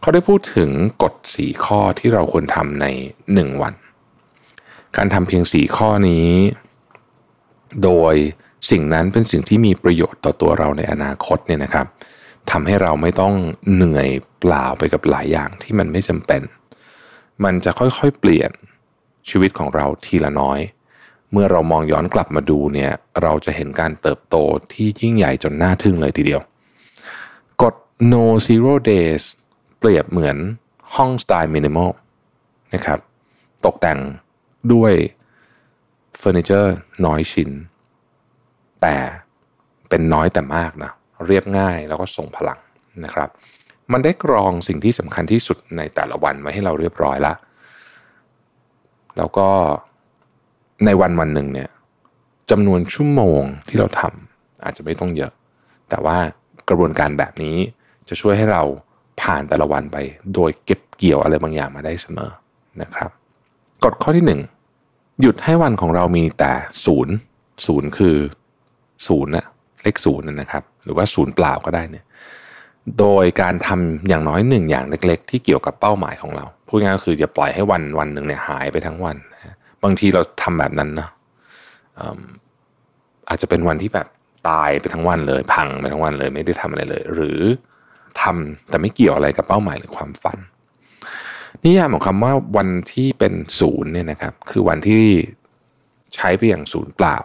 [0.00, 0.70] เขาได้พูดถึง
[1.02, 2.86] กฎ 4 ข้อที่เราควรทำใน
[3.26, 3.74] 1 วัน
[4.96, 6.28] การทำเพียง 4 ข้อนี้
[7.84, 8.14] โดย
[8.70, 11.86] สิ่งนั้นเป็นสิ่งที่มีประโยชน์ต่อตัวเราในอนาคตเนี่ยนะครับ
[12.50, 13.34] ทำให้เราไม่ต้อง
[13.72, 14.08] เหนื่อย
[14.40, 16.42] เปล่าไปกับหลายอย่างที่มันไม่จำเป็น
[17.44, 18.50] มันจะค่อยๆเปลี่ยน
[19.28, 20.60] ชีวิตของเราทีละน้อย
[21.32, 24.36] เมื่อเรามองย้อนกลับมาดูเนี่ยเราจะเห็นการเติบโต
[24.72, 26.40] ที่ยิ่งใหญ่จนน่าทึ่งเลยทีเดียว
[27.62, 27.74] กฎ
[28.12, 29.24] no zero days
[29.78, 30.36] เปรียบเหมือน
[30.94, 31.90] ห้องสไตล์มินิมอล
[32.74, 32.98] นะครับ
[33.66, 33.98] ตกแต่ง
[34.72, 34.92] ด้วย
[36.18, 36.74] เฟอร์นิเจอร์
[37.06, 37.50] น้อยชิ้น
[38.82, 38.96] แต่
[39.88, 40.92] เป็นน้อยแต่มากนะ
[41.28, 42.58] เรียบง่ายแล้วก็ส่งพลัง
[43.04, 43.28] นะครับ
[43.92, 47.34] มันได้กรองสิ่งที่สำคัญที่สุดในแต่ละวันไว้ให้เราเรียบร้อยละ
[49.16, 49.48] แล้วก็
[50.84, 51.70] ในวันวันหนึ่งเนี่ย
[52.50, 55.32] จำนวนชั่วโมงที่เราทำอาจจะไม่ต้องเยอะ
[55.88, 56.16] แต่ว่า
[56.68, 57.56] กระบวนการแบบนี้
[58.08, 58.62] จะช่วยให้เรา
[59.20, 59.96] ผ่านแต่ละวันไป
[60.34, 62.30] โดยเก็บเกี่ยวอะไรบางอย่างมาได้เสมอ
[62.82, 63.10] นะครับ
[63.84, 64.40] กฎข้อที่หนึ่ง
[65.20, 66.52] หยุดให้วันของเรามีแต่
[66.84, 67.14] ศูนย์
[67.66, 68.16] ศูนย์คือ
[69.06, 69.46] ศูนย์นะ
[69.82, 72.04] เลขศูนย์นะครับ หรือว่าศูนย์เปล่าก็ได้เนี่ย
[72.98, 79.16] โดยการทำอย่างน้อยหนึ่งอย่างเล็ก ๆ ที่เกี่ยวกับเป้าหมายของเราพูดง่ายก็คืออย่าปล่อยให้วันวันหนึ่งเนี่ยหายไปทั้งวัน
[79.82, 81.10] บางทีเราทำแบบนั้นเนาะ
[83.28, 84.06] อาจจะเป็นวันที่แบบ
[84.48, 87.40] ตายไปทั้งวันเลย พังไปทั้งวันเลย ไม่ได้ทำอะไรเลย หรือ
[88.20, 90.38] ทำแต่ไม่เกี่ยวอะไรกับเป้าหมายหรือความฝัน
[91.64, 95.04] นิยามของคำว่าวันที่เป็นศูนย์เนี่ยนะครับ คือวันที่
[96.14, 97.16] ใช้ไปอย่างศูนย์เปล่า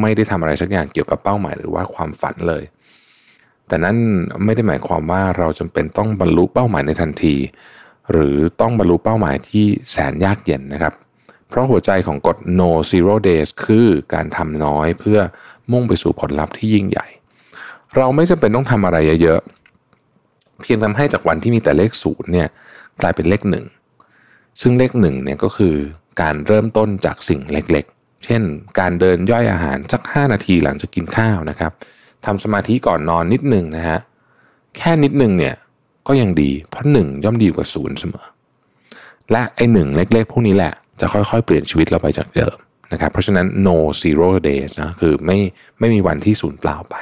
[0.00, 2.64] ไม่ได้ทำอะไรสักอย่างเกี่ยวกับเป้าหมายหรือว่าความฝันเลย
[3.68, 3.96] แต่นั้น
[4.44, 7.36] ไม่ได้หมายความว่าเราจำเป็นต้องบรรลุเป้าหมายในทันที
[8.12, 10.94] หรือต้องบรรลุเป้าหมายที่แสนยากเย็นนะครับ
[11.48, 15.18] เพราะหัวใจของกฎ no zero days คือการทำน้อยเพื่อ
[15.72, 17.06] มุ่งไปสู่ผลลัพธ์ที่ยิ่งใหญ่
[17.96, 22.48] เราไม่จำเป็นต้องทำอะไรเยอะๆ เพียงทำให้จากวันที่มีแต่เลขศูนย์เนี่ย
[23.02, 23.66] กลายเป็นเลขหนึ่ง
[24.60, 25.74] ซึ่งเลขหนึ่งเนี่ยก็คือ
[26.20, 28.42] การเริ่มต้นจากสิ่งเล็กๆ เช่น
[28.78, 31.72] การเดินย่อยอาหารสัก 5 นาทีหลังจากกินข้าวนะครับ
[32.26, 33.98] ทำสมาธิก่อนนอนนิดหนึ่งนะฮะ
[34.76, 35.54] แค่นิดหนึ่งเนี่ย
[36.08, 38.26] ก็ยังดีเพราะหนึ่งย่อมดีกว่าศูนย์เสมอ
[39.32, 42.56] และไอ้หนึ่งเล็กๆพวกนี้แหละจะค่อยๆ เปลี่ยนชีวิตเราไปจากเดิม
[42.92, 45.38] นะครับเพราะฉะนั้น no zero days นะคือไม่
[45.78, 46.96] ไม่มีวันที่ศูนย์เปล่าไป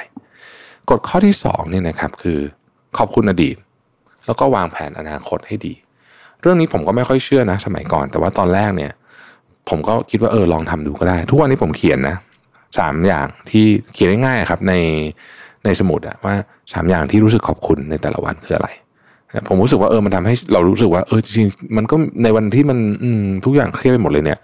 [0.89, 2.39] กฎข้อที่2เนี่ยนะครับคือ
[2.97, 3.57] ขอบคุณอดีต
[4.25, 5.73] แล้วก็วางแผนอนาคตให้ดี
[6.41, 8.91] เรื่องนี้ผมก็ไม่ค่อยเชื่อนะสมัยก่อน แต่ว่าตอนแรกเนี่ย
[9.69, 12.15] ผมก็คิดว่าเออลองทำดูก็ได้ ทุกวันนี้ผมเขียนนะ
[12.77, 14.73] สามอย่างที่เขียนง่ายๆครับใน
[15.65, 16.33] ในสมุดอะว่า
[16.73, 18.69] สามอย่างที่รู้สึกขอบคุณในแต่ละวันคืออะไร
[19.47, 22.77] ผมรู้สึกว่าเออมันทำให้เรารู้สึกว่าเออจริงๆมันก็ในวันที่มัน
[23.45, 24.39] ทุกอย่างเครียดไปหมดเลยเนี่ย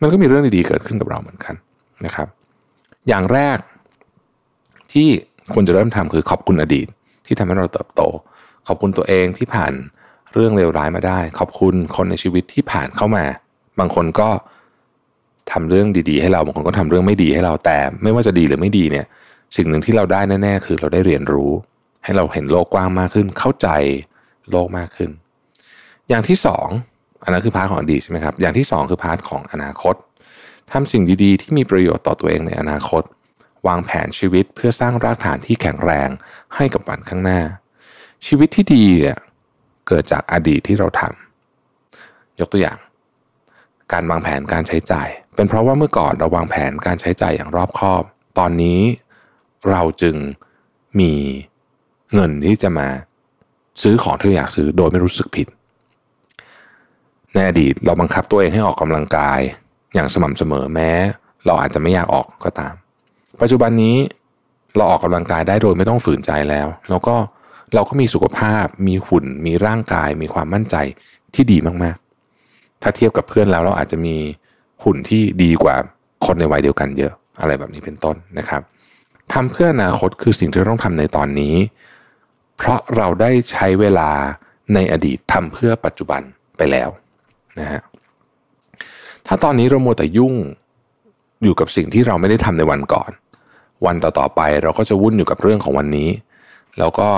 [0.00, 1.54] มันก็มีเรื่องดีๆเกิดขึ้นกับเราเหมือนกัน
[2.04, 2.28] นะครับ
[3.08, 3.58] อย่างแรก
[4.92, 5.08] ที่
[5.52, 6.86] ควรจะเริ่มทำคือขอบคุณอดีต
[7.26, 8.02] ที่ทำให้เราเติบโต
[8.66, 9.72] ขอบคุณตัวเองที่ผ่าน
[10.34, 13.24] เรื่องเลวร้ายมาได้ ขอบคุณคนในชีวิตที่ผ่านเข้ามา
[13.78, 14.28] บางคนก็
[15.50, 19.06] ทำเรื่องดีๆ ให้เราบางคนก็ทำเรื่องไม่ดีให้เราแต่ ไม่ว่าจะดีหรือไม่ดีเนี่ย
[19.56, 21.50] สิ่งหนึ่งที่เราได้แน่ๆ คือเราได้เรียนรู้
[22.04, 23.68] ให้เราเห็นโลกกว้างมากขึ้น เข้าใจ
[24.50, 25.10] โลกมากขึ้น
[26.08, 26.68] อย่างที่สอง
[27.22, 29.94] อันนั้นคือ part ของอดีตใช่ไหมครับอย่างที่2คือ part ของอนาคต
[30.72, 33.02] ทำสิ่งดีๆ ที่มีประโยชน์ต่อตัวเองในอนาคต
[33.66, 36.08] วางแผนชีวิตเพื่อสร้างรากฐานที่แข็งแรง
[36.56, 37.40] ให้กับวันข้างหน้า
[38.26, 39.18] ชีวิตที่ดีเนี่ย
[39.88, 42.78] เกิดจากอดีตที่เราทำยกตัวอย่าง
[43.92, 48.02] การวางแผนการใช้จ่าย เป็นเพราะว่าเมื่อก่อนเราวางแผนการใช้จ่ายอย่างรอบคอบ
[48.38, 48.80] ตอนนี้
[49.70, 50.16] เราจึง
[51.00, 51.12] มี
[52.14, 52.88] เงินที่จะมา
[53.82, 55.46] ซื้อของที่อยากซื้อโดยไม่รู้สึกผิด
[57.34, 59.40] ในอดีตเราบังคับตัวเองให้ออกกำลังกาย
[59.94, 60.90] อย่างสม่ำเสมอแม้
[61.46, 62.74] เราอาจจะไม่อยากออกก็ตาม
[63.40, 63.96] ปัจจุบันนี้
[64.76, 67.14] เราออกกำลังกายได้โดยไม่ต้องฝืนใจแล้ว แล้วก็
[67.74, 70.76] เราก็มีสุขภาพ มีหุ่น มีร่างกาย มีความมั่นใจ
[71.34, 71.96] ที่ดีมาก
[72.82, 74.16] ถ้าเทียบกับเพื่อนแล้วเราอาจจะมี
[74.84, 75.76] หุ่นที่ดีกว่า
[76.26, 78.62] คนในวัยเดียวกันเยอะอะไรแบบนี้เป็นต้นนะครับ
[79.32, 81.54] ทำเพื่ออนาคตคือสิ่งที่เราต้องทำในตอนนี้
[82.56, 84.10] เพราะเราได้ใช้เวลา
[84.74, 86.22] ในอดีตทำเพื่อปัจจุบัน
[86.56, 86.88] ไปแล้ว
[87.60, 87.80] นะฮะ
[89.26, 90.34] ถ้าตอนนี้เราโมแต่ยุ่ง
[91.42, 93.10] อยู่กับสิ่งที่เราไม่ได้ทำในวันก่อน
[93.86, 96.08] วันต่อๆไปเราก็จะวุ่นอยู่กับเรื่องของวันนี้
[96.78, 97.08] แล้วก็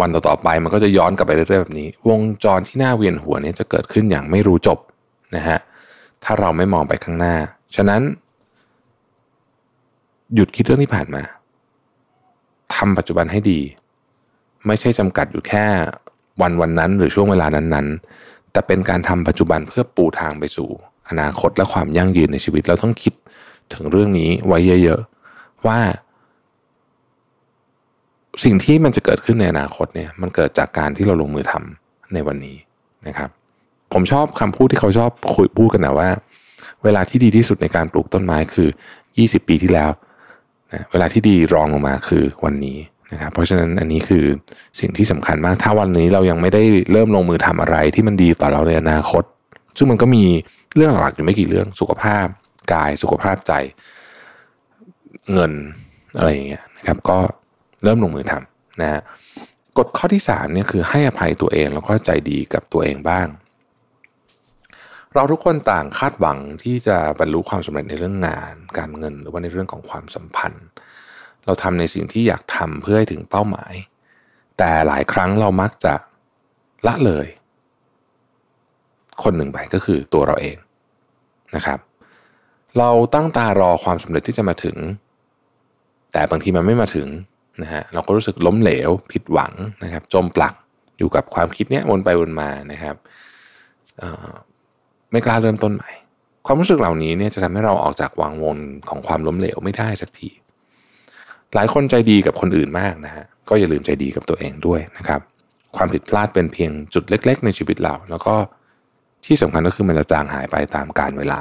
[0.00, 4.78] วันต่อๆไปมันก็จะย้อนกลับไปเรื่อยๆแบบนี้ วงจรที่น่าเวียนหัวนี้จะเกิดขึ้นอย่างไม่รู้จบ
[5.34, 5.58] นะฮะ
[6.24, 7.34] ถ้าเราไม่มองไปข้างหน้า
[7.76, 8.02] ฉะนั้น
[10.34, 11.22] หยุดคิดเรื่องที่ผ่านมา
[12.74, 13.60] ทำปัจจุบันให้ดี
[14.66, 15.64] ไม่ใช่จำกัดอยู่แค่
[16.42, 20.68] วันวันนั้น หรือช่วงเวลานั้นๆ แต่เป็นการทำปัจจุบันเพื่อปูทางไปสู่
[21.08, 23.14] อนาคตและความยั่งยืนในชีวิต เราต้องคิด
[23.72, 25.00] ถึงเรื่องนี้ไว้เยอะ
[25.32, 25.78] ๆ ว่า
[28.44, 32.56] สิ่งที่มันจะเกิดขึ้นในอนาคตเนี่ยมันเกิดจากการที่เราลงมือทำในวันนี้
[33.06, 33.30] นะครับ
[33.92, 36.10] ผมชอบคำพูดที่เขาชอบคุยพูดกันนะว่า
[36.84, 38.68] เวลาที่ดีที่สุดในการปลูกต้นไม้คือ
[39.08, 39.90] 20 ปีที่แล้ว
[40.72, 42.78] นะเวลาที่ดีรองลงมาคือวันนี้
[43.12, 44.24] นะครับ เพราะฉะนั้นอันนี้คือ
[44.80, 46.62] สิ่งที่สำคัญมาก ถ้าวันนี้เรายังไม่ได้
[46.92, 49.24] เริ่มลงมือทำอะไรที่มันดีต่อเราในอนาคต
[49.76, 50.24] ซึ่งมันก็มี
[50.74, 52.26] เรื่องหลักอยู่ไม่กี่เรื่องสุขภาพ
[52.72, 53.52] กายสุขภาพใจ
[55.32, 55.52] เงิน
[56.16, 57.18] อะไรอย่างเงี้ยนะครับ ก็
[57.86, 59.00] เริ่มลงมือทำนะฮะ
[59.78, 63.28] กฎข้อที่สามเนี่ยคือให้อภัยตัวเองแล้วก็ใจดีกับตัวเองบ้าง
[65.14, 70.66] เราทุกคนต่างคาดหวังที่จะบรรลุความสำเร็จในเรื่องงาน การเงิน หรือว่าในเรื่องของความสัมพันธ์
[71.44, 73.72] เราทำในสิ่งที่อยากทำเพื่อให้ถึงเป้าหมาย
[74.58, 75.94] แต่หลายครั้งเรามักจะ
[76.86, 77.26] ละเลย
[79.22, 80.56] คนหนึ่งไปก็คือตัวเราเอง
[81.54, 81.78] นะครับ
[82.78, 84.76] เราตั้งตารอความสำเร็จที่จะมาถึง
[86.12, 87.08] แต่บางทีมันไม่มาถึง
[87.62, 89.52] นะฮะเราก็รู้สึกล้มเหลวผิดหวัง
[89.84, 90.54] นะครับ จมปลัก
[90.98, 92.96] อยู่กับความคิดเนี้ยวนไปวนมานะครับ
[95.10, 95.90] ไม่กล้าเริ่มต้นใหม่
[96.46, 100.30] ความรู้สึกเหล่านี้เนี่ยจะทำให้เราออกจากวังวนของความล้มเหลวไม่ได้สักที
[101.54, 105.20] หลายคนใจดีกับคนอื่นมากนะฮะก็อย่าลืมใจดีกับตัวเองด้วยนะครับ
[105.76, 108.34] ความผิดพลาดเป็นเพียงจุดเล็ก ๆ ในชีวิตเรา แล้วก็
[109.26, 111.40] ที่สำคัญก็คือมันจะจางหายไปตามกาลเวลา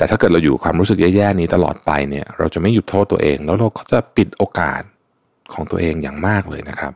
[0.00, 4.82] แต่ถ้าเกิดเราอยู่ความรู้สึกแย่ๆนี้ตลอดไปเนี่ย เราจะไม่หยุดโทษตัวเอง แล้วเราก็จะปิดโอกาส
[5.52, 6.92] ของตัวเองอย่างมากเลยนะครับ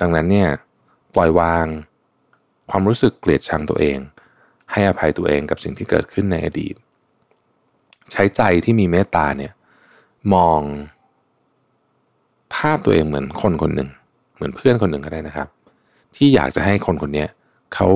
[0.00, 0.48] ดังนั้นเนี่ย
[1.14, 1.66] ปล่อยวาง
[2.70, 3.98] ความรู้สึกเกลียดชังตัวเอง
[4.72, 6.74] ให้อภัยตัวเองกับสิ่งที่เกิดขึ้นในอดีต
[8.12, 9.52] ใช้ใจที่มีเมตตาเนี่ย
[10.34, 10.60] มอง
[12.54, 13.88] ภาพตัวเองเหมือนคนคนหนึ่ง
[14.34, 15.48] เหมือนเพื่อนคนหนึ่งก็ได้นะครับ
[16.16, 17.26] ที่อยากจะให้คนคนนี้
[17.74, 17.88] เขา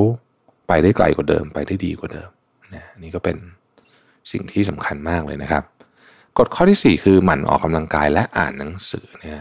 [0.68, 2.28] ไปได้ไกลกว่าเดิม ไปได้ดีกว่าเดิม
[2.74, 3.36] นะนี่ก็เป็น
[4.32, 5.64] สิ่งที่สำคัญมากเลยนะครับ
[6.38, 9.40] กฎข้อที่ 4 คือหมั่นออกกำลังกายและอ่านหนังสือเนี่ย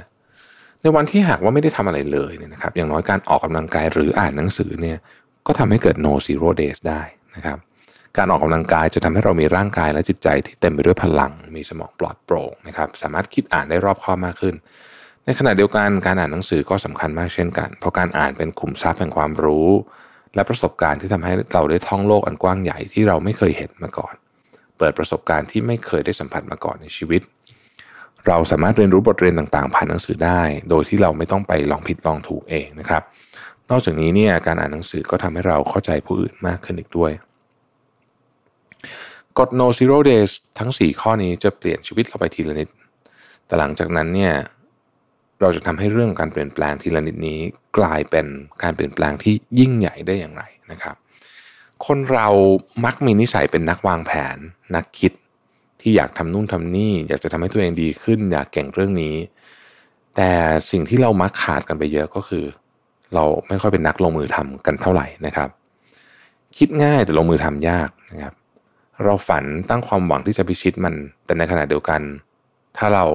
[0.81, 4.97] ในวันที่หากว่าไม่ได้ทำอะไรเลยเนี่ยนะครับ อย่างน้อยการออกกำลังกายหรืออ่านหนังสือเนี่ย
[5.47, 7.01] ก็ทำให้เกิด no zero days ได้
[7.35, 7.57] นะครับ
[8.17, 14.55] การออกกำลังกายจะทำให้เรามีร่างกายและจิตใจที่เต็มไปด้วยพลัง มีสมองปลอดโปร่งนะครับ สามารถคิดอ่านได้รอบคอบมากขึ้น
[15.25, 19.69] ในขณะเดียวกันการอ่านหนังสือก็สำคัญมากเช่นกัน เพราะการอ่านเป็นขุมทรัพย์แห่งความรู้
[20.35, 24.15] และประสบการณ์ที่ทำให้เราได้ท่องโลกอันกว้างใหญ่ที่เราไม่เคยเห็นมาก่อน
[24.77, 27.21] เปิดประสบการณ์ที่ไม่เคยได้สัมผัสมาก่อนในชีวิต
[28.27, 33.03] เราสามารถเรียนรู้บทเรียนต่างๆ ผ่านหนังสือได้ โดยที่เราไม่ต้องไปลองผิดลองถูกเองนะครับ
[33.69, 37.11] นอกจากนี้เนี่ยการอ่านหนังสือก็ทำให้เราเข้าใจผู้อื่นมากขึ้นอีกด้วย
[39.39, 42.69] กฎ no zero days ทั้ง 4 ข้อนี้จะเปลี่ยนชีวิตเราไปทีละนิด
[43.45, 44.33] แต่หลังจากนั้นเนี่ย
[45.41, 47.39] เราจะทำให้เรื่องการเปลี่ยนแปลงทีละนิดนี้
[47.77, 48.25] กลายเป็น
[48.63, 50.95] การเปลี่ยนแปลงที่ยิ่งใหญ่ได้อย่างไรนะครับ
[51.85, 52.27] คนเรา
[52.85, 54.37] มักมีนิสัยเป็นนักวางแผน
[54.75, 55.13] นักคิด
[55.81, 59.15] ที่อยากทำนู่นทำนี่ อยากจะทำให้ตัวเองดีขึ้น อยากเก่งเรื่องนี้
[60.15, 60.31] แต่
[60.71, 62.45] สิ่งที่เรามักขาดกันไปเยอะก็คือ
[63.13, 65.49] เราไม่ค่อยเป็นนักลงมือทำกันเท่าไหร่นะครับ
[66.57, 68.33] คิดง่ายแต่ลงมือทำยากนะครับ
[69.03, 70.93] เราฝันตั้งความหวังที่จะพิชิตมัน
[71.25, 72.01] แต่ในขณะเดียวกัน
[72.77, 73.05] ถ้าเรา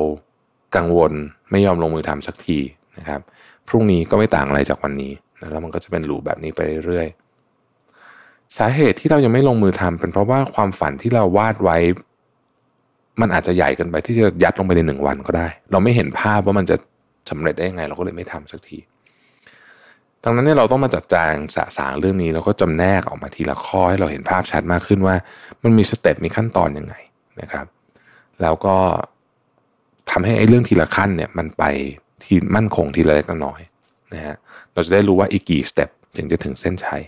[0.76, 1.12] กังวล
[1.50, 2.58] ไม่ยอมลงมือทำสักที
[2.98, 3.20] นะครับ
[3.68, 5.12] พรุ่งนี้ก็ไม่ต่างอะไรจากวันนี้
[5.50, 7.27] แล้วมันก็จะเป็นหลูแบบนี้ไปเรื่อยๆ
[8.56, 11.76] สาเหตุที่เรายังไม่ลงมือทำเป็นเพราะว่าความฝันที่เราวาดไว้
[13.20, 16.76] มันอาจจะใหญ่เกินไปที่จะยัดลงไปในหนึ่งวันก็ได้ เราไม่เห็นภาพว่ามันจะ
[17.30, 18.78] สำเร็จได้ยังไง เราก็เลยไม่ทำสักที
[20.24, 25.14] ดังนั้นเนี่ยเราต้องมาจัดแจงสะสางเรื่องนี้แล้วก็จำแนกออกมาทีละข้อให้เราเห็นภาพชัดมากขึ้นว่า
[25.62, 26.94] มันมีสเต็ปมีขั้นตอนยังไง
[27.40, 27.66] นะครับ
[28.42, 28.76] แล้วก็
[30.10, 31.64] ทำให้ไอ้เรื่องทีละขั้นเนี่ยมันไป
[32.24, 33.60] ที่มั่นคงทีละเล็กน้อย
[34.14, 34.36] นะฮะ
[34.72, 37.02] เราจะได้รู้ว่าอีกกี่สเต็ปถึงจะถึงเส้นชัย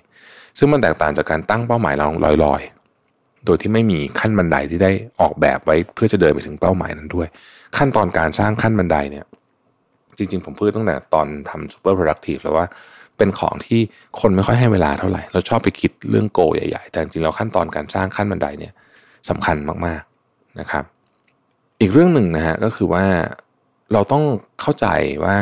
[0.62, 2.08] ซึ่งมันแตกต่างจากการตั้งเป้าหมายเรา
[2.44, 7.28] ลอยๆ โดยที่ไม่มีขั้นบันไดที่ได้ออกแบบไว้เพื่อจะเดินไปถึงเป้าหมายนั้นด้วย
[7.76, 9.24] ขั้นตอนการสร้างขั้นบันไดเนี่ย
[10.18, 12.66] จริงๆ ผมพูดตั้งแต่ตอนทำ super productive แล้วว่า
[13.16, 13.80] เป็นของที่
[14.20, 18.72] คนไม่ค่อยให้เวลาเท่าไหร่ เราชอบไปคิดเรื่องโก ใหญ่ๆ แต่จริงๆแล้วขั้นตอนการสร้างขั้นบันไดเนี่ย
[19.28, 19.56] สำคัญ
[19.86, 20.84] มากๆนะครับ
[21.80, 23.04] อีกเรื่องหนึ่งนะฮะก็คือว่า
[23.92, 24.24] เราต้อง
[24.60, 24.86] เข้าใจ
[25.24, 25.36] ว่า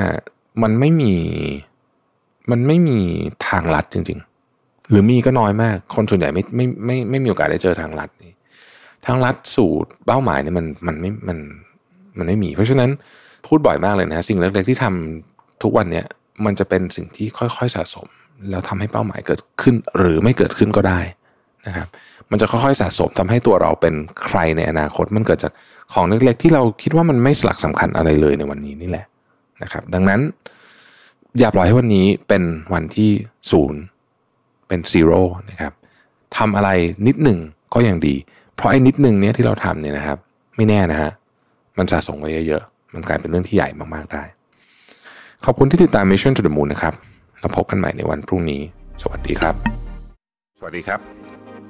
[0.62, 1.14] มันไม่มี
[2.50, 2.98] มันไม่มี
[3.46, 4.27] ทางลัดจริงๆ
[4.90, 8.32] หรือมีก็น้อยมาก คนส่วนใหญ่ไม่ไม่ไม่ไม่มีโอกาสได้เจอทางลัดนี่
[9.06, 9.70] ทางลัดสู่
[10.06, 11.38] เป้าหมายเนี่ยมันมันไม่มัน
[12.18, 12.90] มันไม่มี เพราะฉะนั้น
[13.46, 16.06] พูดบ่อยมากเลยนะสิ่งเล็กๆที่ทำทุกวันเนี้ย
[16.44, 18.06] มันจะเป็นสิ่งที่ค่อยๆสะสม
[18.50, 21.00] แล้วทำให้เป้าหมายเกิดขึ้น หรือไม่เกิดขึ้นก็ได้
[21.66, 21.88] นะครับ
[22.30, 25.52] มันจะค่อยๆสะสมทำให้ตัวเราเป็นใครในอนาคต มันเกิดจาก
[25.92, 29.06] ของเล็กๆ ที่เราคิดว่ามันไม่สลักสำคัญอะไรเลยในวันนี้นี่แหละ
[29.62, 30.20] นะครับ ดังนั้น
[31.38, 32.42] อย่าปล่อยให้วันนี้เป็น
[32.74, 33.10] วันที่
[33.50, 33.80] ศูนย์
[34.68, 35.72] เป็นซีโร่นะครับ
[36.36, 36.70] ทำอะไร
[37.06, 37.38] นิดหนึ่ง
[37.74, 38.14] ก็ยังดี
[38.56, 40.18] เพราะไอ้นิดหนึ่งเนี้ยที่เราทำเนี่ยนะครับ
[40.56, 41.10] ไม่แน่นะฮะ
[41.78, 44.22] มันสะสมไว้เยอะๆ มันกลายเป็นเรื่องที่ใหญ่มากๆได้
[45.44, 46.94] ขอบคุณที่ติดตาม Mission to the Moon นะครับ
[47.40, 48.60] แล้วพบกันใหม่ในวันพรุ่งนี้
[49.02, 49.54] สวัสดีครับ
[50.58, 51.00] สวัสดีครับ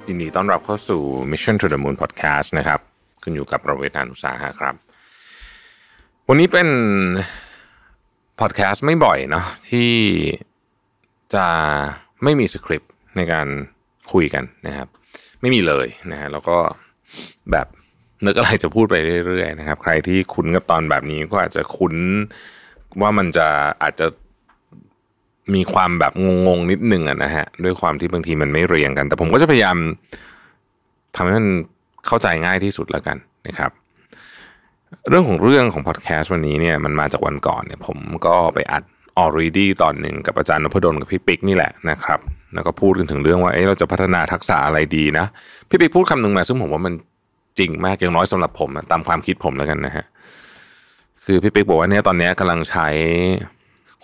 [0.08, 2.80] ยินดีต้อนรับเข้าสู่ Mission to the Moon Podcast นะครับ
[3.22, 4.74] คุณอยู่กับประเวทานุสาหะครับ
[6.28, 6.68] วันนี้เป็น
[8.40, 9.90] พอดแคสต์ไม่บ่อยเนาะที่
[11.34, 11.46] จะ
[12.24, 13.46] ไม่มีสคริปต์ในการ
[14.12, 14.88] คุยกันนะครับ
[15.40, 16.56] ไม่มีเลยนะฮะแล้วก็
[17.52, 17.66] แบบ
[18.26, 18.96] นึกอะไรจะพูดไป
[19.26, 21.94] เรื่อยๆนะครับ ใครที่คุ้นกับตอนแบบนี้ก็อาจจะคุ้น
[23.00, 23.46] ว่ามันจะ
[23.82, 24.06] อาจจะ
[25.54, 26.12] มีความแบบ
[26.46, 29.76] งงๆนิดหนึ่งอะนะฮะด้วยความที่บางทีมันไม่เรียงกัน แต่ผมก็จะพยายาม
[31.16, 31.48] ทำให้มัน
[32.06, 33.16] เข้าใจง่ายที่สุดแล้วกัน
[33.48, 33.70] นะครับ
[35.08, 38.84] เรื่องของเรื่องของพอดแคสต์วันนี้เนี่ยมันมาจากวันก่อนเนี่ย ผมก็ไปอัด
[39.18, 42.20] already ตอนหนึ่งกับอาจารย์นพดลกับพี่ปิ๊กนี่แหละนะครับ
[42.54, 45.26] แล้วก็พูดกันถึงเรื่องว่าเอ๊ะเราจะพัฒนาทักษะอะไรดีนะ
[45.68, 46.94] พี่ปิ๊กพูดคำหนึ่งมาซึ่งผมว่ามัน
[47.58, 50.04] จริงมากอย่างน้อยสำหรับผมตามความคิดผมแล้วกันนะฮะ
[51.24, 52.88] คือพี่ปิ๊กบอกว่าเนี่ยตอนนี้กำลังใช้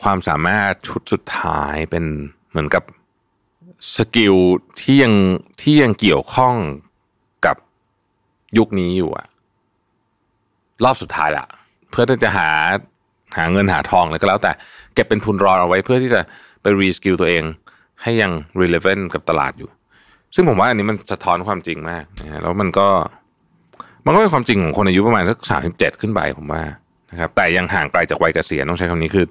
[0.02, 2.04] ความสามารถชุดสุดท้ายเป็น
[2.50, 2.82] เหมือนกับ
[3.96, 4.36] skill
[4.80, 5.14] ที่ยัง
[5.60, 6.54] ที่ยังเกี่ยวข้อง
[7.46, 7.56] กับ
[8.58, 9.26] ยุคนี้อยู่อะ
[10.84, 11.46] รอบสุดท้ายละ
[11.90, 12.48] เพื่อที่จะหา
[13.36, 14.52] หาเงินหาทองอะไรก็แล้ว แต่
[14.94, 16.20] เก็บเป็นทุนรอเอาไว้เพื่อที่จะ
[16.62, 17.44] ไป reskill ตัวเอง
[18.02, 19.68] ให้ยัง relevant กับตลาดอยู่
[20.34, 22.88] ซึ่งผมว่าอันนี้มันสะท้อนความจริงมากนะแล้วมันก็
[24.04, 26.62] มันก็เป็นความจริงของคนอายุประมาณสักสามสิบเจ็ดขึ้นไปผมว่า
[27.10, 29.24] นะครับแต่ยังห่างไกลจากวัยเกษียณต้องใช้คำนี้คือ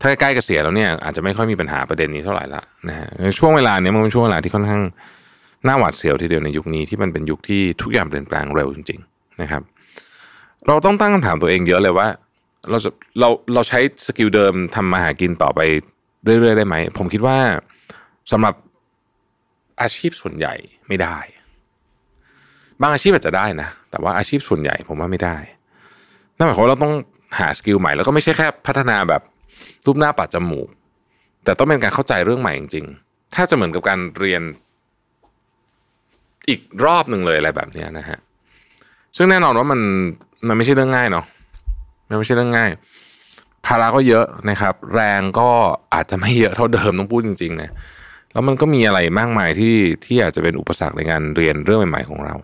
[0.00, 3.08] ถ้าใกล้เกษียณแล้วเนี่ยอาจจะไม่ค่อยมีปัญหาประเด็นนี้เท่าไหร่ละนะฮะ
[3.38, 4.82] ช่วงเวลาเนี้ยมันเป็นช่วงเวลาที่ค่อนข้าง
[5.66, 9.62] น่าหวาดเสียวทีเดียวในยุคนี้ที่มันเป็นยุคที่ทุกอย่างเปลี่ยนแปลงเร็วจริง ๆ นะครับ
[10.66, 12.06] เราต้องตั้งคำถามตัวเองเยอะเลยว่า
[12.70, 12.90] เราจะ
[13.20, 15.60] เราเราใช้สกิลเดิมทำมาหากินต่อไป
[16.24, 17.38] เรื่อยๆได้ไหม ผมคิดว่า
[18.32, 18.54] สำหรับ
[19.80, 20.54] อาชีพส่วนใหญ่
[20.88, 21.18] ไม่ได้
[22.80, 25.36] บางอาชีพอาจจะได้นะ แต่ว่าอาชีพส่วนใหญ่ผมว่าไม่ได้
[26.36, 26.94] นั่นหมายความว่าเราต้อง
[27.38, 29.22] หา skill ใหม่แล้วก็ไม่ใช่แค่พัฒนาแบบ
[29.86, 30.68] ลูบหน้าปะจมูก
[31.44, 34.42] แต่ต้องเป็นการเข้าใจเรื่องใหม่จริงๆถ้าจะเหมือนกับการเรียน
[36.48, 38.18] อีกรอบหนึ่งเลยอะไรแบบนี้นะฮะ
[39.16, 39.80] ซึ่งแน่นอนว่ามัน
[40.48, 41.24] มันไม่ใช่เรื่องง่ายเนาะ
[42.08, 42.70] มันไม่ใช่เรื่องง่าย
[43.66, 45.48] ภาระก็เยอะนะครับ แรงก็
[45.94, 47.70] อาจจะไม่เยอะเท่าเดิมต้องพูดจริงๆนะ
[48.32, 49.74] แล้วมันก็มีอะไรมากมายที่
[50.04, 52.34] ที่อาจจะเป็นอุปสรรคในการเรียนเรื่องใหม่ ๆ ของเรา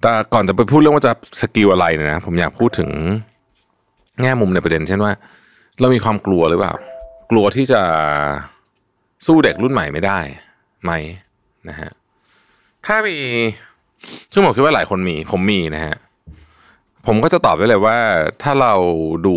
[0.00, 2.90] แต่ก่อนจะไปพูดเรื่องว่าจะสกิลอะไรเนี่ยนะผมอยากพูดถึง
[4.22, 5.12] แง่มุมในประเด็น เช่นว่า
[5.80, 6.74] เรามีความกลัวหรือเปล่า
[7.30, 7.82] กลัวที่จะ
[9.26, 10.18] สู้เด็กรุ่นใหม่ไม่ได้
[10.84, 10.92] ไหม
[11.68, 11.90] นะฮะ
[12.86, 13.16] ถ้ามี
[14.32, 15.94] ซึ่งผมคิดว่าหลายคนมี ผมมีนะฮะ
[17.06, 17.96] ผมก็จะตอบได้เลยว่า
[18.42, 18.74] ถ้าเรา
[19.26, 19.36] ดู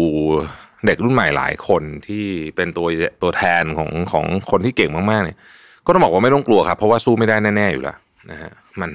[0.86, 2.26] เด็กรุ่นใหม่หลายคนที่
[2.56, 2.88] เป็นตัว
[3.22, 5.38] ตัวแทนของของคนที่เก่งมากๆเนี่ย
[5.86, 7.98] ก็ต้องบอกว่าไม่ต้องกลัวครับ เพราะว่าสู้ไม่ได้แน่ๆอยู่แล้ว
[8.32, 8.52] นะฮะ
[8.82, 8.90] มัน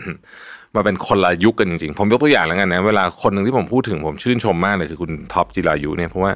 [0.74, 6.32] มาเป็นคนละยุคกันจริงๆ ผมยกตัวอย่างแล้วกันนะเวลาคนหนึ่งที่ผมพูดถึงผมชื่นชมมากเลยคือคุณท็อปจิรายุเนี่ยเพราะว่า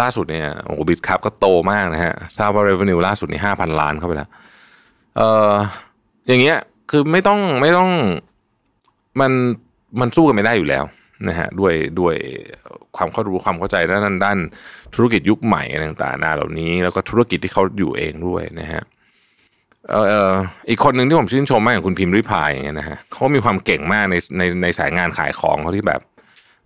[0.00, 4.28] ล่าสุดเนี่ยโอ้โหบิตครับก็โตมากนะฮะทราบว่า revenue ล่าสุดนี่ห้าพันล้านเข้าไปแล้ว
[5.16, 5.52] เออ
[6.28, 6.58] อย่างเงี้ย
[6.90, 7.90] คือไม่ต้องไม่ต้อง
[9.20, 9.32] มัน
[10.00, 10.84] มันสู้กันไม่ได้อยู่แล้ว
[11.28, 12.14] นะฮะด้วยด้วย
[12.96, 14.38] ความเข้ารู้ความเข้าใจด้านด้าน
[14.94, 18.82] ธุรกิจยุคใหม่ต่างๆนาเหล่านี้ แล้วก็ธุรกิจที่เขาอยู่เองด้วยนะฮะ
[19.90, 20.00] เอ่
[20.30, 20.32] อ
[20.68, 26.00] อีกคนหนึ่งที่ผมชื่นชมมากอย่างคุณพิมพ์ริพายอย่างเงี้ยนะฮะเขามีความเก่งมากในในในสายงานขายของเขาที่แบบ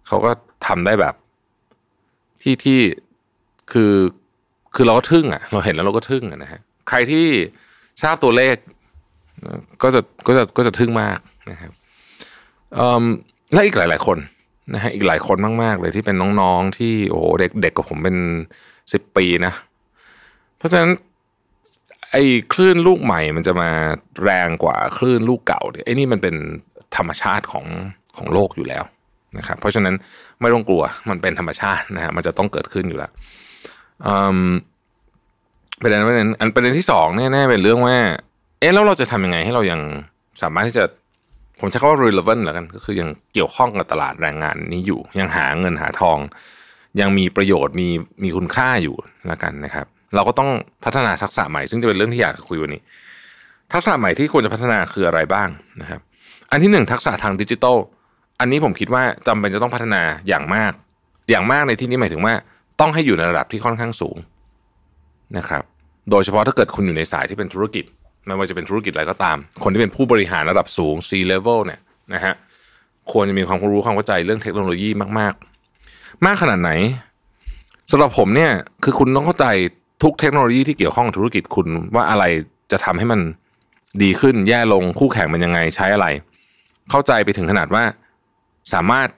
[0.06, 0.30] เขาก็
[0.66, 1.14] ทำได้แบบ
[2.42, 2.80] ที่ที่
[3.72, 3.92] คือ
[4.74, 7.26] คือเราก็ทึ่งอะ เราเห็นแล้วเราก็ทึ่งอะนะฮะใครที่
[8.02, 8.56] ทราบตัวเลข
[9.82, 11.18] ก็จะก็จะก็จะทึ่งมาก
[11.50, 11.72] นะครับ
[13.52, 14.18] และอีกหลาย ๆ คน
[14.74, 18.16] นะฮะอีกหลายคนมาก ๆ เลยที่เป็นน้องๆที่โอ้โหเด็กเด็กกับผมเป็น
[18.92, 19.52] สิบปีนะ
[20.58, 20.90] เพราะฉะนั้น
[22.10, 22.22] ไอ้
[22.52, 23.70] คลื่นลูกใหม่มันจะมา
[24.24, 26.34] แรงกว่าคลื่นลูกเก่าเนี่ยไอ้นี่มันเป็น
[26.96, 27.66] ธรรมชาติของ
[28.16, 28.84] ของโลกอยู่แล้ว
[29.38, 29.94] นะครับเพราะฉะนั้น
[30.40, 33.10] ไม่ต้องกลัวมันเป็นธรรมชาตินะฮะมันจะต้องเกิดขึ้นอยู่แล้ว
[35.82, 37.96] ประเด็นประเด็นอันประเด็นที่สองแน่ๆเป็นเรื่องว่า
[38.60, 39.80] เอ๊ะแล้วเราจะทำยังไงให้เรายัง
[40.42, 40.84] สามารถที่จะ
[41.60, 46.18] ผมใช้คำว่า relevant แล้วกันก็คือยังเกี่ยวข้องกับตลาดแรงงานนี้อยู่ ยังหาเงินหาทอง
[47.00, 47.88] ยังมีประโยชน์มี
[48.22, 48.96] มีคุณค่าอยู่
[49.28, 50.50] แล้วกันนะครับ เราก็ต้อง
[50.84, 52.82] พัฒนาทักษะใหม่ ซึ่งจะเป็นเรื่องที่อยากคุยวันนี้
[53.72, 55.48] ทักษะใหม่ที่ควรจะพัฒนาคืออะไรบ้าง
[55.80, 56.00] นะครับ
[56.50, 57.76] อันที่หนึ่งทักษะทางดิจิทัล
[58.40, 60.72] อันนี้ผมคิดว่าจำเป็นจะต้องพัฒนาอย่างมาก
[61.30, 62.34] อย่างมากในที่นี้หมายถึงว่า
[62.80, 64.16] ต้องให้อยู่ในระดับที่ค่อนข้างสูง
[65.36, 65.62] นะครับ
[66.10, 67.84] โดยเฉพาะถ้าเกิดคุณอยู่ในสายที่เป็นธุรกิจ
[68.26, 71.80] ไม่ว่าจะเป็นธุรกิจอะไรก็ตาม คนที่เป็นผู้บริหารระดับสูง C level เนี่ย
[72.14, 72.34] นะฮะ
[73.12, 75.34] ควรจะมีความรู้ความเข้าใจเรื่องเทคโนโลยีมาก
[75.78, 76.70] ๆ มากขนาดไหน
[77.90, 78.52] สำหรับผมเนี่ย
[78.84, 79.46] คือคุณต้องเข้าใจ
[80.02, 82.24] ทุกเทคโนโลยีที่เกี่ยวข้องกับธุรกิจคุณว่าอะไร
[82.72, 83.20] จะทำให้มัน
[84.02, 86.06] ดีขึ้นแย่ลงคู่แข่งมันยังไงใช้อะไร
[86.90, 87.84] เข้าใจไปถึงขนาดว่า
[88.74, 89.08] สามารถ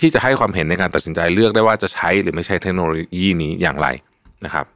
[0.00, 3.88] ที่จะให้ความเห็นในการตัดสินใจเลือกได้ว่าจะใช้หรือไม่ใช้เทคโนโลยีนี้อย่างไร
[4.44, 4.66] นะครับ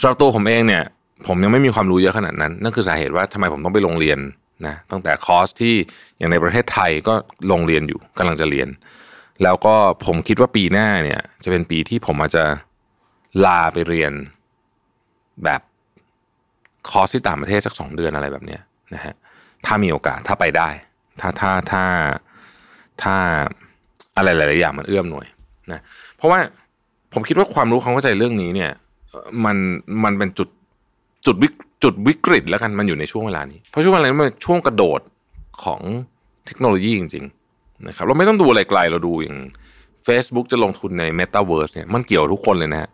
[0.00, 0.82] สำหรับตัวผมเองเนี่ย
[1.26, 4.18] ผมยังไม่มีความรู้เยอะขนาดนั้น นั่นคือสาเหตุว่าทำไมผมต้องไปโรงเรียน
[4.66, 5.74] นะตั้งแต่คอร์สที่
[6.18, 7.14] อย่างในประเทศไทยก็
[7.52, 8.68] ลงเรียนอยู่กำลังจะเรียน
[9.42, 9.74] แล้วก็
[10.06, 12.44] ผมคิดว่าปีหน้าเนี่ย จะเป็นปีที่ผมอาจจะ
[13.44, 14.12] ลาไปเรียน
[15.44, 15.60] แบบ
[16.90, 18.60] คอร์สที่ต่างประเทศสักสองเดือนอะไรแบบเนี้ย
[18.94, 19.14] นะฮะ
[19.66, 20.68] ถ้ามีโอกาสถ้าไปได้
[21.20, 21.84] ถ้าถ้าถ้า
[23.02, 23.14] ถ้า
[24.16, 25.26] อะไรหลายๆอย่างมันเอื้อมหน่วย
[25.72, 25.80] นะ
[26.16, 26.38] เพราะว่า
[27.14, 28.72] ผมคิดว่าความรู้ความเข้าใจเรื่องนี้เนี่ย
[29.44, 29.56] มัน
[30.04, 30.48] มันเป็นจุด
[31.26, 31.48] จุดวิ
[31.84, 35.00] จุดวิกฤตแล้วกันมันอยู่ในช่วงเวลานี้ เพราะช่วงเวลานี้มันช่วงกระโดด
[35.64, 35.80] ของ
[36.46, 39.36] เทคโนโลยีจริงๆนะครับเราไม่ต้องดูอะไรไกลเราดูอย่าง
[40.06, 42.90] Facebook จะลงทุนใน Metaverse เนี่ยมันเกี่ยวทุกคนเลยนะฮะ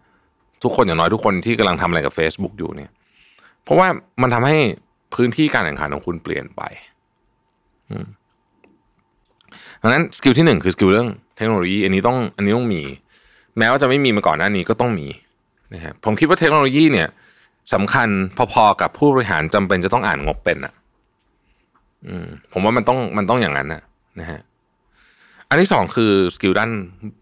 [0.63, 2.91] ทุกคนอย่างน้อยทุกคนที่กำลังทำอะไรกับ Facebook อยู่เนี่ย
[3.65, 3.89] เพราะว่า
[4.23, 4.57] มันทำให้
[5.15, 6.63] พื้นที่การแข่งขันของคุณเปลี่ยนไป
[9.83, 12.83] ดังนั้น skill ที่หนึ่งคือ skill เรื่องเทคโนโลยี อันนี้ต้องอันนี้ต้องมี
[13.59, 15.07] แม้ว่าจะไม่มีมาก่อนหน้านี้ก็ต้องมี
[15.75, 17.09] นะครับผมคิดว่าเทคโนโลยีเนี่ย
[17.75, 18.09] สำคัญ
[18.53, 20.75] พอๆกับผู้บริหารจำเป็นจะต้องอ่านงบเป็นอะ
[22.53, 23.83] ผมว่ามันต้องมันต้องอย่างนั้นนะ
[24.21, 24.41] นะฮะ
[25.49, 26.71] อันที่สองคือ skill ด้าน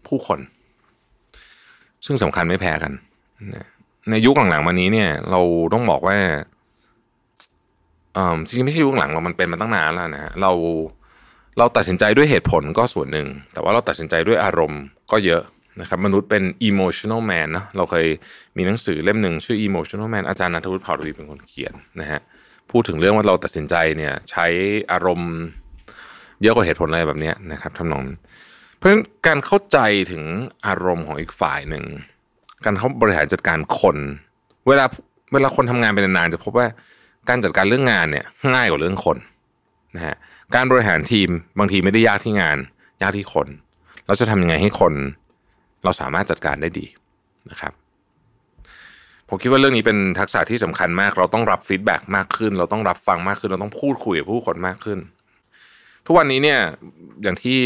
[0.07, 0.39] ผู้คน
[2.05, 2.91] ซึ่งสำคัญไม่แพ้กัน
[4.09, 5.41] ในยุคหลังๆมานี้เนี่ย เรา
[5.73, 6.17] ต้องบอกว่า
[8.45, 10.51] จริงๆไม่ใช่ยุคหลังเรามันเป็นมาตั้งนานแล้วนะฮะเรา
[11.57, 14.81] เราตัดสินใจด้วยเหตุผลก็ส่วนหนึ่ง แต่ว่าเราตัดสินใจด้วยอารมณ์
[15.11, 15.43] ก็เยอะ
[15.79, 18.07] นะครับมนุษย์เป็น emotional man นะเราเคย
[18.57, 22.19] มีหนังสือเล่มหนึ่งชื่อ emotional man อาจารย์นัทวุฒิเผ่าทวีเป็นคนเขียนนะฮะ
[22.71, 24.45] พูดถึงเรื่องว่าเราตัดสินใจเนี่ยใช้
[24.91, 25.31] อารมณ์
[26.41, 28.03] เยอะกว่าเหตุผลอะไรแบบนี้นะครับทำนอง
[28.75, 29.77] เพราะฉะนั้นการเข้าใจ
[30.11, 30.23] ถึง
[30.67, 31.83] อารมณ์ของอีกฝ่ายหนึ่ง
[32.63, 33.97] การเขาบริหารจัดการคน
[34.67, 34.85] เวลา
[35.33, 36.67] เวลาคนทำงานเป็นนานๆจะพบว่า
[37.29, 39.17] การจัดการเรื่องงานเนี่ยง่ายกว่าเรื่องคน
[39.95, 40.15] นะฮะ
[40.55, 41.29] การบริหารทีม
[41.59, 42.57] บางทีไม่ได้ยากที่งาน
[43.01, 43.47] ยากที่คน
[44.07, 44.93] เราจะทำยังไงให้คน
[45.83, 46.85] เราสามารถจัดการได้ดี
[47.51, 47.73] นะครับ
[49.29, 54.99] ผมคิดว่าเรื่องนี้เป็นทักษะที่สำคัญมาก เราต้องรับ feedback มากขึ้น เราต้องรับฟังมากขึ้น เราต้องพูดคุยกับผู้คนมากขึ้น
[56.05, 56.59] ทุกวันนี้เนี่ย
[57.23, 57.57] อย่างที่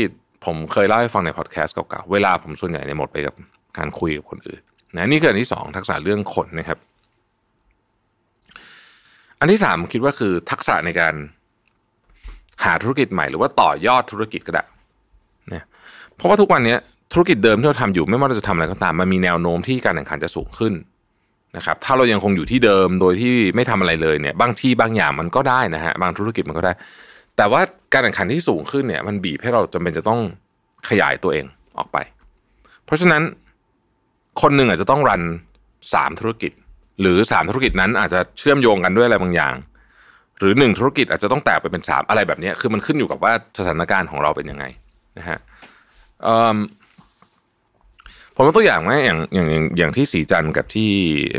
[0.46, 3.36] ผมเคยเล่าให้ฟังในพอดแคสต์เก่าๆ เวลาผมส่วนใหญ่เนี่ยหมดไปกับ
[3.78, 4.62] การคุยกับคนอื่น
[4.96, 6.80] นะนี่คืออันที่สองทักษะเรื่องคนนะครับ
[9.40, 11.16] อันที่สามคิดว่าคือทักษะในการ
[12.64, 14.64] หาธุรกิจใหม่ หรือว่าต่อยอดธุรกิจก็ได้
[15.50, 15.66] เนี่ย
[16.16, 16.78] เพราะว่าทุกวันนี้
[17.14, 20.73] ธุรกิจเดิมที่เราทำอยู่ไม่ว่าเราจะทำอะไรก็ตามมันมีแนวโน้มที่การแข่งขันจะสูงขึ้น
[21.57, 26.72] นะครับถ้าเรายังคงอยู่ที่เดิมโดยที่ไม่ทำอะไรเลยเนี่ยบางที่บางอย่างมันก็ได้นะฮะบางธุรกิจมันก็ได้
[27.38, 27.61] แต่ว่า
[27.94, 30.19] การแข่งขันที่สูงขึ้นเนี่ย มันบีบให้เราจำเป็นจะต้อง
[30.90, 31.45] ขยายตัวเอง
[31.77, 31.98] ออกไป
[32.86, 33.22] เพราะฉะนั้น
[34.41, 35.22] คนหนึ่งอาจจะต้องรัน
[35.94, 36.52] สามธุรกิจ
[37.02, 39.53] หรือสามธุรกิจนั้นอาจจะเชื่อมโยงกันด้วยอะไรบางอย่าง
[40.40, 44.65] หรือหนึ่งธุรกิจอาจจะต้องแตกไปเป็นสามอะไรแบบนี้คือมันขึ้นอยู่กับว่าสถานการณ์ของเราเป็นยังไง
[45.18, 45.40] นะฮะ
[48.36, 49.48] ผมยกตัวอย่างไหมอย่างอย่าง
[49.78, 50.91] อย่างที่สีจันกับที่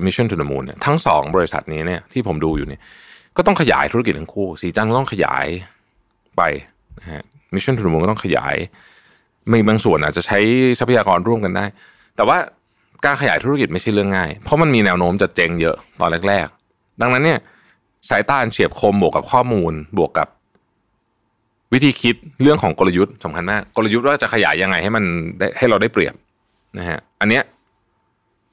[0.05, 2.81] Mission to the Moon เนี่ยทั้งสองบริษัทนี้เนี่ยที่ผมดูอยู่เนี่ย
[3.37, 5.47] ก็ต้องขยายธุรกิจทั้งคู่ สีจันก็ต้องขยาย
[6.37, 6.43] ไป
[6.99, 7.23] นะฮะ
[7.55, 8.55] Mission to the Moon ก็ต้องขยาย
[9.53, 10.39] มีบางส่วนอาจจะใช้
[10.79, 11.65] ทรัพยากรร่วมกันได้
[12.17, 12.39] แต่ว่า
[13.05, 17.39] การขยายธุรกิจไม่ใช่เรื่องง่าย เพราะมันมีแนวโน้มจะเจ๊งเยอะตอนแรก ๆ ดังนั้นเนี่ย
[18.09, 20.29] สายตาเฉียบคมบวกกับข้อมูลบวกกับ
[21.73, 25.05] วิธีคิดเรื่องของกลยุทธ์สำคัญมาก กลยุทธ์ว่าจะขยายยังไงให้มัน
[25.59, 26.15] ให้เราได้เปรียบ
[26.79, 27.43] นะฮะอันเนี้ย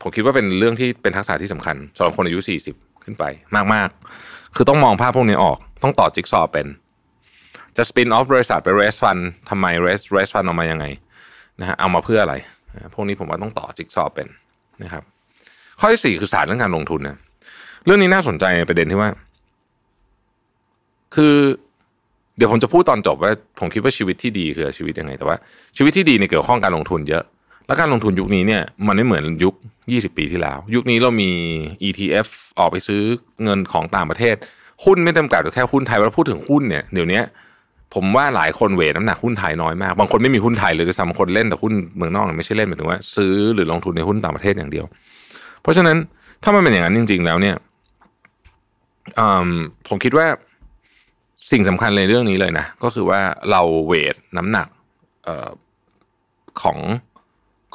[0.02, 3.24] ผมคิดว่าเป็นเรื่องที่เป็นทักษะที่สำคัญสำหรับคนอายุสี่สิบขึ้นไป
[3.74, 6.68] มากๆ คือต้องมองภาพพวกนี้ออก ต้องต่อจิ๊กซอเป็น
[7.78, 9.18] จะสปินออฟบริษัทไปเรสฟัน
[9.50, 10.86] ทำไมเรสเรสฟันออกมายังไง
[11.60, 12.36] นะฮะเอามาเพื่ออะไร
[12.94, 14.28] พวกนี้ผมว่าต้องต่อจิ๊กซอเป็น
[14.84, 15.04] นะครับ
[15.80, 17.18] ข้อที่สี่คือศาสตร์เรื่องการลงทุนนะ
[17.86, 19.10] เรื่องนี้น่าสนใจในประเด็นที่ว่า
[21.16, 21.36] คือ
[22.38, 25.38] เดี๋ยวผมจะพูดตอนจบว่า ผมคิดว่าชีวิตที่ดีคือชีวิตยังไง แต่ว่า
[25.78, 27.24] ชีวิตที่ดีเนี่ยเกี่ยวข้องการลงทุนเยอะ
[27.68, 29.54] แล้วการลงทุนยุคนี้เนี่ยมันไม่เหมือนยุค
[29.88, 31.30] 20 ปีที่แล้ว ยุคนี้เรามี
[31.88, 32.28] ETF
[32.60, 33.02] ออกไปซื้อ
[33.44, 34.36] เงินของต่างประเทศ
[34.86, 37.22] หุ้นไม่จำกัดแค่หุ้นไทยเวลาพูดถึงหุ้นเนี่ยเดี๋ยวนี้
[37.94, 44.86] ผมว่าหลายคนเวทน้ำหนักหุ้นไทยน้อยมากบางคนไม่มีหุ้นไทยเลยด้วยซ้ำบางคนเล่นแต่หุ้นเมืองนอกไม่ใช่เล่นหมายถึงว่า ซื้อหรือลงทุนในหุ้นต่างประเทศอย่างเดียว
[45.62, 45.98] เพราะฉะนั้น
[46.44, 47.56] ถ้ามันเป็นอย่างนั้นจริง ๆ แล้วเนี่ย
[49.90, 50.28] ผมคิดว่า
[51.52, 53.22] สิ่งสำคัญในเรื่องนี้เลยนะก็คือว่า
[53.52, 54.68] เราเวทน้ำหนัก
[55.28, 55.30] อ
[56.62, 56.78] ของ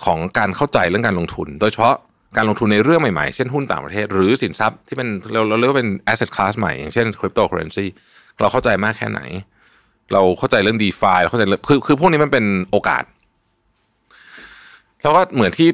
[0.05, 1.97] ของการเข้าใจเรื่องการลงทุน โดยเฉพาะ
[2.37, 7.87] การลงทุนในเรื่องใหม่ๆ เช่นหุ้นต่างประเทศ หรือสินทรัพย์ที่เป็นเราเราเรียกว่าเป็น asset class ใหม่ อย่างเช่น cryptocurrency
[8.41, 9.21] เราเข้าใจมากแค่ไหน
[10.13, 13.05] เราเข้าใจเรื่อง DeFi เราเข้าใจคือคือพวกนี้มันเป็นโอกาส
[15.03, 15.69] แล้วก็เหมือนที่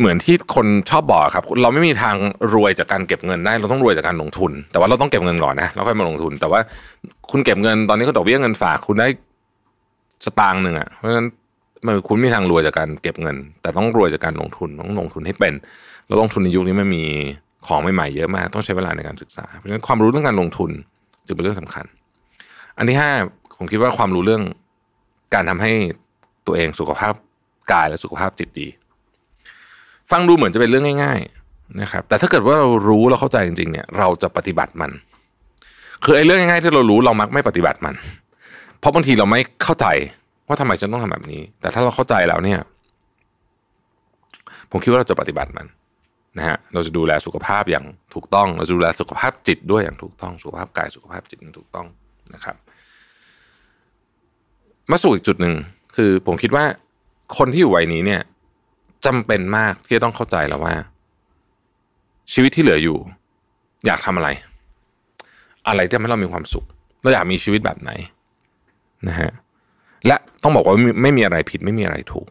[0.00, 2.16] เหมือนที่คนชอบบอกครับ เราไม่มีทาง
[2.54, 6.60] รวยจากการเก็บเงินได้ เราต้องรวยจากการลงทุน แต่ว่าเราต้องเก็บเงินก่อนนะแล้วค่อยมาลงทุน แต่ว่า
[7.30, 9.08] คุณเก็บเงินตอนนี้เขาดอกเบี้ยเงินฝากคุณได้
[10.24, 11.26] สตางค์หนึ่งอะเพราะฉะนั้น
[11.86, 15.54] มันคุณมีทางรวยจากการเก็บเงิน แต่ต้องรวยจากการลงทุนต้องลงทุนให้เป็น
[16.06, 17.04] แล้วลงทุนในยุคนี้มันมี
[17.66, 20.70] ของใหม่ๆเยอะมาก ต้องใช้เวลาในการศึกษา เพราะฉะนั้นความรู้เรื่องการลงทุน
[21.26, 21.84] จึงเป็นเรื่องสำคัญ
[22.78, 23.10] อันที่ห้า
[23.58, 24.42] ผมคิดว่าความรู้เรื่อง
[25.34, 25.72] การทำให้
[26.46, 27.14] ตัวเองสุขภาพ
[27.72, 28.68] กายและสุขภาพจิตดี
[30.10, 34.90] ฟังดูเหมือนจะเป็นเรื่องง่าย ๆนะครับ แต่ถ้าเกิดว่าเรารู้เราเข้าใจจริงๆเนี่ย เราจะปฏิบัติมัน
[36.04, 37.94] คือไอ้เรื่องง่ายๆที่เรารู้เรามักไม่ปฏิบัติมัน
[38.78, 39.86] เพราะบางทีเราไม่เข้าใจ
[40.48, 42.60] ว่าทำไมฉันต้องทำแบบนี้ แต่ถ้าเราเข้าใจแล้วเนี่ย
[44.70, 45.66] ผมคิดว่าเราจะปฏิบัติมัน
[46.38, 51.86] นะฮะเราจะดูแลสุขภาพอย่างถูกต้อง เราจะดูแลสุขภาพจิตด้วยอย่างถูกต้องสุขภาพกายสุขภาพจิตอย่างถูกต้อง
[52.34, 52.56] นะครับ
[54.90, 55.54] มาสู่อีกจุดหนึ่ง
[55.96, 56.64] คือผมคิดว่า
[57.38, 58.22] คนที่อยู่วัยนี้เนี่ย
[59.06, 60.74] จำเป็นมากที่จะต้องเข้าใจแล้วว่า
[62.32, 62.98] ชีวิตที่เหลืออยู่
[63.86, 64.28] อยากทำอะไร
[65.68, 66.64] อะไรที่ทำให้เรามีความสุข
[67.02, 67.90] เราอยากมีชีวิตแบบไหน
[69.08, 69.30] นะฮะ
[70.06, 72.26] และต้องบอกว่าไม่มีอะไรผิดไม่มีอะไรถูก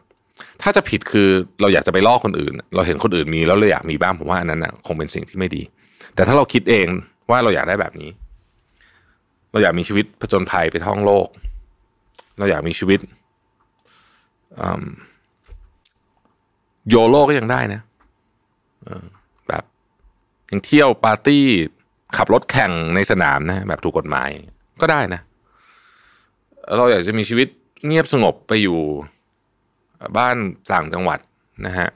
[0.62, 1.30] ถ้าจะผิดคือ
[1.62, 5.64] เราอยากจะไปล่อคนอื่น เราเห็นคนอื่นมีแล้วเราอยากมีบ้างผมว่าอันนั้นนะคงเป็นสิ่งที่ไม่ดี
[6.16, 6.88] แต่ถ้าเราคิดเอง
[7.30, 8.10] ว่าเราอยากได้แบบนี้
[9.52, 11.28] เราอยากมีชีวิตผจญภัยไปท่องโลก
[12.38, 13.00] เราอยากมีชีวิต
[16.90, 17.82] โยโลก็ยังได้นะ
[19.48, 19.64] แบบ
[20.52, 21.46] ยังเที่ยวปาร์ตี้
[22.18, 24.30] ขับรถแข่งในสนามนะ แบบถูกกฎหมาย
[24.82, 25.22] ก็ได้นะ
[26.78, 27.48] เราอยากจะมีชีวิต
[27.86, 28.80] เงียบสงบไปอยู่
[30.18, 30.36] บ้าน
[30.72, 31.20] ต่างจังหวัด
[31.66, 31.88] นะฮะ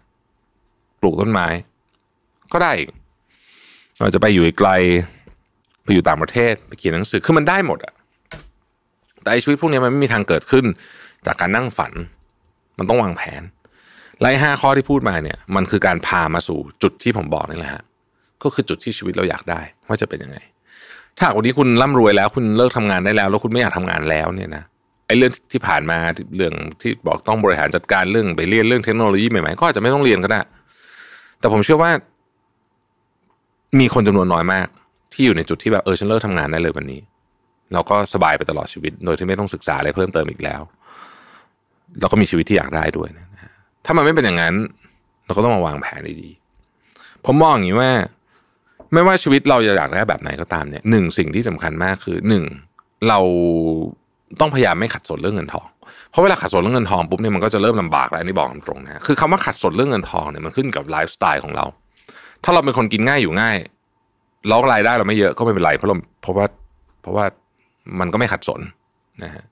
[0.99, 1.47] ปลูกต้นไม้
[2.53, 2.73] ก็ได้
[3.99, 4.69] เราจะไปอยู่ไกล
[5.83, 7.93] ไปอยู่ต่างประเทศไปเขียนหนังสือคือมันได้หมดอะ
[9.21, 10.65] แต่ชีวิตพวกนี้มันไม่มีทางเกิดขึ้น
[11.25, 11.93] จากการนั่งฝัน
[12.77, 13.43] มันต้องวางแผน
[14.21, 17.83] ไล่ห้าข้อที่พูดมาเนี่ย มันคือการพามาสู่จุดที่ผมบอกนี่แหละฮะ
[18.43, 20.37] ก็คือจุดที่ชีวิตเราอยากได้ว่าจะเป็นยังไง
[21.17, 24.63] ถ้าวันนี้คุณร่ำรวยแล้ว คุณเลิกทำงานได้แล้ว แล้วคุณไม่อยากทำงานแล้วเนี่ยนะ
[25.07, 25.97] ไอ้เรื่องที่ผ่านมา
[26.35, 30.39] เรื่องที่บอกต้องบริหารจัดการเรื่องไปเรียนเรื่องเทคโนโลยีใหม่ๆก็อาจจะไม่ต้องเรียนก็ได้
[31.39, 31.91] แต่ผมเชื่อว่า
[33.79, 34.67] มีคนจำนวนน้อยมาก
[35.13, 37.01] ที่อยู่ในจุดที่แบบเออฉันเลิกทำงานได้เลยวันนี้
[37.73, 40.61] เราก็สบายไปตลอดชีวิต โดยที่ไม่ต้องศึกษาอะไรเพิ่มเติมอีกแล้ว
[41.99, 43.25] เราก็มีชีวิตที่อยากได้ด้วยนะ
[43.85, 44.55] ถ้ามันไม่เป็นอย่างนั้น
[45.25, 47.91] เราก็ต้องมาวางแผนดีๆผมมองอย่างนี้ว่า
[48.93, 52.43] ไม่ว่าชีวิตเราจะอยากได้แบบไหนก็ตามเนี่ยหนึ่งสิ่งที่สำคัญมากคือหนึ่ง
[53.07, 53.19] เรา
[54.39, 55.67] ต้องพยายามไม่ขัดสนเรื่องเงินทอง
[56.11, 61.65] เพราะเวลาขัดสนเรื่องเงินทองปุ๊บเนี่ยมันก็จะเริ่มลำบากแล้วนี่บอกตรงๆนะคือคำว่าขัดสนเรื่องเงินทองเนี่ยมันขึ้นกับไลฟ์สไตล์ของเรา
[62.43, 63.57] ถ้าเราเป็นคนกินง่ายอยู่ง่าย
[64.47, 66.45] เรารายได้เราไม่เยอะก็ไม่เป็นไรเพราะเราเพราะว่า
[67.01, 67.25] เพราะว่า
[67.99, 68.61] มันก็ไม่ขัดสน
[69.23, 69.43] นะฮะ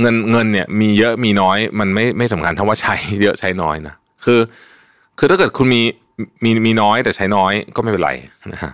[0.00, 4.40] เงินเงินเนี่ยมีเยอะมีน้อยมันไม่ไม่สำคัญเท่าว่าใช้เยอะใช้น้อยนะคือ
[5.18, 5.82] คือถ้าเกิดคุณมี
[6.44, 8.10] มีมีน้อยแต่ใช้น้อยก็ไม่เป็นไร
[8.52, 8.72] นะฮะ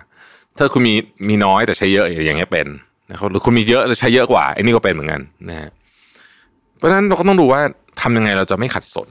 [0.57, 0.93] ถ้าคุณมี
[1.29, 2.67] มีน้อยแต่ใช้เยอะอย่างเงี้ยเป็น
[3.11, 5.69] นะครับหรือคุณมีเยอะแล้วใช้เยอะกว่าไอ้นี่ก็เป็นเหมือนกันนะฮะ
[6.77, 7.61] เพราะฉะนั้นเราก็ต้องดูว่า
[8.01, 9.09] ทำยังไงเราจะไม่ขัดสน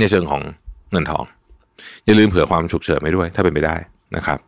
[0.00, 0.42] ในเชิงของ
[0.92, 1.24] เงินทอง
[2.06, 3.76] อย่าลืมเผื่อความฉุกเฉินไปด้วย ถ้าเป็นไปได้
[4.16, 4.38] นะครับ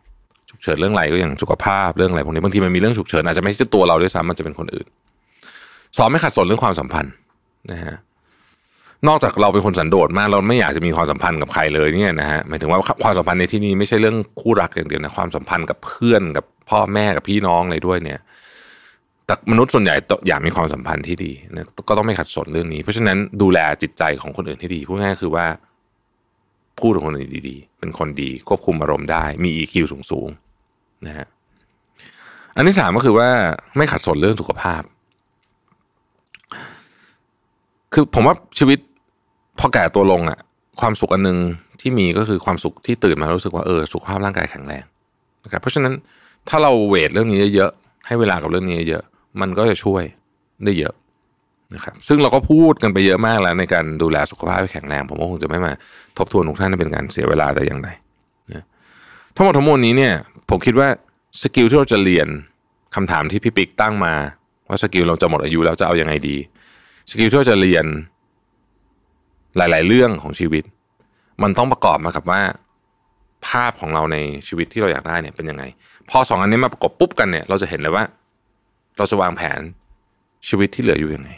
[0.49, 4.87] ฉุกเฉินเรื่องอะไรก็อย่างสุขภาพเรื่องอะไรพวกนี้บางทีมันมีเรื่องฉุกเฉินอาจจะไม่ใช่ตัวเราด้วยซ้ำมันจะเป็นคนอื่น
[5.97, 7.13] สองไม่ขัดสนเรื่องความสัมพันธ์
[7.71, 7.95] นะฮะ
[9.07, 18.19] นอกจากเราเป็นคนสันโดษมากเราไม่อยากจะมีความสัมพันธ์กับใครเลยเนี่ยนะฮะหมายถึงว่าความสัมพันธ์ในที่นี้ไม่ใช่เรื่องคู่รักอย่างเดียวนะความสัมพันธ์กับเพื่อนกับพ่อแม่กับพี่น้องอะไรด้วยเนี่ย
[19.25, 19.95] แต่มนุษย์ส่วนใหญ่
[20.27, 25.45] อยากมีความสัมพันธ์ที่ดีนะก็ต้องไม่ขัดสนเรื่องนี้ เพราะฉะนั้นดูแลจิตใจของคนอื่นที่ดีพูดง่ายคือว่า
[26.79, 29.75] พูดกับคนอื่นดีๆ เป็นคนดี ควบคุมอารมณ์ได้มี EQ
[30.11, 31.27] สูงๆนะฮะ
[32.55, 33.29] อันที่สามก็คือว่า
[33.77, 34.81] ไม่ขัดสนเรื่องสุขภาพ
[37.93, 38.79] คือผมว่าชีวิต
[39.59, 40.39] พอแก่ตัวลงอะ่ะ
[40.81, 41.37] ความสุขอันหนึ่ง
[41.81, 44.83] ที่มีก็คือความสุขที่ตื่นมารู้สึกว่าเออสุขภาพร่างกายแข็งแรง
[45.43, 45.93] นะครับเพราะฉะนั้น
[46.49, 49.03] ถ้าเรา weight เรื่องนี้เยอะๆให้เวลากับเรื่องนี้เยอะ
[49.41, 50.03] มันก็จะช่วย
[50.63, 50.93] ได้เยอะ
[51.75, 55.71] นะครับซึ่งเราก็พูดกันไปเยอะมากแล้วในการดูแลสุขภาพให้แข็งแรงผมก็คงจะไม่มา
[56.17, 57.89] ทบทวนทุกท่านเป็นการเสียเวลาแต่อย่างใด
[58.51, 58.65] นะ
[59.35, 60.13] ทั้งหมดทั้งมวลนี้เนี่ย
[60.49, 60.87] ผมคิดว่า
[61.41, 62.27] skill ที่เราจะเรียน
[62.95, 64.13] คำถามที่พี่ปิ๊กตั้งมา
[64.69, 66.37] ว่า skill เราจะหมดอายุแล้วจะเอาอยัางไงดี
[67.11, 67.85] skill ที่เราจะเรียน
[69.57, 70.63] หลาย ๆ เรื่องของชีวิต
[71.43, 72.41] มันต้องประกอบมากับว่า
[73.47, 74.17] ภาพของเราใน
[74.47, 75.63] ชีวิตที่เราอยากได้เนี่ยเป็นยังไง
[76.09, 78.03] พอสองอันนี้มาประกบปุ๊บกันเนี่ย เราจะเห็นเลยว่า
[78.97, 79.61] เราจะวางแผน
[80.47, 81.29] ชีวิตที่เหลืออยู่ยังไง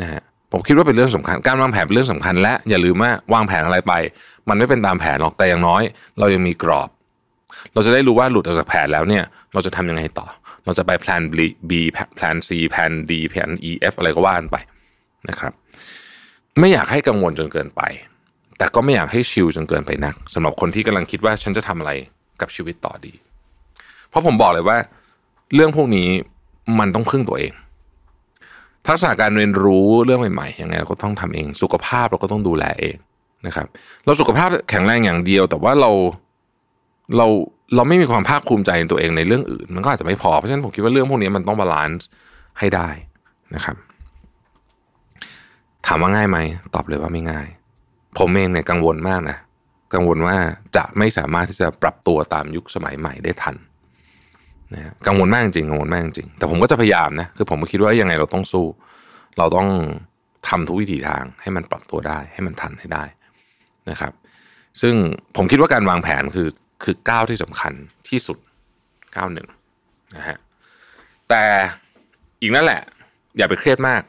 [0.00, 0.22] นะฮะ
[0.52, 3.92] ผมคิดว่าเป็นเรื่องสำคัญ การวางแผนเป็นเรื่องสำคัญ และอย่าลืมว่าวางแผนอะไรไป
[4.48, 5.82] มันไม่เป็นตามแผนหรอกแต่อย่างน้อย
[6.18, 6.88] เรายังมีกรอบ
[7.72, 10.26] เราจะได้รู้ว่าหลุดออกจากแผนแล้วเนี่ย เราจะทำยังไงต่อ
[10.64, 11.22] เราจะไปแผน
[11.70, 11.72] B
[12.16, 14.56] แผน C แผน D แผน E F อะไรก็ว่ากันไป
[15.28, 15.52] นะครับ
[16.60, 17.82] ไม่อยากให้กังวลจนเกินไป
[18.58, 21.92] แต่ก็ไม่อยากให้ chill จนเกินไปนักสำหรับคนที่กำลังคิดว่าฉันจะทำอะไร
[22.40, 23.12] กับชีวิตต่อดี
[24.08, 24.78] เพราะผมบอกเลยว่า
[25.54, 26.08] เรื่องพวกนี้
[26.78, 27.52] มันต้องพึ่งตัวเอง
[28.86, 32.96] ทักษะการเรียนรู้เรื่องใหม่ๆยังไงเราก็ต้องทำเอง สุขภาพเราก็ต้องดูแลเอง
[33.46, 33.66] นะครับ
[34.04, 35.90] เราสุขภาพแข็งแรงอย่างเดียว แต่ว่าเรา
[37.16, 37.26] เรา
[37.74, 42.06] เราไม่มีความภาคภูมิใจในตัวเองในเรื่องอื่น มันก็อาจจะไม่พอเพราะฉะนั้นผมคิดว่าเรื่องพวกนี้มันต้อง balance
[42.58, 42.88] ให้ได้
[43.54, 43.76] นะครับ
[45.86, 46.38] ถามว่าง่ายไหม
[46.74, 47.46] ตอบเลยว่าไม่ง่าย
[48.18, 49.38] ผมเองเนี่ยกังวลมากนะ
[49.94, 50.36] กังวลว่า
[50.76, 53.56] จะไม่สามารถที่จะปรับตัวตามยุคสมัยใหม่ได้ทัน
[54.74, 58.66] นะกังวลมากจริงกังวลมากจริงแต่ผมก็จะพยายามนะคือผมก็คิดว่ายังไงเราต้องสู้
[59.38, 59.68] เราต้อง
[60.48, 63.04] ทำทุกวิถีทางให้มันปรับตัวได้ ให้มันทันให้ได้
[63.90, 64.12] นะครับ
[64.80, 64.94] ซึ่ง
[65.36, 66.48] ผมคิดว่าการวางแผนคือ
[66.84, 67.72] คือก้าวที่สำคัญ
[68.08, 68.38] ที่สุด
[69.16, 69.48] ก้าวหนึ่ง
[70.16, 70.36] นะฮะ
[71.28, 71.42] แต่
[72.40, 72.82] อีกนั่นแหละ
[73.36, 74.02] อย่าไปเครียดมาก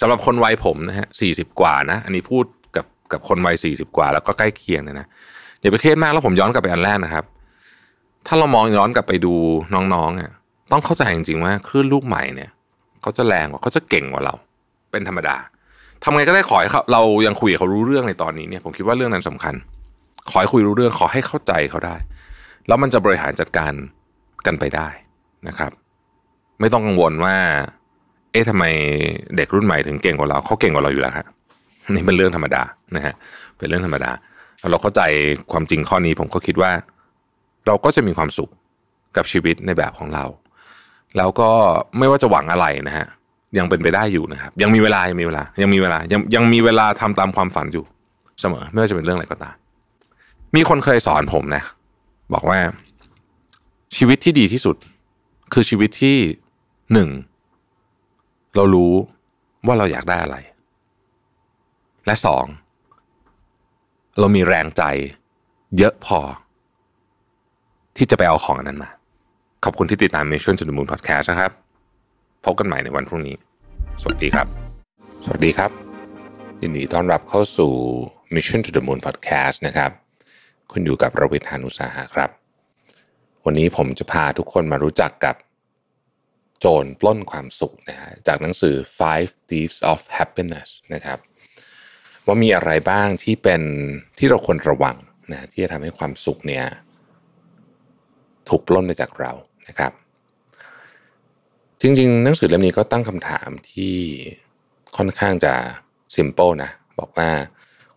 [0.00, 2.44] สำหรับคนวัยผมนะฮะสี่สิบกว่านะอันนี้พูด
[2.76, 5.06] กับกับคนวัยสี่สิบกว่า แล้วก็ใกล้เคียงเนี่ยนะ
[5.60, 7.24] อย่าไปเครียดมากแล้วผมย้อนกลับไปอันแรกนะครับ
[8.26, 9.34] ถ้าเรามองย้อนกลับไปดู
[9.74, 10.30] น้องๆอะ
[10.72, 12.50] ต้องเข้าใจจริงๆว่าคลื่นลูกใหม่เนี่ย
[13.02, 14.34] เขาจะแรงกว่าเขาจะเก่งกว่าเรา
[14.90, 15.36] เป็นธรรมดา
[16.02, 19.54] ทำไงก็ได้ขอให้เขาเรายังคุยกับเขารู้เรื่องในตอนนี้เนี่ยผมคิดว่าเรื่องนั้นสำคัญ
[20.30, 21.96] ขอให้คุยรู้เรื่องขอให้เข้าใจเขาได้
[22.66, 23.72] แล้วมันจะบริหารจัดการ
[24.46, 24.88] กันไปได้
[25.48, 25.72] นะครับ
[26.60, 27.34] ไม่ต้องกังวลว่า
[28.32, 28.64] เอ๊ะทำไม
[29.36, 31.26] เด็กรุ่นใหม่ถึงเก่งกว่าเราเขาเก่งกว่าเราอยู่แล้วครับ
[31.94, 32.62] นี่เป็นเรื่องธรรมดา
[32.96, 33.14] นะฮะ
[33.58, 34.10] เป็นเรื่องธรรมดา
[34.70, 35.00] เราเข้าใจ
[35.52, 36.70] ความจริงข้อนี้ผมก็คิดว่า
[37.66, 38.50] เราก็จะมีความสุข
[39.16, 40.24] กับชีวิตในแบบของเรา
[41.16, 41.50] แล้วก็
[41.98, 43.06] ไม่ว่าจะหวังอะไรนะฮะ
[43.58, 47.84] ยังเป็นไปได้อยู่นะครับ ยังมีเวลายังมีเวลา ยังมีเวลายังยังมีเวลาทำตามความฝันอยู่
[48.40, 49.54] เสมอ ไม่ว่าจะเป็นเรื่องอะไรก็ตาม
[50.56, 51.62] มีคนเคยสอนผมนะ
[52.34, 52.58] บอกว่า
[53.96, 54.76] ชีวิตที่ดีที่สุด
[55.52, 56.16] คือชีวิตที่
[56.92, 57.08] หนึ่ง
[58.58, 58.92] เรารู้
[59.66, 60.36] ว่าเราอยากได้อะไร
[62.06, 62.44] และสอง
[64.18, 64.82] เรามีแรงใจ
[65.78, 66.20] เยอะพอ
[67.96, 68.90] ที่จะไปเอาของอันนั้นมา
[69.64, 71.52] ขอบคุณที่ติดตาม Mission to the Moon Podcast นะครับ
[72.44, 73.36] พบกันใหม่ในวันพรุ่งนี้
[74.02, 74.46] สวัสดีครับ
[75.24, 75.70] สวัสดีครับ
[76.62, 77.72] ยินดีต้อนรับเข้าสู่
[78.34, 79.90] Mission to the Moon Podcast นะครับ
[80.72, 82.30] คุณอยู่กับระวิทยานุสาหะครับ
[83.44, 85.36] วันนี้ผมจะพาทุกคนมารู้จักกับ
[86.60, 91.18] โจรปล้นความสุขนะฮะจากหนังสือ Five Thieves of Happiness นะครับ
[92.26, 93.62] ว่ามีอะไรบ้างที่เป็น
[94.18, 94.96] ที่เราควรระวัง
[95.32, 96.64] นะที่จะทำให้ความสุขเนี่ย
[98.48, 99.32] ถูกปล้นไปจากเรา
[99.68, 99.92] นะครับ
[101.80, 103.96] จริงๆ หนังสือเล่มนี้ก็ตั้งคำถามที่
[104.96, 105.54] ค่อนข้างจะ
[106.14, 107.30] ซิมเปิลนะบอกว่า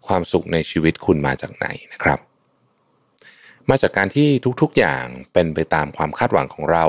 [0.08, 2.20] ความสุขในชีวิตคุณมาจากไหนนะครับ
[3.70, 4.28] มาจากการที่
[4.62, 6.86] ทุกๆอย่างเป็นไปตามความคาดหวังของเรา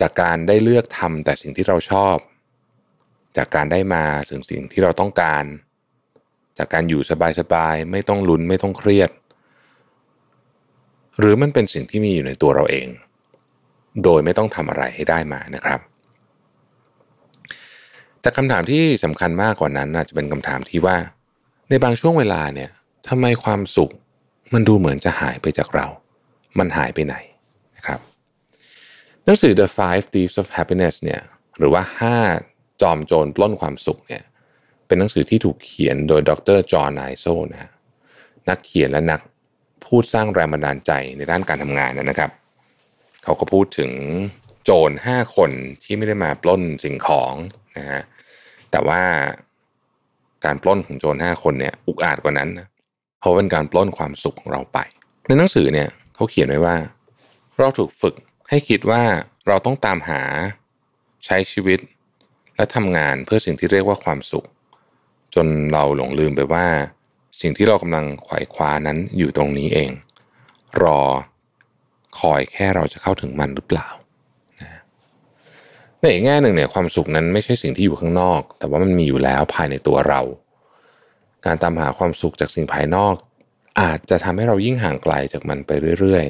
[0.00, 2.16] จากการได้เลือกทำแต่สิ่งที่เราชอบ
[3.36, 5.44] จากการได้มาสิ่งสิ่งที่เราต้องการ
[6.58, 7.00] จากการอยู่
[7.40, 9.10] สบายๆไม่ต้องลุ้นไม่ต้องเครียด
[11.18, 12.88] หรือมันเป็นสิ่งที่มีอยู่ในตัวเราเอง
[14.04, 15.80] โดยไม่ต้องทำอะไรให้ได้มานะครับ
[18.20, 20.96] แต่คำถามที่สำคัญมากกว่านั้นอาจจะเป็นคำถามที่ว่า
[21.68, 22.70] ในบางช่วงเวลาเนี่ย
[23.08, 23.92] ทำไมความสุข
[24.52, 25.86] มันดูเหมือนจะหายไปจากเรา
[26.58, 27.16] มันหายไปไหน
[27.76, 28.00] นะครับ
[29.28, 31.20] หนังสือ The Five Thieves of Happiness เนี่ย
[31.58, 31.82] หรือว่า
[32.32, 34.22] 5 จอมโจรปล้นความสุขเนี่ย
[34.86, 37.70] เป็นหนังสือที่ถูกเขียนโดยดรจอห์นไนโซนะ
[38.48, 39.20] นักเขียนและนัก
[39.84, 42.30] พูดสร้างแรงบันดาลใจในด้านการทำงานนะครับ
[43.24, 43.90] เขาก็พูดถึง
[44.64, 45.50] โจร5คน
[45.82, 47.32] ที่ไม่ได้มาปล้นสิ่งของ
[47.76, 48.02] นะฮะ
[48.70, 49.02] แต่ว่า
[50.44, 52.66] การปล้นของโจรห้าคนเนี่ยอุกอาจกว่านั้นนะ
[53.20, 54.78] เพราะเป็นการปล้นความสุขของเราไป
[55.26, 56.76] ในหนังสือเนี่ยเขาเขียนไว้ว่า
[57.58, 58.14] เราถูกฝึก
[58.48, 59.02] ให้คิดว่า
[59.46, 60.22] เราต้องตามหา
[61.26, 61.78] ใช้ชีวิต
[62.56, 64.46] และทำงานเพื่อสิ่งที่เรียกว่าความสุข
[65.34, 66.66] จนเราหลงลืมไปว่า
[67.40, 69.90] สิ่งที่เรากำลังไขว่คว้านั้นอยู่ตรงนี้เอง
[70.82, 71.02] รอ
[72.18, 73.88] คอยแค่เราจะเข้าถึงมันหรือเปล่า
[76.00, 80.20] ในอีกแง่หนึ่งเนี่ยความสุขนั้นไม่ใช่สิ่งที่อยู่ข้างนอก แต่ว่ามันมีอยู่แล้วภายในตัวเรา
[81.46, 83.14] การตามหาความสุขจากสิ่งภายนอก
[83.80, 85.70] อาจจะทำให้เรายิ่งห่างไกลจากมันไป
[86.00, 86.24] เรื่อย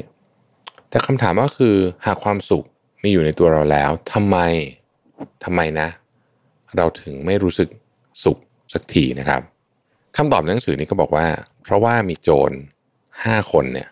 [0.91, 1.77] แต่คำถามก็คือ
[2.07, 2.67] หากความสุข
[3.03, 4.37] มีอยู่ในตัวเราแล้วทำไม
[5.45, 5.89] ทำไมนะ
[6.77, 7.69] เราถึงไม่รู้สึก
[8.25, 8.39] สุข
[8.73, 9.41] สักทีนะครับ
[10.17, 11.27] คำตอบในหนังสือนี้ก็บอกว่า
[11.63, 12.53] เพราะว่ามีโจร
[13.25, 13.89] ห้าคนเนี่ย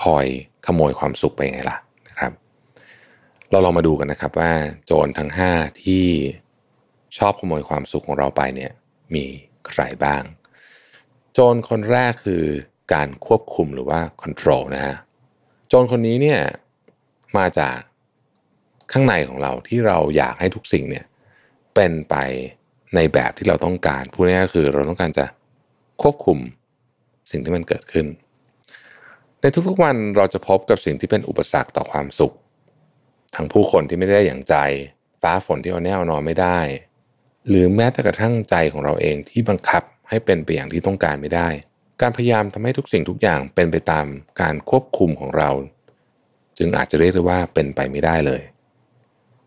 [0.00, 0.26] คอย
[0.66, 1.78] ขโมยความสุขไปไงล่ะ
[2.08, 2.32] นะครับ
[3.50, 4.52] เราลองมาดูกันนะครับว่า
[4.86, 6.06] โจรทั้ง5ที่
[7.18, 8.72] ชอบขโมยความสุขของเราไปเนี่ย
[9.14, 9.24] มี
[9.68, 10.22] ใครบ้าง
[11.32, 12.44] โจรคนแรกคือ
[12.94, 14.96] การควบคุมหรือว่า control นะฮะ
[15.68, 16.40] โจรคนนี้เนี่ย
[17.38, 17.76] มาจาก
[18.92, 21.04] ข้างในของเราที่เราอยากให้ทุกสิ่งเนี่ย
[21.74, 22.14] เป็นไป
[22.94, 25.26] ในแบบที่เราต้องการพูดง่ายๆคือเราต้องการจะ
[26.02, 26.38] ควบคุม
[27.30, 28.06] สิ่งที่มันเกิดขึ้น
[29.40, 32.34] ในทุกๆวันเราจะพบกับสิ่งที่เป็นอุปสรรคต่อความสุข
[33.34, 34.54] ทั้งผู้คนที่ไม่ได้อย่างใจ
[35.22, 36.58] ฟ้าฝนที่เอาแน่เอานอนไม่ได้
[37.48, 41.48] หรือแม้แต่กระทั่งใจของเราเองที่บังคับให้เป็นไปอย่างที่ต้องการไม่ได้
[42.02, 44.06] การพยายามทำให้ทุกสิ่งทุกอย่างเป็นไปตาม
[44.40, 45.50] การควบคุมของเรา
[46.58, 48.42] จึงอาจจะเรียกได้ว่าเป็นไปไม่ได้เลย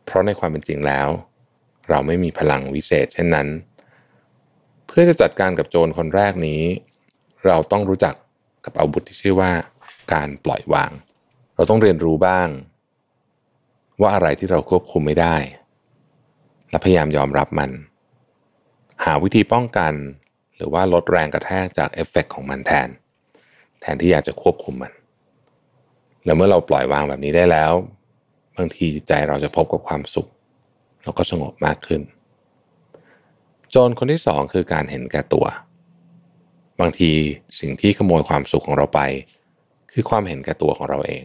[0.06, 1.10] เพราะในความเป็นจริงแล้ว
[1.90, 3.48] เราไม่มีพลังวิเศษเช่นนั้น
[4.88, 6.62] เพื่อจะจัดการกับโจรคนแรกนี้
[7.46, 8.16] เราต้องรู้จัก
[8.66, 9.52] กับอาวุธที่ชื่อว่า
[10.14, 10.92] การปล่อยวาง
[11.56, 12.50] เราต้องเรียนรู้บ้าง
[14.02, 15.36] ว่าอะไรที่เราควบคุมไม่ได้
[16.70, 17.72] และพยายามยอมรับมัน
[19.04, 19.94] หาวิธีป้องกัน
[20.60, 22.90] หรือว่าลดแรงกระแทกจากเอฟเฟกของมันแทน
[23.82, 24.94] แทนที่อยากจะควบคุมมัน
[26.26, 27.72] แล้วเมื่อเราปล่อยวางแบบนี้ได้แล้ว
[28.58, 30.28] บางทีใจเราจะพบกับความสุข
[31.04, 32.02] แล้วก็สงบมากขึ้น
[33.70, 35.46] โจรคนที่สองคือการเห็นแก่ตัว
[36.80, 37.12] บางที
[37.60, 39.02] สิ่งที่ขโมยความสุขของเราไป
[39.92, 41.24] คือความเห็นแก่ตัวของเราเอง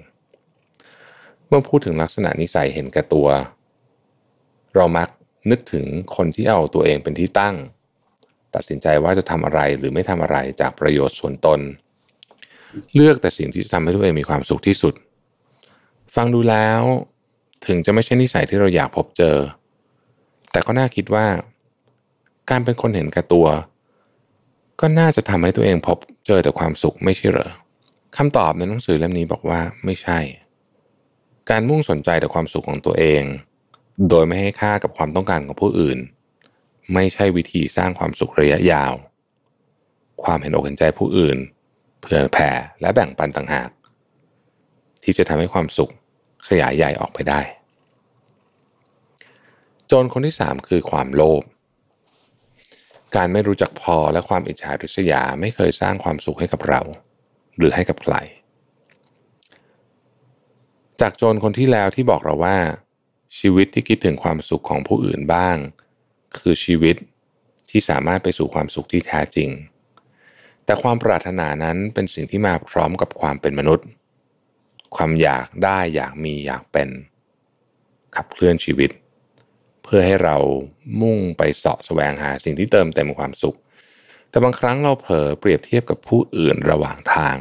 [1.47, 3.29] เมื่อพูดถึงลักษณะนิสัยเห็นแก่ตัว
[4.75, 5.09] เรามัก
[5.51, 5.87] นึกถึง
[6.17, 7.55] คนที่เอาตัวเองเป็นที่ตั้ง
[8.55, 11.61] ตัดสินใจว่าจะทำอะไรหรือไม่ทำอะไรจากประโยชน์ส่วนตน
[12.95, 14.95] เลือกแต่สิ่งที่จะทำให้ตัวเองมีความสุขที่สุด
[16.15, 16.81] ฟังดูแล้ว
[17.67, 19.37] ถึงจะไม่ใช่นิสัยที่เราอยากพบเจอ
[20.53, 21.27] แต่ก็น่าคิดว่า
[22.51, 23.47] การเป็นคนเห็นแก่ตัว
[24.81, 27.51] ก็น่าจะทำให้ตัวเองพบเจอแต่ความสุขไม่ใช่เหรอ
[28.17, 30.19] คำตอบในหนังสือเล่มนี้บอกว่าไม่ใช่
[31.51, 33.23] การมุ่งสนใจแต่ความสุขของตัวเอง
[34.09, 35.99] โดยไม่ให้ค่ากับความต้องการของผู้อื่น
[36.93, 38.93] ไม่ใช่วิธีสร้างความสุขระยะยาว
[40.25, 41.39] ความเห็นอกเห็นใจผู้อื่น
[42.03, 42.51] เพื่อแผ่
[42.81, 43.71] และแบ่งปันต่างหาก
[45.03, 45.93] ที่จะทำให้ความสุข
[46.49, 47.41] ขยายใหญ่ออกไปได้
[49.87, 51.43] โจรคนที่สามคือความโลภ
[53.17, 56.81] การไม่รู้จักพอและความอิจฉาริษยาไม่เคยสร้างความสุขให้กับเรา
[57.57, 58.15] หรือให้กับใคร
[61.01, 62.59] จากโจรคนที่แล้วที่บอกเราว่า
[63.39, 65.57] ชีวิตที่คิดถึงความสุขของผู้อื่นบ้าง
[66.39, 66.97] คือชีวิต
[67.71, 69.51] ที่สามารถไปสู่ความสุขที่แท้จริง
[70.65, 73.87] แต่ความปรารถนานั้นเป็นสิ่งที่มาพร้อมกับความเป็นมนุษย์
[74.97, 76.89] ความอยากได้อยากมีอยากเป็น
[78.17, 78.91] ขับเคลื่อนชีวิต
[79.85, 80.37] เพื่อให้เรา
[81.01, 83.57] มุ่งไปเสาะแสวงหาสิ่งที่เติมเต็มความสุข
[84.31, 87.37] แต่บางครั้งเราเผลอเปรียบเทียบกับผู้อื่นระหว่างทาง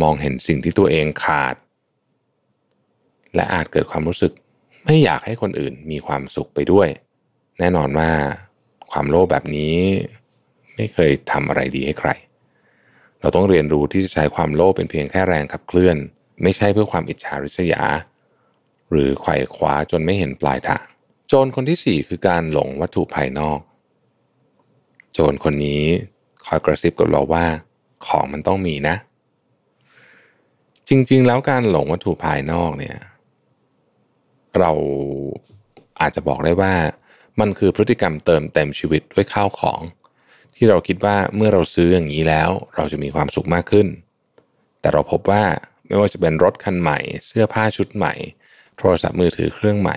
[0.00, 1.54] มองเห็นสิ่งที่ตัวเองขาด
[3.34, 4.32] และอาจเกิดความรู้สึก
[4.84, 6.88] ไม่อยากให้คนอื่นมีความสุขไปด้วย
[7.58, 8.10] แน่นอนว่า
[8.90, 9.76] ความโลภแบบนี้
[10.76, 12.10] ไม่เคยทำอะไรดีให้ใคร
[13.20, 15.96] เราต้องเรียนรู้ที่จะใช้ความโลภเป็นเพียงแค่แรงขับเคลื่อน
[16.42, 17.82] ไม่ใช่เพื่อความอิจฉาริษยา
[18.90, 20.84] หรือไขว่คว้าจนไม่เห็นปลายทาง
[21.28, 23.60] โจรคนที่สี่คือการหลงวัตถุภายนอก
[25.12, 25.82] โจรคนนี้
[26.46, 27.44] คอยกระซิบกับเราว่า
[28.06, 28.96] ของมันต้องมีนะ
[30.88, 32.96] จริงๆ แล้วการหลงวัตถุภายนอกเนี่ย
[34.58, 34.72] เรา
[36.00, 36.72] อาจจะบอกได้ว่า
[37.40, 39.80] มันคือพฤติกรรมเติมเต็มชีวิตด้วยข้าวของ
[40.56, 43.86] ที่เราคิดว่าเมื่อเราซื้ออย่างนี้แล้ว เราจะมีความสุขมากขึ้น
[44.80, 45.44] แต่เราพบว่า
[45.86, 48.12] ไม่ว่าจะเป็นรถคันใหม่ เสื้อผ้าชุดใหม่
[48.78, 49.96] โทรศัพท์มือถือเครื่องใหม่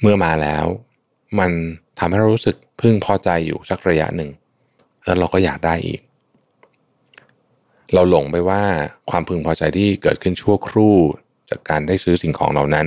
[0.00, 0.66] เมื่อมาแล้ว
[1.38, 1.50] มัน
[1.98, 4.30] ทำให้เรารู้สึกพึงพอใจอยู่สักระยะหนึ่ง
[5.04, 6.00] แล้วเราก็อยากได้อีก
[7.94, 8.62] เราหลงไปว่า
[9.10, 10.96] ความพึงพอใจที่เกิดขึ้นชั่วครู่
[11.50, 12.86] จากการได้ซื้อสิ่งของเหล่านั้น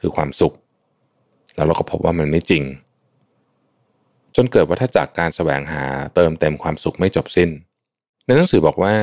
[0.00, 0.54] คือความสุข
[1.58, 2.64] แล้วเราก็พบว่ามันไม่จริง
[4.36, 7.50] จนเกิดวัฏจักรการแสวงหาเติมเต็มความสุขไม่จบสิ้น
[8.26, 8.94] ในหนังสือบอกว่า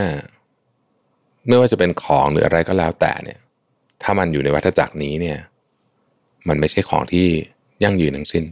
[1.48, 3.40] ไม่ว่าจะเป็นของหรืออะไรก็แล้วแต่เนี่ย
[4.04, 5.38] ถ้ามันอยู่ในวัฏจักรนี้เนี่ย
[6.48, 7.28] มันไม่ใช่ของที่
[7.84, 8.46] ยั่งยืนทั้งสิ้น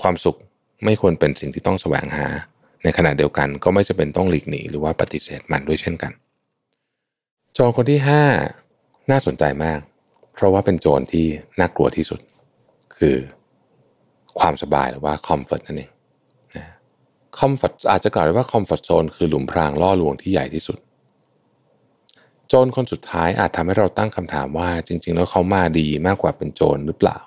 [0.00, 0.36] ความสุข
[0.84, 2.26] ไม่ควรเป็นสิ่งที่ต้องแสวงหา
[2.84, 6.12] ในขณะเดียวกันก็ไม่จะเป็นต้องหลีกหนีหรือว่าปฏิเสธมันด้วยเช่นกัน
[7.54, 8.24] โจรคนที่ห้า
[9.10, 9.80] น่าสนใจมาก
[10.34, 11.26] เพราะว่าเป็นโจรที่
[11.60, 12.20] น่ากลัวที่สุด
[13.02, 13.18] คือ
[14.38, 15.90] ความสบายหรือว่าคอมฟอร์ตนั่นเอง
[17.38, 20.78] comfort อาจจะกล่าวได้ว่า comfort zone คือหลุมพรางล่อลวงที่ใหญ่ที่สุด
[22.48, 27.18] โจรคนสุดท้ายอาจทำให้เราตั้งคำถามว่าจริง ๆ แล้วเขามาดีมากกว่าเป็นโจรหรือเปล่า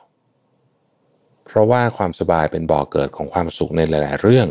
[1.45, 4.47] เพราะว่าความสบายเป็นบ่อเกิดของความสุขในหลาย ๆ เรื่อง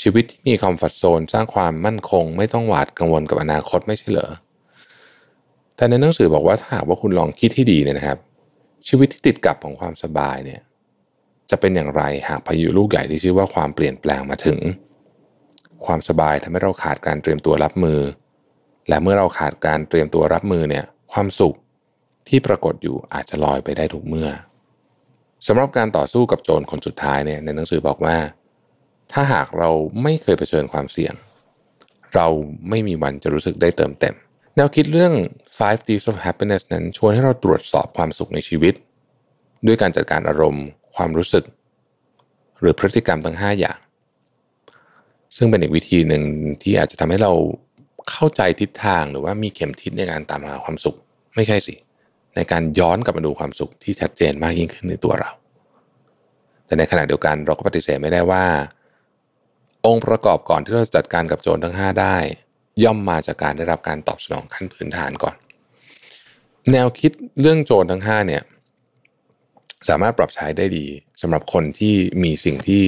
[0.00, 4.30] ชีวิตที่มี comfort zone สร้างความมั่นคง ไม่ต้องหวาดกังวลกับอนาคตไม่ใช่เหรอ
[5.76, 8.18] แต่ในหนังสือบอกว่าถ้าหากว่าคุณลองคิดให้ดีเนี่ยนะครับ
[8.88, 10.60] ชีวิตที่ติดกับของความสบายเนี่ย
[11.50, 14.58] จะเป็นอย่างไรหากพายุลูกใหญ่ที่ชื่อว่าความเปลี่ยนแปลงมาถึง
[15.86, 18.00] ความสบายทำให้เราขาดการเตรียมตัวรับมือ
[18.88, 21.56] และเมื่อเราขาดการเตรียมตัวรับมือเนี่ยความสุข
[22.28, 24.28] ที่ปรากฏอยู่อาจจะลอยไปได้ทุกเมื่อ
[25.46, 28.16] สำหรับการต่อสู้กับโจรคนสุดท้ายเนี่ยในหนังสือบอกว่า
[29.12, 29.70] ถ้าหากเรา
[30.02, 31.14] ไม่เคยเผชิญความเสี่ยง
[32.14, 32.26] เรา
[32.68, 34.14] ไม่มีวันจะรู้สึกได้เติมเต็ม
[34.56, 35.14] แนวคิดเรื่อง
[35.58, 38.74] five Ds of happiness นั้นชวนให้เราตรวจสอบความสุขในชีวิต
[39.66, 40.64] ด้วยการจัดการอารมณ์
[40.94, 41.44] ความรู้สึก
[42.60, 43.78] หรือพฤติกรรมทั้ง 5 อย่าง
[45.36, 46.22] ซึ่งเป็นอีกวิธีหนึ่ง
[46.62, 47.32] ที่อาจจะทำให้เรา
[48.10, 50.96] เข้าใจทิศทางหรือว่ามีเข็มทิศในการตามหาความสุข
[51.34, 51.74] ไม่ใช่สิ
[52.36, 55.30] ในการย้อนกลับมาดูความสุขที่ชัดเจนมากยิ่งขึ้นในตัวเรา
[56.66, 58.44] แต่ในขณะเดียวกันเราก็ปฏิเสธไม่ได้ว่า
[59.86, 62.16] องค์ประกอบก่อนที่เราจะจัดการกับโจรทั้ง 5 ได้
[62.84, 65.36] ย่อมมาจากการได้รับการตอบสนองขั้นพื้นฐานก่อน
[66.72, 68.42] แนวคิดเรื่องโจรทั้ง 5 เนี่ย
[69.88, 70.86] สามารถปรับใช้ได้ดี
[71.22, 72.84] สำหรับคนที่มีสิ่งที่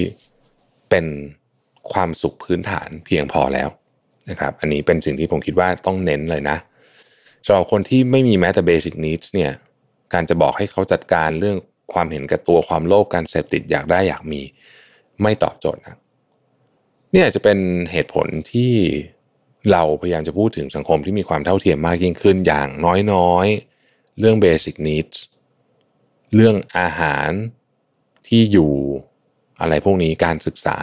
[0.89, 1.05] เป็น
[1.91, 3.69] ความสุขพื้นฐานเพียงพอแล้ว
[4.29, 6.57] นะครับ อันนี้เป็นสิ่งที่ผมคิดว่าต้องเน้นเลยนะ
[7.45, 9.51] สำหรับคนที่ไม่มีแม้แต่เบสิกนิดเนี่ย
[10.13, 11.57] การจะบอกให้เขาจัดการเรื่อง
[11.93, 14.41] ความเห็นกับตัวความโลภการเสพติดอยากได้อยากมี
[15.21, 15.97] ไม่ตอบโจทย์นะ
[17.13, 17.57] นี่อาจจะเป็น
[17.91, 18.73] เหตุผลที่
[19.71, 22.69] เราพยายามจะพูดถึงสังคมที่มีความเท่าเทียมมากยิ่งขึ้นอย่าง
[23.11, 25.07] น้อยๆ เรื่องเบสิกนิด
[26.35, 27.29] เรื่องอาหาร
[28.27, 28.73] ที่อยู่
[29.61, 30.77] อะไรพวกนี้การศึกษา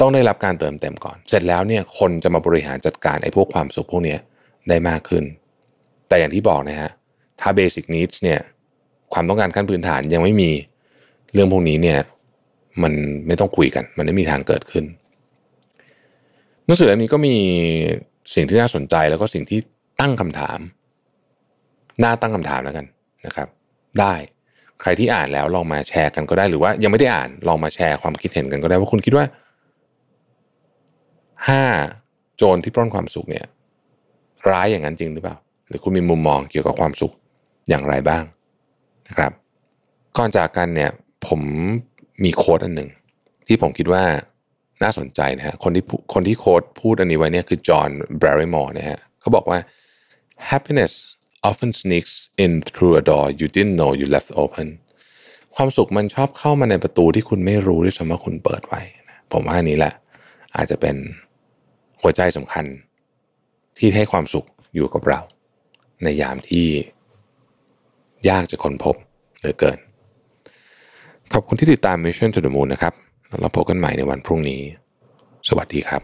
[0.00, 4.16] ต้องได้รับการเติมเต็มก่อน เสร็จแล้วเนี่ยคนจะมาบริหารจัดการไอ้พวกความสุขพวกนี้
[4.68, 5.24] ได้มากขึ้น
[6.08, 6.90] แต่อย่างที่บอกนะฮะ
[7.40, 8.40] ถ้าเบสิกนิดเนี่ย
[9.12, 10.50] ความต้องการขั้นพื้นฐานยังไม่มี
[11.32, 11.98] เรื่องพวกนี้เนี่ย
[12.82, 12.92] มัน
[13.26, 14.84] ไม่ต้องคุยกัน มันไม่มีทางเกิดขึ้น
[16.70, 17.34] นังสือเล่มนี้ก็มี
[18.34, 19.58] สิ่งที่น่าสนใจแล้วก็สิ่งที่
[20.00, 20.58] ตั้งคำถาม
[22.02, 22.86] น่าตั้งคำถามแล้วกัน
[23.26, 23.48] นะครับ
[24.00, 24.14] ได้
[24.80, 29.24] ใครที่อ่านแล้วลองมาแชร์กันก็ได้หรือว่ายังไม่ได้อ่านลองมาแชร์ความคิดเห็นกันก็ได้ว่าคุณคิดว่า
[31.48, 31.62] ห้า
[32.36, 33.46] โจรที่ปล้นความสุขเนี่ย
[34.50, 35.36] ร้ายอย่างนั้นจริงหรือเปล่า
[35.68, 37.12] หรือคุณมีมุมมองเกี่ยวกับความสุข
[37.68, 38.24] อย่างไรบ้าง
[39.08, 39.32] นะครับ
[40.16, 40.90] ก่อนจากกันเนี่ย
[41.26, 41.40] ผม
[42.24, 42.90] มีโค้ดอันหนึ่ง
[43.46, 44.04] ที่ผมคิดว่า
[44.82, 45.84] น่าสนใจนะฮะคนที่
[46.14, 49.58] คนที่โค้ดพูดอันนี้ไว้เนี่ยคือจอห์นแบร์ริมอร์นะฮะเขาบอกว่า
[50.50, 50.92] happiness
[51.48, 54.66] often sneaks in through a door you didn't know you left open
[55.56, 59.92] ความสุขมันชอบเข้ามาในประตูที่คุณไม่รู้ด้วยซ้ำว่าคุณเปิดไว้นะผมว่าอันนี้แหละ
[60.56, 60.96] อาจจะเป็น
[62.00, 62.64] หัวใจสำคัญ
[63.78, 65.20] ที่ให้ความสุขอยู่กับเรา
[66.02, 66.66] ในยามที่
[68.28, 68.94] ยากจะค้นพบ
[69.38, 69.78] เหลือเกิน
[71.32, 72.94] ขอบคุณที่ติดตาม Mission to the Moon นะครับ
[73.38, 74.62] เราพบกันใหม่ในวันพรุ่งนี้
[75.48, 76.02] สวัสดีครับ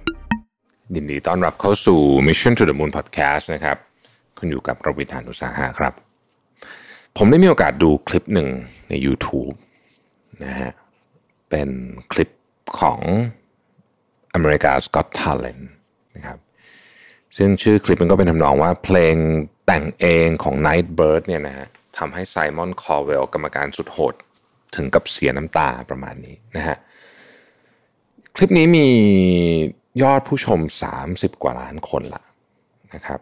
[0.94, 3.76] ยินดีต้อนรับเข้าสู่ Mission to the Moon Podcast นะครับ
[4.38, 5.92] คุณอยู่กับระวิทยานุสาหะครับ
[7.16, 8.48] ผมได้มีโอกาสดูคลิปหนึ่ง
[8.88, 9.54] ใน YouTube
[10.44, 10.70] นะฮะ
[11.50, 11.68] เป็น
[12.12, 12.30] คลิป
[12.80, 13.00] ของ
[14.36, 15.62] America's Got Talent
[16.16, 16.38] นะครับ
[17.36, 19.16] ซึ่งชื่อคลิปมันก็เป็นทำนองว่าเพลง
[19.66, 21.66] แต่งเองของ Nightbird เนี่ยนะฮะ
[21.98, 24.14] ทำให้ไซมอนคอร์เวลกรรมการสุดโหด
[24.76, 26.76] ถึงกับเสียน้ำตาประมาณนี้นะฮะ
[28.38, 28.88] คลิปนี้มี
[30.02, 30.60] ยอดผู้ชม
[31.00, 32.22] 30 กว่าล้านคนละ
[32.94, 33.20] นะครับ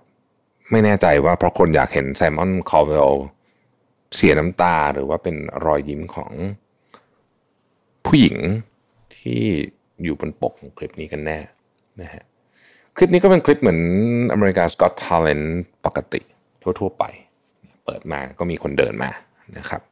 [0.70, 3.12] ไม่แน่ใจว่าเพราะคนอยากเห็นไซมอนคอร์เวล
[4.15, 6.32] เสียน้ำตาหรือว่าเป็นรอยยิ้มของ
[8.07, 8.36] ผู้หญิง
[9.16, 9.43] ที่
[10.03, 11.39] อยู่บนปกของคลิปนี้กันแน่
[12.01, 12.23] นะฮะ
[12.97, 13.81] คลิปนี้ก็เป็นคลิปเหมือน
[14.35, 15.47] America's Got Talent
[15.85, 16.20] ปกติ
[16.62, 17.05] ทั่วๆไป
[17.85, 19.11] เปิดมาก็มีคนเดินมา
[19.59, 19.82] นะครับ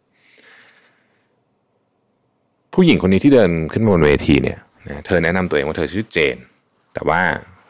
[2.74, 4.58] ผู้หญิงคนนี้ที่เดินขึ้นบนเวทีเนี่ย
[5.06, 6.36] เธอแนะนำตัวเองว่าเธอชื่อเจน
[6.94, 7.20] แต่ว่า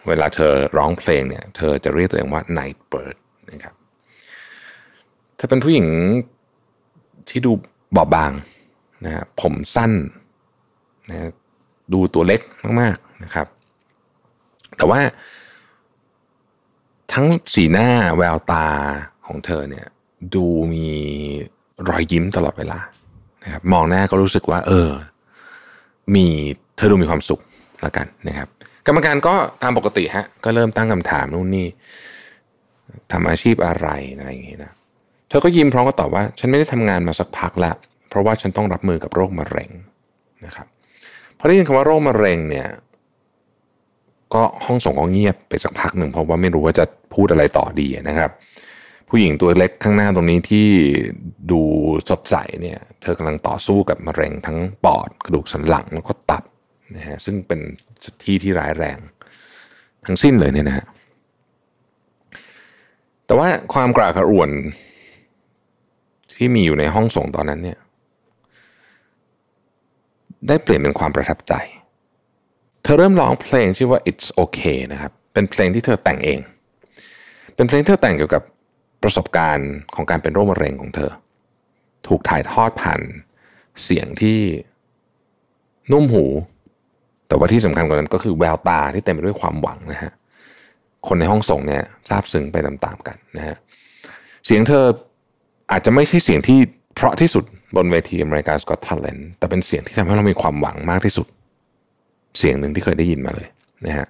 [0.08, 3.16] เวลาเธอร้องเพลงเนี่ย เธอจะเรียกตัวเองว่า Nightbird
[3.50, 3.74] นะครับ
[5.36, 5.86] เธอเป็นผู้หญิง
[7.28, 7.52] ที่ดู
[7.96, 8.32] บอบบาง
[9.04, 9.92] นะผมสั้น
[11.08, 11.30] นะ
[11.92, 12.40] ดูตัวเล็ก
[12.80, 13.46] มากๆนะครับ
[14.76, 15.00] แต่ว่า
[17.12, 18.66] ทั้งสีหน้าแววตา
[19.26, 19.86] ของเธอเนี่ย
[20.34, 20.88] ดูมี
[21.88, 22.78] รอยยิ้มตลอดเวลา
[23.44, 24.90] นะครับมองหน้าก็รู้สึกว่า เออ
[26.14, 26.28] มี
[26.82, 27.40] ธอดูมีความสุข
[27.82, 28.48] แล้วกันนะครับ
[28.86, 31.66] กรรมการก็ตามปกติฮะก็เริ่มตั้งคำถามนู่นนี่
[33.12, 34.72] ทำอาชีพอะไรอะไรอย่างงี้นะ
[35.28, 37.76] เธอก็ยิ้มพร้อมก็ตอบว่า ฉันไม่ได้ทำงานมาสักพักล้ว
[38.08, 39.70] เพราะว่าฉันต้องรับมือกับโรคมะเร็ง
[40.46, 40.66] นะครับ
[41.38, 42.68] พอได้ยินคำว่าโรคมะเร็งเนี่ย
[44.34, 46.84] ก็ห้องส่งก็เงียบไปสักพักหนึ่งเพราะว่าไม่รู้ว่าจะ
[47.14, 48.30] พูดอะไรต่อดีนะครับ
[49.08, 50.68] ผู้หญิงตัวเล็กข้างหน้าตรงนี้ที่
[51.50, 51.60] ดู
[52.10, 56.42] สดใสเนี่ย เธอกำลังต่อสู้กับมะเร็งทั้งปอดกระดูกสันหลังแล้วก็ตับ
[56.96, 57.60] นะฮะซึ่งเป็น
[58.24, 58.98] ที่ที่ร้ายแรง
[60.06, 60.86] ทั้งสิ้นเลยเนี่ยนะฮะ
[63.26, 64.50] แต่ว่าความกระอักกระอ่วน
[66.36, 67.78] ที่มีอยู่ในห้องส่งตอนนั้นเนี่ย
[70.48, 71.54] ได้เปลี่ยนเป็นความประทับใจ
[72.82, 76.40] เธอเริ่มร้องเพลงชื่อว่า it's okay นะครับ เป็นเพลงที่เธอแต่งเอง
[77.54, 78.42] เป็นเพลงที่เธอแต่งเกี่ยวกับ
[79.02, 81.10] ประสบการณ์ของการเป็นโรคมะเร็งของเธอ
[82.06, 83.00] ถูกถ่ายทอดผ่าน
[83.84, 84.38] เสียงที่
[85.92, 86.24] นุ่มหู
[87.32, 90.12] แต่ว่าที่สำคัญกว่านั้นก็คือแววตาที่เต็มไปด้วยความหวังนะฮะ
[91.08, 93.56] คนในห้องส่งเนี่ยซาบซึ้งไปตามๆกันนะฮะ
[94.46, 94.84] เสียงเธอ
[95.72, 96.58] อาจจะไม่ใช่เสียงที่
[96.94, 97.44] เพราะที่สุด
[97.76, 101.26] บนเวที America's Got Talent แต่เป็นเสียงที่ทำให้เรามีความหวังมากที่สุด
[102.38, 103.48] เสียงหนึ่งที่เคยได้ยินมาเลย
[103.86, 104.06] นะฮะ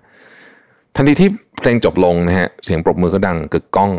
[0.94, 1.28] ทันทีที่
[1.61, 3.93] เพลงจบลงนะฮะเสียงปรบมือก็ดังกึกก้อง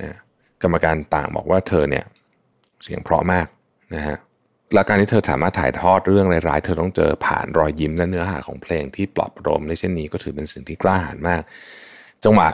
[0.00, 0.16] นะ
[0.62, 2.04] กรรมการต่างบอกว่าเธอเนี่ย
[2.84, 3.46] เสียงเพราะมาก
[3.94, 4.16] นะฮะ
[4.74, 11.42] และการที่เธอสามารถถ่ายทอดเรื่องร้ายๆ เธอต้องเจอผ่านรอยยิ้มและเนื้อหาของเพลงที่ปลอบประโลมในเช่นนี้ก็ถือเป็นสิ่งที่กล้าหาญมาก
[12.24, 12.48] จังหวะ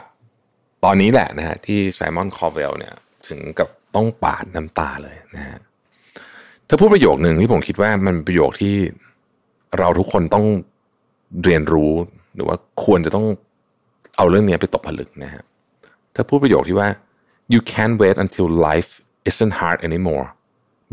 [0.85, 2.95] ตอนนี้แหละนะฮะที่ไซมอนคอร์เวลเนี่ย
[3.29, 5.59] ถึงกับต้องปาดน้ำตาเลยนะฮะ
[6.67, 8.75] เธอพูดประโยคหนึ่งที่ผมคิดว่ามันเป็นประโยคที่
[9.79, 10.47] เราทุกคนต้อง
[11.45, 11.93] เรียนรู้
[12.35, 13.27] หรือว่าควรจะต้อง
[14.17, 15.43] เอาเรื่องนี้ไปตกผลึกนะฮะ
[16.13, 16.89] เธอพูดประโยคที่ว่า
[17.53, 18.91] you can't wait until life
[19.29, 20.27] isn't hard anymore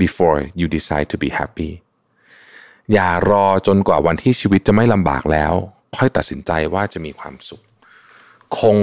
[0.04, 1.72] before you decide to be happy
[2.94, 5.54] อย่ารอจนกว่าวันที่ชีวิตจะไม่ลำบากแล้ว
[5.98, 7.64] ค่อยตัดสินใจว่าจะมีความสุข
[8.60, 8.78] คง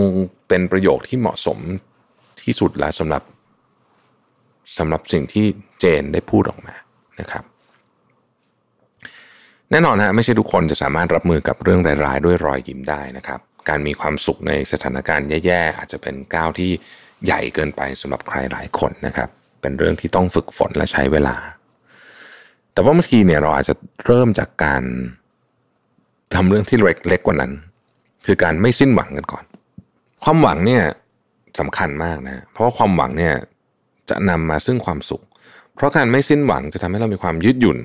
[0.48, 1.58] เป็นประโยคที่เหมาะสม
[2.42, 3.22] ที่สุดแล้วสำหรับ
[4.78, 5.46] สำหรับสิ่งที่
[5.80, 6.74] เจนได้พูดออกมา
[7.20, 7.44] นะครับ
[9.70, 16.70] แน่นอนฮะไม่ใช่ทุกคนจะสามารถรับมือกับเรื่องร้ายๆ ด้วยรอยยิ้มได้นะครับ การมีความสุขในสถานการณ์แย่ๆอาจจะเป็นก้าวที่
[17.24, 19.28] ใหญ่เกินไปสำหรับใครหลายคนนะครับ
[19.60, 21.36] เป็นเรื่องที่ต้องฝึกฝนและใช้เวลา
[22.72, 23.74] แต่ว่าบางทีเนี่ยเราอาจจะ
[24.06, 24.82] เริ่มจากการ
[26.34, 27.52] ทำเรื่องที่เล็กเล็กกว่านั้น
[28.26, 29.44] คือการไม่สิ้นหวังกันก่อน
[30.24, 30.82] ความหวังเนี่ย
[31.60, 33.34] สำคัญมากนะ เพราะว่าความหวังเนี่ย
[34.10, 35.22] จะนำมาซึ่งความสุข
[35.74, 37.78] เพราะการไม่สิ้นหวังจะทำให้เรามีความยืดหยุ่น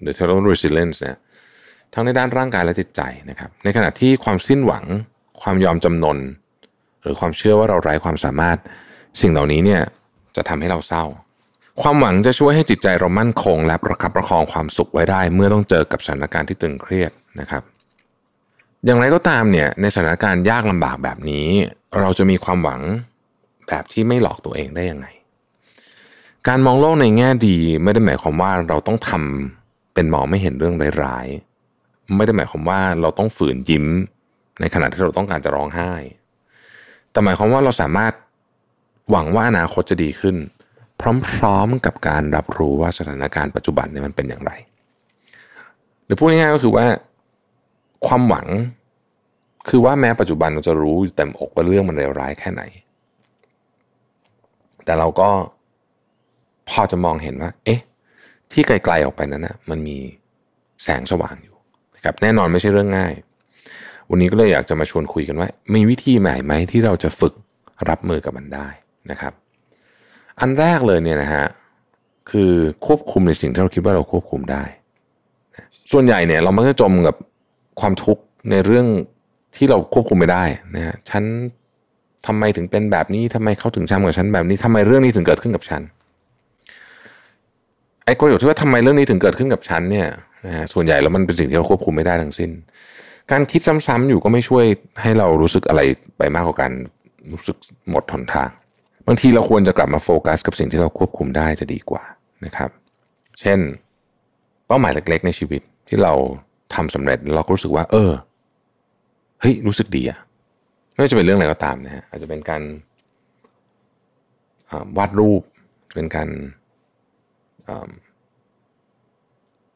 [0.00, 1.16] หรือ total resilience เนี่ย
[1.92, 3.00] ทั้งในด้านร่างกายและจิตใจ
[3.30, 4.84] นะครับ ในขณะที่ความสิ้นหวัง
[5.42, 6.18] ความยอมจำนน
[7.02, 8.58] หรือความเชื่อว่าเราไร้ความสามารถ
[9.20, 9.82] สิ่งเหล่านี้เนี่ย
[10.36, 11.04] จะทำให้เราเศร้า
[11.82, 17.62] ความหวังจะช่วยให้จิตใจเรามั่นคง และประคับประคองความสุขไว้ได้ เมื่อต้องเจอกับสถานการณ์ที่ตึงเครียดนะครับ
[18.84, 21.48] อย่างไรก็ตามเนี่ยในสถานการณ์ยากลำบากแบบนี้
[22.00, 22.80] เราจะมีความหวัง
[23.68, 25.06] แบบที่ไม่หลอกตัวเองได้ยังไง
[26.48, 33.86] การมองโลกในแง่ดีไม่ได้หมายความว่าเราต้องทำเป็นมองไม่เห็นเรื่องร้ายๆ ไม่ได้หมายความว่าเราต้องฝืนยิ้ม
[34.60, 35.92] ในขณะที่เราต้องการจะร้องไห้
[37.10, 38.12] แต่หมายความว่าเราสามารถ
[39.10, 40.36] หวังว่าอนาคตจะดีขึ้น
[41.00, 41.02] พ
[41.42, 44.52] ร้อมๆกับการรับรู้ว่าสถานการณ์ปัจจุบันเนี่ยมันเป็นอย่างไร
[46.04, 46.86] หรือพูดง่ายๆก็คือว่า
[48.06, 48.46] ความหวัง
[49.68, 52.62] คือว่าแม้ปัจจุบันเราจะรู้เต็มอกว่าเรื่องมันเลวร้ายแค่ไหน
[54.84, 55.28] แต่เราก็
[56.68, 57.80] พอจะมองเห็นว่า เอ๊ะ
[58.52, 59.96] ที่ไกล ๆออกไปนั้นนะมันมี
[60.84, 61.56] แสงสว่างอยู่
[61.96, 63.12] นะครับ แน่นอนไม่ใช่เรื่องง่าย
[64.10, 67.34] วันนี้ก็เลยอยากจะมาชวนคุยกันว่า มีวิธีใหม่ไหมที่เราจะฝึก
[67.88, 68.68] รับมือกับมันได้
[69.10, 69.32] นะครับ
[70.40, 71.46] อันแรกเลยเนี่ยนะฮะ
[72.30, 72.50] คือ
[72.86, 74.62] ควบคุมในสิ่งที่เราคิดว่าเราควบคุมได้
[75.92, 77.16] ส่วนใหญ่เนี่ยเรามักจะจมกับ
[77.80, 78.86] ความทุกข์ในเรื่อง
[79.56, 80.44] ที่เราควบคุมไม่ได้
[80.76, 81.22] นะฮะฉัน
[82.26, 85.82] ทำไมถึงเป็นแบบนี้ทำไมเขาถึงทำกับฉันแบบนี้ทำไมเรื่องนี้ถึงเกิดขึ้นกับฉัน
[88.04, 90.08] ไอ้ประโยชน์ที่ว่าทำไมเรื่องนี้ถึงเกิดขึ้นกับฉันเนี่ย
[90.46, 92.50] นะฮะส่วนใหญ่แล้วมันเป็นสิ่งที่เราควบคุมไม่ได้ทั้งสิ้น
[93.30, 94.64] การคิดซ้ำๆอยู่ก็ไม่ช่วย
[95.02, 95.80] ให้เรารู้สึกอะไร
[96.18, 96.72] ไปมากกว่าการ
[97.32, 97.56] รู้สึก
[97.90, 98.50] หมดทนทาง
[99.06, 102.02] บางทีเราควรจะกลับมาโฟกัสกับสิ่งที่เราควบคุมได้จะดีกว่า
[102.44, 102.70] นะครับ
[103.40, 103.58] เช่น
[104.66, 106.12] เป้าหมายเล็ก ๆ ในชีวิตที่เรา
[106.74, 108.10] ทำสำเร็จเราก็รู้สึกว่า เออ
[109.40, 110.18] เฮ้ยรู้สึกดีอะ
[110.92, 112.62] ไม่ว่าจะเป็นเรื่องอะไรก็ตามนะฮะอาจจะเป็นการ
[114.96, 115.42] วาดรูป
[115.94, 116.28] เป็นการ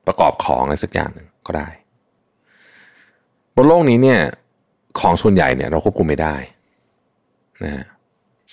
[0.07, 1.69] ประกอบของอะไรสักอย่างหนึ่งก็ได้
[3.55, 4.20] บนโลกนี้เนี่ย
[5.01, 6.36] ของส่วนใหญ่เนี่ยเราควบคุมไม่ได้
[7.65, 7.85] นะฮะ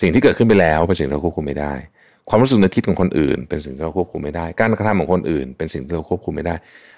[0.00, 1.74] สิ่งที่เกิดขึ้นไปแล้วเป็นสิ่งที่เราควบคุมไม่ได้
[2.28, 6.54] ความรู้สึกนึกคิดของคนอื่น เป็นสิ่งที่เราควบคุมไม่ได้ การกระทำของคนอื่น เป็นสิ่งที่เราควบคุมไม่ได้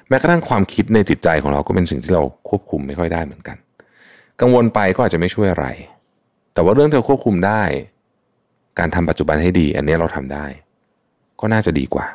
[0.09, 3.57] แม้กระทั่งความคิดในจิตใจของเราก็เป็นสิ่งที่เราควบคุมไม่ค่อยได้เหมือนกัน
[4.41, 5.67] กังวลไปก็อาจจะไม่ช่วยอะไร
[6.55, 7.63] แต่ว่าเรื่องที่เราควบคุมได้
[8.79, 10.47] การทำปัจจุบันให้ดี อันนี้เราทำได้
[11.41, 12.07] ก็น่าจะดีกว่า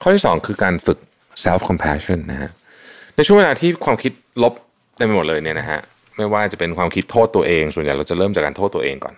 [0.00, 0.98] ข้อที่สองคือการฝึก
[1.44, 2.50] self compassion นะฮะ
[3.16, 4.12] ในช่วงเวลาที่ความคิด
[4.42, 4.52] ลบ
[4.96, 5.80] เต็มไปหมดเลยเนี่ยนะฮะ
[6.16, 9.14] ไม่ว่าจะเป็นความคิดโทษตัวเอง ส่วนใหญ่เราจะเริ่มจากการโทษตัวเองก่อน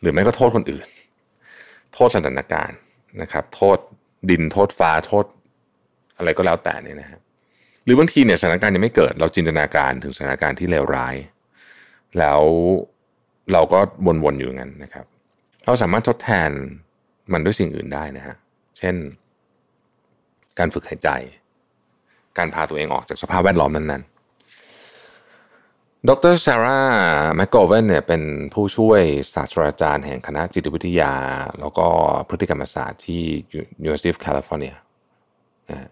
[0.00, 0.86] หรือไม่ก็โทษคนอื่น
[1.94, 2.78] โทษสถานการณ์
[3.22, 3.78] นะครับ โทษ
[4.30, 5.24] ดินโทษฟ้าโทษ
[6.16, 7.20] อะไรก็แล้วแต่เนี่ยนะฮะ
[7.84, 11.14] หรือบางทีเนี่ยสถานการณ์ยังไม่เกิด เราจินตนาการถึงสถานการณ์ที่เลวร้าย
[12.18, 12.40] แล้ว
[13.52, 13.78] เราก็
[14.24, 15.06] วนๆอยู่งั้นนะครับ
[15.64, 16.50] เราสามารถทดแทน
[17.32, 18.36] มันด้วยสิ่งอื่นได้นะฮะ
[18.78, 18.94] เช่น
[20.58, 21.08] การฝึกหายใจ
[22.38, 24.17] การพาตัวเองออกจากสภาพแวดล้อมนั้นๆ
[26.06, 26.82] ดรซาร่า
[27.36, 28.22] แมคโกเวนเนี่ยเป็น
[28.54, 29.00] ผู้ช่วย
[29.34, 31.12] ศาสตราจารย์แห่งคณะจิตวิทยา
[31.60, 31.86] แล้วก็
[32.28, 33.22] พฤติกรรมศาสตร์ที่
[33.84, 34.74] University of California
[35.70, 35.88] นะ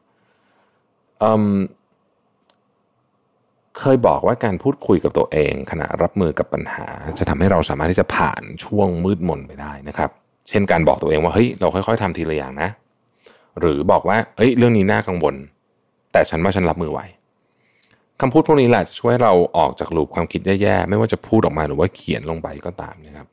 [3.78, 6.87] เคยบอกว่าการพูดคุยกับตัวเองขณะรับมือกับปัญหา
[7.19, 10.11] จะทำให้เราสามารถที่จะผ่านช่วงมืดมนไปได้นะครับ
[10.49, 12.70] เช่นการบอกตัวเองว่าเฮ้ยเราค่อยๆทำทีละอย่างนะ
[13.61, 15.35] หรือบอกว่าเฮ้ยเรื่องนี้น่ากังวล
[16.12, 17.01] แต่ฉันว่าฉันรับมือไหว
[18.20, 23.28] คำพูดพวกนี้แหละจะช่วยเราออกจากลูปความคิดแย่ๆ ไม่ว่าจะพูดออกมาหรือว่าเขียนลงไปก็ตามนะครับ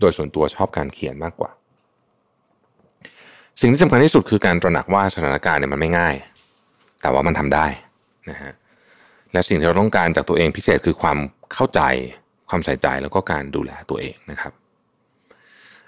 [0.00, 1.50] โดยส่วนตัวชอบการเขียนมากกว่า
[3.60, 6.14] สิ่งที่สำคัญที่สุดคือการตระหนักว่าสถานการณ์เนี่ยมันไม่ง่าย
[7.02, 7.66] แต่ว่ามันทำได้
[8.30, 8.52] นะฮะ
[9.32, 11.18] และสิ่งที่เราต้องการจากตัวเองพิเศษคือความ
[11.54, 11.80] เข้าใจ
[12.48, 14.52] ความใส่ใจแล้วก็การดูแลตัวเองนะครับ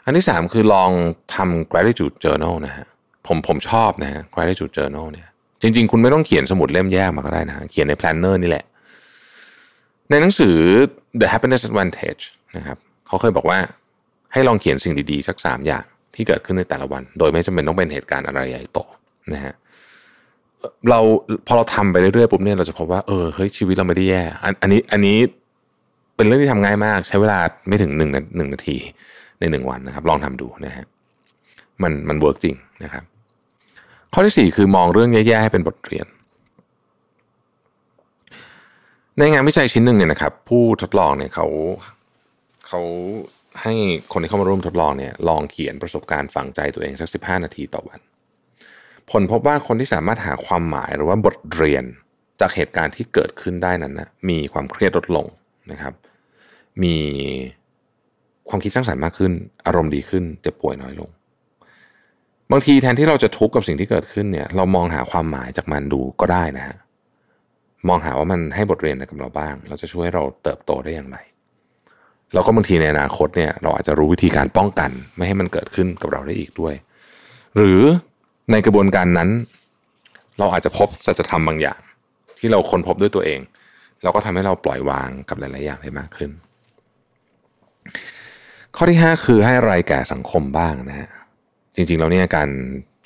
[0.05, 0.91] อันที่สามคือลอง
[1.35, 2.87] ทำ gratitude journal นะฮะ
[3.27, 5.29] ผมผมชอบนะฮะ gratitude journal เนี่ย
[5.63, 8.65] จริง ๆ คุณไม่ต้องเขียนสมุดเล่มแยกมาก็ได้นะเขียนใน planner นี่แหละ
[10.11, 10.57] ในหนังสือ
[11.21, 12.23] The Happiness Advantage
[12.57, 13.59] นะครับเขาเคยบอกว่า
[14.33, 15.85] ให้ลองเขียนสิ่งดีๆ สักสามอย่าง
[16.15, 18.79] ที่เกิดขึ้นในแต่ละวัน โดยไม่จำเป็นต้องเป็นเหตุการณ์อะไรใหญ่โต
[19.33, 19.55] นะฮะ
[20.91, 21.01] เรา
[21.47, 25.19] พอเราทำไปเรื่อยๆปุ๊บเนี่ยเราจะพบว่าเออเฮ้ยชีวิตเราไม่ได้แย่อันอันนี้อันนี้
[26.17, 27.39] เป็นเรื่องที่ทำง่ายมาก ใช้เวลา
[27.69, 28.77] ไม่ถึงหนึ่งหนึ่งนาที
[29.41, 30.85] ในหนึ่งวันนะครับ ลองทำดูนะฮะ
[31.83, 32.55] มันมันเวิร์กจริง
[32.85, 33.05] นะครับ
[34.13, 36.07] ข้อที่สี่คือมองเรื่องแย่ๆให้เป็นบทเรียน
[39.19, 41.47] ในงานวิจัยชิ้นหนึ่งเนี่ยนะครับ ผู้ทดลองเนี่ยเขา
[42.67, 42.81] เขา
[43.63, 43.75] ให้
[44.13, 48.01] คนที่เข้ามาร่วมทดลองเนี่ยลองเขียนประสบการณ์ฝังใจตัวเองสักสิบห้านาทีต่อวัน
[49.11, 51.85] ผลพบว่าคนที่สามารถหาความหมายหรือว่าบทเรียน
[52.41, 55.27] จากเหตุการณ์ที่เกิดขึ้นได้นั้นนะมีความเครียดลดลง
[55.73, 55.95] นะครับ
[56.83, 56.97] มี
[58.49, 59.33] ความคิดสร้างสรรค์มากขึ้น
[59.67, 61.11] อารมณ์ดีขึ้นเจ็บป่วยน้อยลง
[62.53, 66.77] บางทีแทนที่เราจะทุกข์กับสิ่งที่เกิดขึ้นเนี่ย เรามองหาความหมายจากมันดูก็ได้นะฮะ
[67.89, 71.19] มองหาว่ามันให้บทเรียนอะไรกับเราบ้าง เราจะช่วยเราเติบโตได้อย่างไร
[72.33, 76.75] แล้วก็บางทีในอนาคตเนี่ยเราอาจจะรู้วิธีการป้องกัน ไม่ให้มันเกิดขึ้นกับเราได้อีกด้วย
[77.57, 77.81] หรือ
[78.51, 79.29] ในกระบวนการนั้น
[80.39, 81.81] เราอาจจะพบสัจธรรมบางอย่าง
[82.39, 83.41] ที่เราค้นพบด้วยตัวเอง
[84.03, 86.31] เราก็ทำให้เราปล่อยวางกับหลาย ๆ อย่างได้มากขึ้น
[88.77, 91.09] ข้อที่ 5 คือให้อะไรแก่สังคมบ้างนะฮะ
[91.77, 92.49] จริงๆเราเนี่ยการ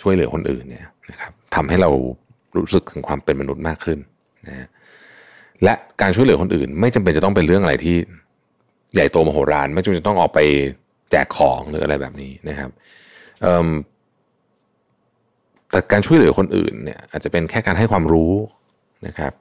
[0.02, 1.90] ช่วยเหลือคนอื่นเนี่ยนะครับทำให้เรา
[2.56, 3.98] รู้สึกถึงความเป็นมนุษย์มากขึ้น
[4.48, 4.68] นะ
[5.64, 7.96] และการช่วยเหลือคนอื่น ไม่จำเป็นจะต้องเป็นเรื่องอะไรที่
[8.94, 10.40] ใหญ่โตมโหฬารไม่จำเป็นจะต้องออกไป
[11.10, 12.70] แจกของหรืออะไรแบบนี้นะครับ
[15.70, 18.32] แต่การช่วยเหลือคนอื่นเนี่ย อาจจะเป็นแค่การให้ความรู้
[19.06, 19.32] นะครับ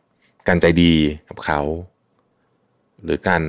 [0.47, 0.93] การใจดี
[1.29, 1.61] กับเขา
[3.03, 3.41] หรือการ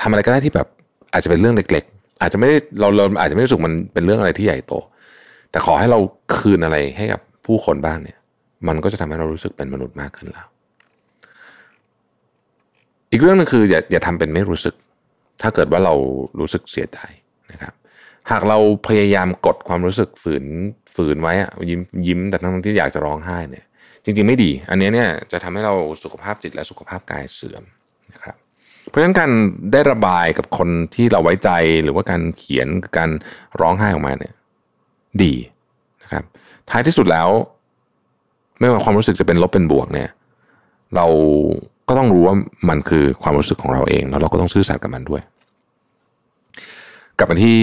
[0.00, 0.68] ทำอะไรก็ได้ที่แบบ
[1.12, 1.84] อาจจะเป็นเรื่องเล็ก
[2.20, 4.72] อาจจะไม่ได้เราเราอาจจะไม่รู้สึกมันเป็นเรื่องอะไรที่ใหญ่โต
[5.50, 5.98] แต่ขอให้เรา
[6.36, 8.18] คืนอะไรให้กับผู้คนบ้างเนี่ย
[8.68, 10.46] มันก็จะทำให้เรารู้สึกเป็นมนุษย์มากขึ้นแล้ว
[13.10, 14.74] อีกเรื่องนึงคืออย่าอย่าทำเป็นไม่รู้สึก
[15.42, 15.94] ถ้าเกิดว่าเรา
[16.40, 16.98] รู้สึกเสียใจ
[17.52, 17.74] นะครับ
[18.30, 18.58] หากเรา
[18.88, 20.44] พยายามกดความรู้สึกฝืน
[20.94, 23.64] ฝืนไว้อะยิ้มยิ้มแต่ทั้งที่อยากจะร้องไห้เนี่ย
[24.04, 25.74] จริง ๆ ไม่ดี อันนี้เนี่ยจะทำให้เรา
[26.04, 27.64] สุขภาพจิตและสุขภาพกายเสื่อม
[28.88, 29.30] เพราะฉะนั้นการ
[29.72, 31.50] ได้ระบายกับคนที่เราไว้ใจ
[31.82, 33.10] หรือว่าการเขียนการ
[33.60, 34.34] ร้องไห้ออกมาเนี่ย
[35.22, 35.34] ดี
[36.02, 36.24] นะครับ
[36.70, 37.28] ท้ายที่สุดแล้ว
[38.58, 40.08] ไม่ว่าความรู้สึกจะเป็นลบเป็นบวกเนี่ย
[40.94, 41.06] เรา
[41.88, 42.36] ก็ต้องรู้ว่า
[42.68, 45.22] มันคือความรู้สึกของเราเอง แล้วเราก็ต้องซื่อสัตย์กับมันด้วย
[47.18, 47.58] กลับมาที่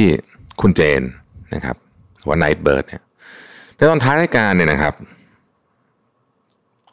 [0.62, 1.02] คุณเจน
[1.56, 1.76] นะครับ
[2.28, 3.02] ว่า Nightbirde เนี่ย
[3.76, 4.94] ในตอนท้ายรายการเนี่ยนะครับ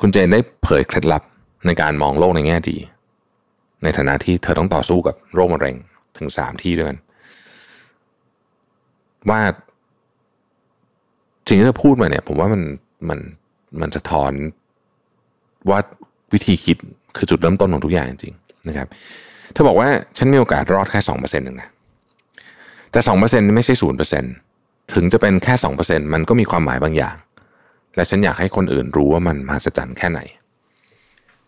[0.01, 1.23] คุณเจนได้เผยเคล็ดลับ
[1.67, 2.77] ในการมองโลกในแง่ดี
[3.83, 5.77] ในฐานะที่เธอต้องต่อสู้กับโรคมะเร็ง
[6.19, 6.99] ถึงสามที่ด้วยกัน
[9.31, 9.41] ว่า
[11.49, 12.63] สิ่งที่เธอพูดมาเนี่ย ผมว่ามัน
[13.09, 13.19] มัน
[13.81, 14.33] มันสะท้อน
[15.71, 15.79] ว่า
[16.33, 16.77] วิธีคิด
[17.17, 18.89] คือจุดเริ่มต้นของทุกอย่างจริงๆนะครับ
[19.53, 19.89] เธอบอกว่า
[20.19, 21.69] ฉันมีโอกาสรอดแค่สองเปอร์เซ็นต์หนึ่งนะ
[22.93, 24.33] แต่สองเปอร์เซ็นต์ไม่ใช่ศูนย์เปอร์เซ็นต์
[24.95, 27.17] ถึงจะเป็นแค่สองเปอร์เซ็นต์มันก็มีความหมายบางอย่าง
[27.97, 30.21] และฉันอยากให้คนอื่นรู้ว่ามันมหัศจรรย์แค่ไหน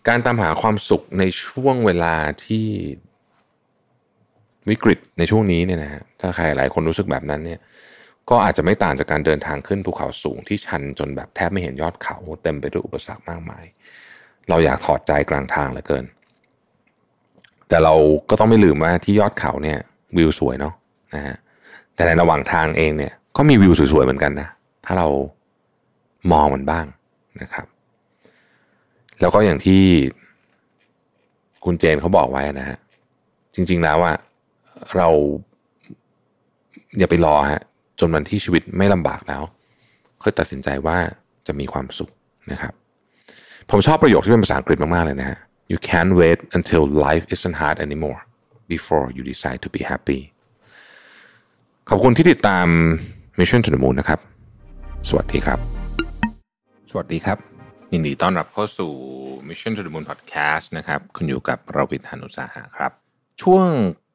[0.09, 2.15] การตามหาความสุขในช่วงเวลา
[2.45, 2.67] ที่
[4.71, 7.61] วิกฤตในช่วงนี้เนี่ยนะฮะถ้าใครหลายคนรู้สึกแบบนั้นเนี่ย
[8.31, 13.65] ก็อาจจะไม่ต่างจากการเดินทางขึ้นภูเขาสูงที่ชันจนแบบแทบไม่เห็นยอดเขาเต็มไปด้วยอุปสรรคมากมาย
[14.49, 16.05] เราอยากถอดใจกลางทางเหลือเกิน
[17.69, 17.95] แต่เรา
[18.31, 19.79] ก็ต้องไม่ลืมว่าที่ยอดเขาเนี่ย
[20.17, 20.75] วิวสวยเนาะ
[21.15, 21.37] นะฮะ
[21.95, 24.49] แต่ในระหว่างทางเองเนี่ย ก็มีวิวสวยๆเหมือนกันนะ
[24.85, 25.09] ถ้าเรา
[26.33, 26.87] มองมันบ้าง
[27.43, 27.67] นะครับ
[29.25, 29.83] แล้วก็อย่างที่
[31.65, 32.79] คุณเจนเขาบอกไว้นะฮะ
[33.55, 34.13] จริง ๆ แล้วว่า
[34.97, 35.09] เรา
[36.99, 37.63] อย่าไปรอฮะ
[38.01, 39.43] จนวันที่ชีวิตไม่ลำบากแล้ว
[40.23, 40.97] ค่อยตัดสินใจว่า
[41.47, 42.11] จะมีความสุข
[42.53, 42.73] นะครับ
[43.71, 45.39] ผมชอบประโยคที่เป็นภาษาอังกฤษมากๆเลยนะฮะ
[45.73, 48.21] you can't wait until life isn't hard anymore
[48.73, 50.21] before you decide to be happy
[51.89, 52.67] ขอบคุณที่ติดตาม
[53.39, 54.21] Mission to the Moon นะครับ
[55.09, 55.59] สวัสดีครับ
[56.91, 57.54] สวัสดีครับ
[57.95, 58.93] ยินดีต้อนรับเข้าสู่
[59.49, 62.93] Mission to the Moon Podcast นะครับ คุณอยู่กับเราวิทานุสาหะครับ
[63.43, 63.69] ช่วง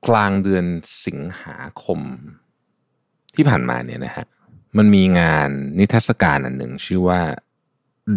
[0.07, 0.65] กลางเดือน
[1.05, 1.99] สิงหาคม
[3.35, 4.25] ที่ผ่านมาเนี่ยนะฮะ
[4.77, 5.49] มันมีงาน
[5.79, 7.21] นิทรรศการอันหนึ่งชื่อว่า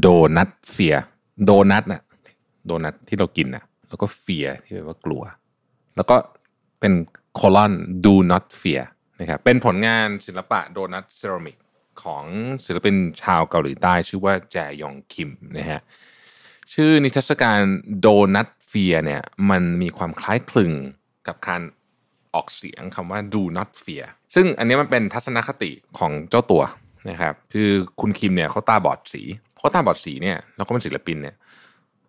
[0.01, 0.07] โด
[0.37, 0.97] นัทเฟีย
[1.45, 2.03] โดนัทน่ะ
[2.67, 5.23] โดนัทที่เรากินน่ะแล้วก็เฟียที่แปลว่ากลัว
[5.97, 6.17] แล้วก็
[6.81, 6.93] เป็น
[7.35, 7.73] โคลอน
[8.05, 8.85] do not fear
[9.21, 11.57] นะครับเป็นผลงานศิลปะโดนัทเซรามิก
[12.03, 12.25] ของ
[12.65, 15.81] ศิลปินชาวเกาหลีใต้ชื่อว่าแจยองคิมนะฮะ
[16.75, 17.61] ชื่อนิทรรศการ
[18.01, 20.73] โดนัทเฟียเนี่ยมันมีความคล้ายคลึง
[21.27, 21.63] กับการ
[22.35, 26.63] ออกเสียงคำว่า do not fear ซึ่งอันนี้มันเป็นทัศนคติของเจ้าตัว
[27.11, 27.71] นะครับคือ
[28.01, 29.23] คุณคิมเนี่ยเขาตาบอดสี
[29.55, 31.37] เพราะตาบอดสีเนี่ยแล้วก็เป็นศิลปินเนี่ย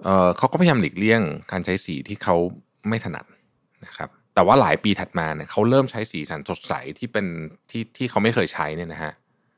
[0.03, 2.35] เเขาก็พยายามหลีกเลี่ยงการใช้สีที่เขา
[2.87, 3.25] ไม่ถนัด
[3.85, 7.25] นะครับแต่ว่าหลายปีถัดมาเนี่ยเขาเริ่มใช้สีสันสดใสที่เป็น
[7.69, 9.13] สีที่เขาไม่เคยใช้เนี่ยนะฮะ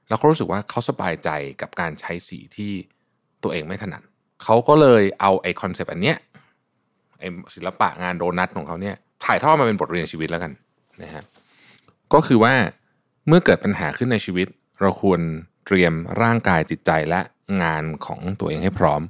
[0.07, 1.29] แล้วเขารู้สึกว่าเขาสบายใจ
[1.61, 2.71] กับการใช้สีที่
[3.43, 4.01] ตัวเองไม่ถนัด
[4.43, 6.17] เขาก็เลยเอาไอคอนเซปต์อันเนี้ย
[7.19, 7.23] ไอ
[7.55, 8.95] ศิลปะงานโดนัทของเขาเนี่ย
[9.25, 10.51] ถ่ายทอดมาเป็นบทเรียนชีวิตแล้วกัน
[11.03, 11.23] นะฮะ
[12.13, 12.53] ก็คือว่า
[13.27, 14.47] เมื่อเกิดปัญหาขึ้นในชีวิต
[14.81, 15.19] เราควร
[15.65, 17.21] เตรียมร่างกายจิตใจและ
[17.61, 19.01] งานของตัวเองให้พร้อม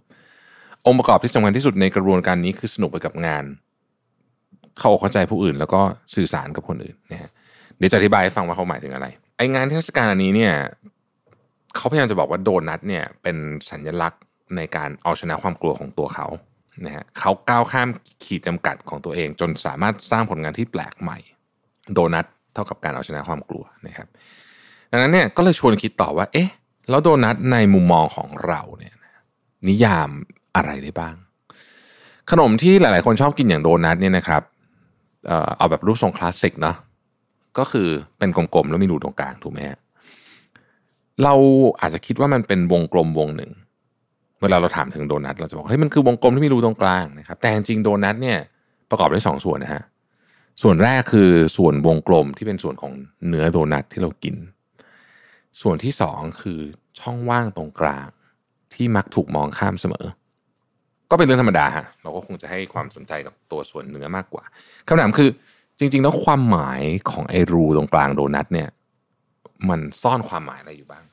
[0.85, 3.43] องค์ประกอบที่สำคัญที่สุดในกระบวนการนี้คือสนุกไปกับงาน
[4.79, 5.81] เข้าเข้าใจผู้อื่น แล้วก็
[6.15, 7.29] สื่อสารกับคนอื่นนะฮะ
[7.77, 10.53] เดี๋ยวจะอธิบายให้ฟังว่าเขาหมายถึงอะไร ไองานเทศกาลอันนี้เนี่ย
[11.75, 13.37] เขาพยายามจะบอกว่าโดนัทเนี่ยเป็น
[13.69, 14.21] สัญลักษณ์
[14.55, 16.27] ในการเอาชนะความกลัวของตัวเขา
[16.85, 17.89] นะฮะเขาก้าวข้าม
[18.23, 21.17] ขีดจำกัดของตัวเอง จนสามารถสร้างผลงานที่แปลกใหม่
[21.93, 24.07] โดนัทเท่ากับการเอาชนะความกลัวนะครับ
[24.91, 26.49] ดังนั้นเนี่ยก็เลยชวนคิดต่อว่า เอ๊ะ
[26.89, 28.95] แล้วโดนัทในมุมมองของเราเนี่ย
[29.67, 30.09] นิยาม
[30.55, 31.15] อะไรได้บ้าง
[32.31, 34.43] ขนมที่หลาย ๆ คนชอบกินอย่างโดนัทเนี่ยนะครับ
[35.27, 36.75] เอ่อเอาแบบรูปทรงคลาสสิกเนาะ
[37.57, 37.87] ก็คือ
[38.19, 39.79] เป็นกลมๆแล้วมีรูตรงกลางถูกไหมฮะ
[41.23, 41.33] เรา
[41.81, 43.51] อาจจะคิดว่ามันเป็นวงกลมวงหนึ่ง
[44.41, 48.39] เวลาเราถามถึงโดนัทเราจะบอกเฮ้ยมันคือวงกลมที่มีรูตรงกลางนะครับ แต่จริงๆโดนัทเนี่ย
[48.89, 49.83] ประกอบด้วยสองส่วนนะฮะ
[50.61, 52.91] ส่วนแรกคือส่วนวงกลมที่เป็นส่วนของ
[53.27, 54.35] เนื้อโดนัทที่เรากิน
[55.61, 56.59] ส่วนที่สองคือ
[56.99, 58.07] ช่องว่างตรงกลาง
[58.73, 60.05] ที่มักถูกมองข้ามเสมอ
[61.11, 64.43] ก็เป็นเรื่องธรรมดาฮะเราก็คงจะให้ความสนใจกับตัวส่วนเนื้อมากกว่า
[64.87, 65.29] คำถามคือ
[65.79, 66.81] จริงๆแล้วความหมาย
[67.11, 68.69] ของไอ้รูตรงกลางโดนัทเนี่ย
[69.69, 71.03] มันซ่อนความหมายอะไรอยู่บ้าง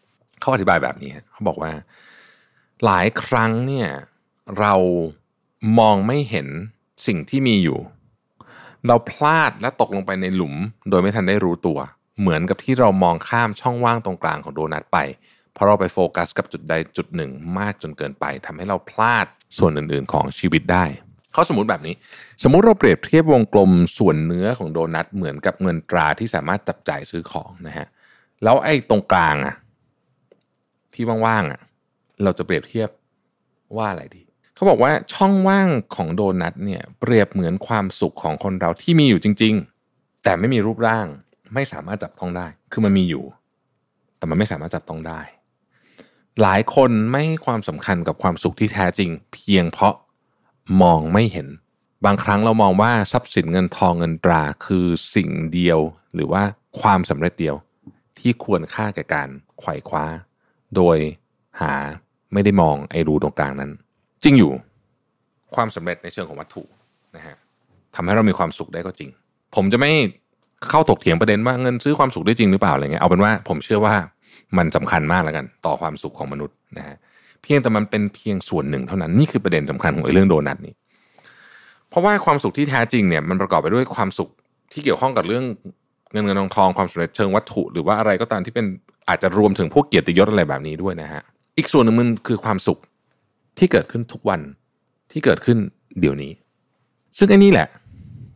[0.40, 1.72] เขาอธิบายแบบนี้เขาบอกว่า
[2.84, 3.88] หลายครั้งเนี่ย
[4.58, 4.74] เรา
[5.78, 6.48] มองไม่เห็น
[7.06, 7.78] สิ่งที่มีอยู่
[8.86, 10.54] เราพลาดและตกลงไปในหลุม
[10.90, 11.78] โดยไม่ทันได้รู้ตัว
[12.20, 14.98] เหมือนกับที่เรามองข้ามช่องว่างตรงกลางของโดนัทไป
[15.52, 19.26] เพราะเราไปโฟกัสกับจุดใดจุดหนึ่งมากจนเกินไปทำให้เราพลาด
[19.58, 20.84] ส่วนอื่นๆของชีวิตได้
[21.32, 21.94] เขาสมมติแบบนี้
[22.42, 27.86] สมมุติเราเปรียบเทียบวงกลมส่วนเนื้อของโดนัทเหมือนกับเงินตราที่สามารถจับจ่ายซื้อของนะฮะ
[28.42, 29.54] แล้วไอ้ตรงกลางอะ
[30.94, 31.60] ที่ว่างๆอะ
[32.22, 32.88] เราจะเปรียบเทียบ
[33.76, 34.22] ว่าอะไรดี
[34.54, 39.54] เขาบอกว่าช่องว่างของโดนัทเนี่ยเปรียบเหมือนความสุขของคนเราที่มีอยู่จริง
[39.88, 41.06] ๆ แต่ไม่มีรูปร่าง
[41.54, 43.24] ไม่สามารถจับต้องได้ คือมันมีอยู่
[44.18, 45.20] แต่มันไม่สามารถจับต้องได้
[46.42, 49.94] หลายคนไม่ให้ความสำคัญกับความสุขที่แท้จริง เพียงเพราะ
[50.82, 51.48] มองไม่เห็น
[52.04, 55.80] บางครั้งเรามองว่าทรัพย์สินเงินทองเงินตราคือสิ่งเดียว
[56.14, 56.42] หรือว่า
[56.80, 57.56] ความสำเร็จเดียว
[58.18, 59.28] ที่ควรค่าแก่การ
[59.60, 60.04] ไขว่คว้า
[60.76, 60.96] โดย
[61.60, 61.74] หา
[62.32, 63.70] ไม่ได้มองไอ้รูตรงกลางนั้น
[64.24, 64.52] จริงอยู่
[65.54, 66.62] ความสำเร็จในเชิงของวัตถุ
[67.16, 67.36] นะฮะ
[67.94, 69.10] ทำให้เรามีความสุขได้ก็จริง
[69.54, 69.90] ผมจะไม่
[70.70, 73.94] เข้าถกเถียงประเด็นว่าเงินซื้อความสุขได้จริงหรือเปล่าอะไรเงี้ยเอาเป็นว่าผมเชื่อว่า
[74.56, 76.96] มันสำคัญมากแล้วกัน ต่อความสุขของมนุษย์นะฮะ
[77.42, 80.74] เพียงแต่มันเป็นเพียงส่วนหนึ่งเท่านั้นนี่คือประเด็นสำคัญของเรื่องโดนัทนี้
[81.90, 84.28] เพราะว่าความสุขที่แท้จริงเนี่ยมันประกอบไปด้วยความสุข
[84.72, 85.44] ที่เกี่ยวข้องกับเรื่อง
[86.12, 88.66] เงินเงินทองทองความสำเร็จเชิงวัตถุ หรือว่าอะไรก็ตามที่เป็น
[89.08, 91.22] อาจจะรวมถึงพวกเกียรติยศอะไรแบบนี้ด้วยนะฮะ
[91.58, 92.78] อีกส่วนหนึ่งมันคือความสุข
[93.58, 94.40] ที่เกิดขึ้นทุกวัน
[95.12, 95.58] ที่เกิดขึ้น
[96.00, 96.32] เดี๋ยวนี้
[97.18, 97.68] ซึ่งไอ้นี่แหละ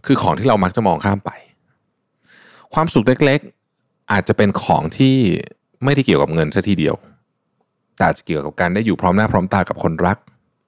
[0.06, 1.30] คือของที่เรามักจะมองข้ามไป
[2.74, 5.16] ความสุขเล็กๆ อาจจะเป็นของที่
[5.84, 6.94] ไม่ได้เกี่ยวกับเงินซะทีเดียว
[7.96, 10.18] แต่อาจจะเกี่ยวกับการได้อยู่พร้อมหน้าพร้อมตากับคนรัก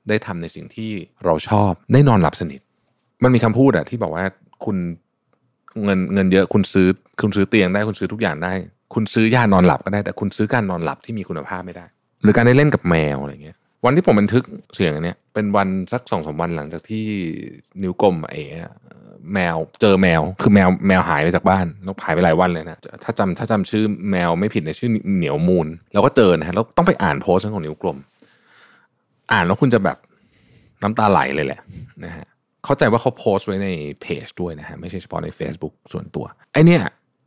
[0.09, 0.91] ได้ทำในสิ่งที่
[1.25, 2.61] เราชอบ ได้นอนหลับสนิท
[3.23, 4.25] มันมีคำพูดอะที่บอกว่า
[4.65, 4.77] คุณ
[5.85, 6.89] เงินเงินเยอะคุณซื้อ
[7.21, 8.53] คุณซื้อเตียงได้คุณซื้อทุกอย่างได้
[8.95, 11.87] คุณซื้อยานอนหลับก็ได้แต่คุณซื้อการนอนหลับที่มีคุณภาพไม่ได้
[12.23, 14.45] หรือการได้เล่นกับแมวอะไรเงี้ยวันที่ผมบันทึก
[14.75, 17.07] เสียงอันเนี้ยเป็นวันสักสองสามวันหลังจากที่
[17.83, 18.45] นิ้วกลมเอ๋
[19.35, 27.99] แมวเจอแมว คือแมวแมวหายไปจากบ้านแล้วหายไปหลายวันเลยนะถ้าจำถ้าจำชื่อแมวไม่ผิดในชื่อเหนียวมูลเราก็เจอนะฮะแล้วต้องไปอ่านโพสต์ของนิ้วกลม
[29.33, 29.99] อ่านแล้วคุณจะแบบ
[30.83, 31.61] น้ำตาไหลเลยแหละ
[32.05, 32.27] นะฮะ
[32.65, 33.69] เข้าใจว่าเขาโพสต์ไว้ใน
[34.01, 36.83] เพจด้วยนะฮะไม่ใช่เฉพาะใน Facebook ส่วนตัวไอเนี้ย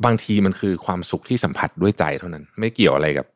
[0.06, 3.28] บางทีมันคือความสุขที่สัมผัสด้วยใจเท่านั้น ไม่เกี่ยวอะไรกับ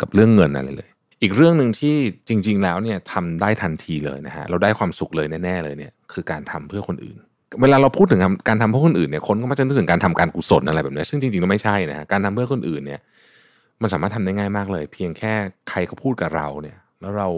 [0.00, 0.88] กับเรื่องเงินอะไรเลย
[1.22, 1.94] อีกเรื่องหนึ่งที่
[2.28, 7.18] จริง ๆ แล้วเนี่ยทำได้ทันทีเลยนะฮะเราได้ความสุขเลยแน่ ๆ เลยเนี่ย คือการทำเพื่อคนอื่น
[7.60, 13.00] เวลาเราพูดถึงการทำเพื่อคนอื่นเนี่ยคนก็มักจะนึกถึงการทำการกุศลอะไรแบบนี้ซึ่งจริงๆแล้วไม่ใช่นะการทำเพื่อคนอื่นเนี่ย
[13.82, 15.32] มันสามารถทำได้ง่ายมากเลย เพียงแค่
[15.68, 17.28] ใครเขาพูดกับเราเนี่ย แล้วเรา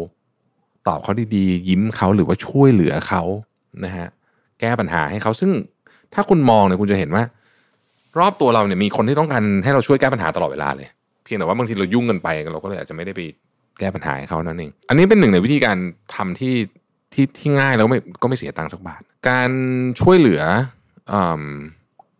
[0.88, 3.22] ตอบเขาดีๆยิ้มเขาหรือว่าช่วยเหลือเขา
[3.84, 4.08] นะฮะ
[4.60, 5.50] แก้ปัญหาให้เขาซึ่ง
[6.14, 7.24] ถ้าคุณมองเนี่ยคุณจะเห็นว่า
[8.18, 10.88] รอบตัวเราเนี่ยมีคนที่ต้องการให้เราช่วยแก้ปัญหาตลอดเวลาเลย
[11.24, 13.20] เพียงแต่ว่าบางทีเรายุ่งกันไปเราก็เลยอาจจะไม่ได้ไป
[13.80, 15.76] แก้ปัญหาให้เขานั่นเองอันนี้เป็นหนึ่งในวิธีการ
[16.14, 16.54] ทำที่
[17.12, 19.50] ที่ที่ง่ายแล้วไม่ก็ไม่เสียตังค์สักบาท การ
[20.00, 20.42] ช่วยเหลือ
[21.12, 21.14] อ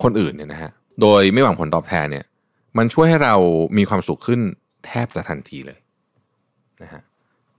[0.03, 2.25] คนอื่นเนี่ยนะฮะโดยไม่หวังผลตอบแทนเนี่ย
[2.79, 3.35] มันช่วยให้เรา
[3.79, 4.41] มีความสุขขึ้น
[4.87, 5.79] แทบจะทันทีเลย
[6.83, 7.03] นะฮะ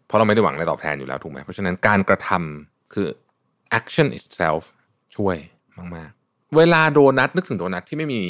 [0.07, 3.07] เพราะเราไม่ได้หวังอะไรตอบแทนอยู่แล้วถูกไหมเพราะฉะนั้นการกระทำคือ
[3.79, 4.63] action itself
[5.15, 5.37] ช่วย
[5.95, 8.21] มาก ๆ เวลาโดนัทนึกถึงโดนัทที่ไม่มี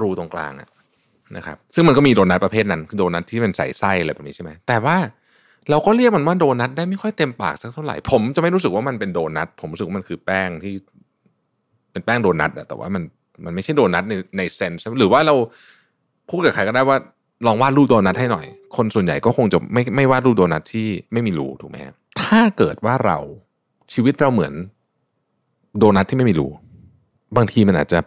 [0.00, 0.68] รูตรงกลางอะ
[1.36, 4.96] นะครับซึ่งมันก็มีโดนัทประเภทนั้นคือโดนัทที่เป็นใส่ไส้อะไรแบบนี้ใช่ไหมแต่ว่า
[5.70, 10.74] เราก็เรียกมันว่าโดนัทได้ไม่ค่อยเต็มปากสักเท่าไหร่ ผมจะไม่รู้สึกว่ามันเป็นโดนัทผมรู้สึกว่ามันคือแป้งที่
[11.92, 13.02] เป็นแป้งโดนัทอะแต่ว่ามัน
[13.44, 15.34] มันไม่ใช่โดนัทในในเซนส์หรือว่าเรา
[16.30, 16.96] พูดกับใครก็ได้ว่า
[17.46, 21.76] ลองวาดรูปโดนัทให้หน่อย คนส่วนใหญ่ก็คงจะไม่ไม่วาดรูปโดนัทที่ไม่มีรูถูกไหม
[22.22, 23.18] ถ้าเกิดว่าเรา
[23.92, 24.52] ชีวิตเราเหมือน
[25.78, 26.48] โดนัทที่ไม่มีรู
[27.36, 27.98] บางทีมันอาจจะ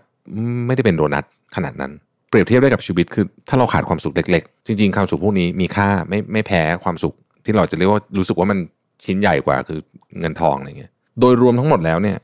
[0.66, 1.24] ไม่ได้เป็นโดนัท
[1.56, 1.92] ขนาดนั้น
[2.30, 7.16] เปรียบเทียบได้กับชีวิตคือ ถ้าเราขาดความสุขเล็ก ๆ จริงๆความสุขพวกนี้มีค่าไม่ไม่แพ้ความสุข
[7.46, 8.60] ที่เราจะเรียกว่ารู้สึกว่ามัน
[9.06, 9.80] ชิ้นใหญ่กว่าคือ
[10.20, 12.18] เงินทองอะไรเงี้ย โดยรวมทั้งหมดแล้วเนี่ย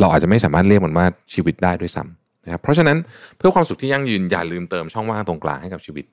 [0.00, 2.96] เราอาจจะไม่สามารถเรียกมันว่าชีวิตได้ด้วยซ้ำนะครับ เพราะฉะนั้น
[3.38, 6.04] เพื่อความสุขที่ยั่งยืนอย่าลืมเติมช่องว่างตรงกลางให้กับชีวิต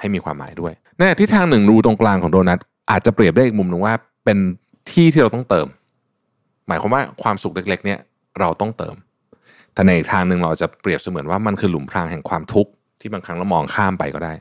[0.00, 2.58] ให้มีความหมายด้วยในที่ทางหนึ่งรูตรงกลางของโดนัท
[2.90, 4.38] อาจจะเปรียบได้อีกมุมหนึ่งว่าเป็น
[4.90, 5.66] ที่ที่เราต้องเติม
[6.68, 7.98] หมายความว่าความสุขเล็ก ๆ เนี่ย
[8.40, 8.94] เราต้องเติม
[9.74, 12.70] แต่ในอีกทางหนึ่งเราจะเปรียบเสมือนว่ามันคือหลุมพรางแห่งความทุกข์
[13.00, 14.32] ที่บางครั้งเรามองข้ามไปก็ได้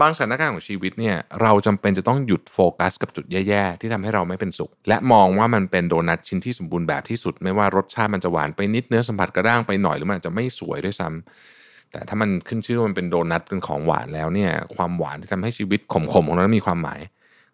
[0.00, 17.00] บางสถานการณ์ของชีวิตเนี่ยเราจำเป็นจะต้องหยุดโฟกัสกับจุดแย่ๆ ที่ทำให้เราไม่เป็นสุข และมองว่ามันเป็นโดนัทชิ้นที่สมบูรณ์แบบที่สุด ไม่ว่ารสชาติมันจะหวานไปนิดเนื้อสัมผัสกระด้างไปหน่อยหรือมันอาจจะไม่สวยด้วยซ้ำแต่ถ้ามันขึ้นชื่อว่ามันเป็นโดนัทเป็นของหวานแล้วเนี่ยความหวานที่ทำให้ชีวิตขมๆของเรามีความหมาย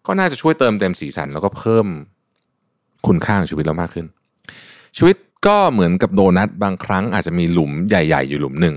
[0.07, 1.87] ก็น่าจะช่วยเติมเต็มสีสันแล้วก็เพิ่ม
[3.07, 4.05] คุณค่าของชีวิตเรามากขึ้น
[4.97, 5.15] ชีวิต
[5.47, 8.75] ก็เหมือนกับโดนัทบางครั้งอาจจะมีหลุมใหญ่ ๆ อยู่หลุมหนึ่ง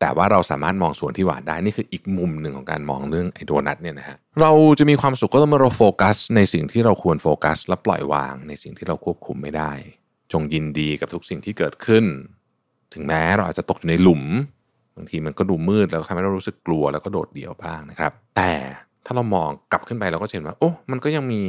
[0.00, 9.72] แต่ว่าเราสามารถมองส่วนที่หวานได้นี่คืออีกมุมหนึ่งของการมองเรื่องไอ้โดนัทเนี่ยนะฮะเราจะมีความสุขก็ต้องมื่อเราโฟกัส ในสิ่งที่เราควรโฟกัส และปล่อยวางในสิ่งที่เราควบคุมไม่ได้
[10.32, 12.04] จงยินดีกับทุกสิ่งที่เกิดขึ้น
[12.94, 14.22] ถึงแม้เราอาจจะตกอยู่ในหลุม
[14.96, 18.52] บางทีมันก็ดูมืดแล้วทำให้เรารู้สึกกลัวแล้วก็โดดเดี่ยวบ้างนะครับ แต่
[19.06, 21.40] ถ้าเรามองกลับขึ้นไปเราก็เห็นว่าโอ้มันก็ยังมี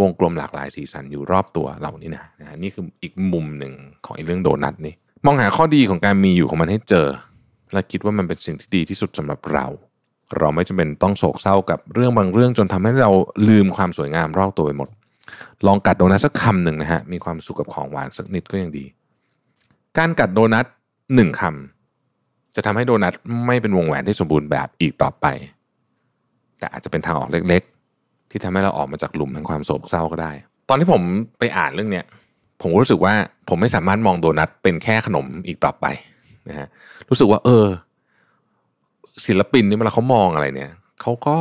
[0.00, 3.72] วงกลมหลากหลายสีสันอยู่รอบตัวเรานี่นะนะนี่คืออีกมุมหนึ่ง
[4.04, 4.94] ของไอ้เรื่องโดนัทนี่
[5.26, 7.06] มองหาข้อดีของการมีอยู่ของมันให้เจอ
[7.72, 9.66] และคิดว่ามันเป็นสิ่งที่ดีที่สุดสำหรับเรา
[10.38, 13.12] เราไม่จำเป็นต้องโศกเศร้ากับเรื่องบางเรื่องจนทำให้เรา
[13.48, 14.88] ลืมความสวยงามรอบตัวไปหมด
[15.66, 18.84] ลองกัดโดนัทสักคำหนึ่งนะฮะมีความสุขกับของหวานสักนิดก็ยังดี
[19.98, 20.66] การกัดโดนัท
[21.14, 23.14] หนึ่งคำจะทำให้โดนัท
[23.46, 25.26] ไม่เป็นวงแหวนที่สมบูรณ์แบบอีกต่อไป
[26.58, 30.32] แต่อาจจะเป็นทางออกเล็กๆ ที่ทำให้เราออกมาจากหลุมแห่งความโศกเศร้าก็ได้
[30.68, 31.02] ตอนที่ผม
[31.38, 32.04] ไปอ่านเรื่องเนี้ย
[32.60, 33.14] ผมรู้สึกว่า
[33.48, 35.86] ผมไม่สามารถมองโดนัทเป็นแค่ขนมอีกต่อไป
[36.48, 36.68] นะฮะ
[37.08, 37.66] รู้สึกว่า เออ
[39.26, 41.38] ศิลปินนี่เวลาเขามองอะไรเนี่ยเขาก็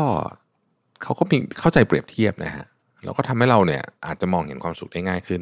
[1.04, 2.66] เขาก็มีเข้าใจเปรียบเทียบนะฮะ
[3.04, 5.42] แล้วก็ทำให้เราเนี่ย อาจจะมองเห็นความสุขได้ง่ายขึ้น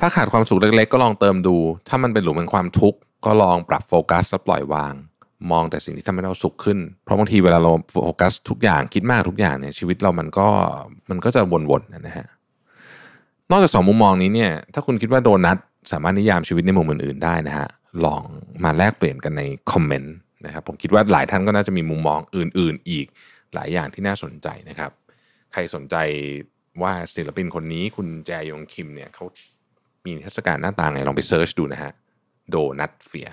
[0.00, 1.56] ถ้าขาดความสุขเล็กๆ ก็ลองเติมดู
[1.88, 4.94] ถ้ามันเป็นหลุมแห่งความทุกข์ก็ลองปรับโฟกัสและปล่อยวาง
[5.50, 10.48] มองแต่สิ่งที่ทำให้เราสุขขึ้น เพราะบางทีเวลาเราโฟกัสทุกอย่างคิดมากทุกอย่างเนี่ยชีวิตเรามันก็
[11.10, 11.40] มันก็จะ
[11.70, 12.26] วนๆนะฮะ
[13.50, 15.56] นอกจากสองมุมมองนี้เนี่ย ถ้าคุณคิดว่าโดนัท
[15.92, 17.68] สามารถนิยามชีวิตในมุมอื่นๆได้นะฮะ
[18.04, 18.22] ลอง
[18.64, 19.42] มาแลกเปลี่ยนกันใน
[19.72, 20.14] คอมเมนต์
[20.46, 23.06] นะครับผมคิดว่าหลายท่านก็น่าจะมีมุมมองอื่น ๆ อีก
[23.54, 24.90] หลายอย่างที่น่าสนใจนะครับ
[25.52, 25.96] ใครสนใจ
[26.82, 29.24] ว่าศิลปินคนนี้คุณแจยงคิมเนี่ยเขา
[30.04, 31.92] มีเทศกาลหน้าตาไงลองไป search ดูนะฮะ
[32.50, 33.30] Donut Fear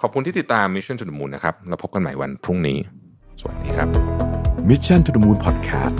[0.00, 2.78] ขอบคุณที่ติดตาม Mission to the Moon นะครับแล้วพบกันใหม่วันพรุ่งนี้
[3.40, 3.88] สวัสดีครับ
[4.70, 5.96] Mission to the Moon Podcast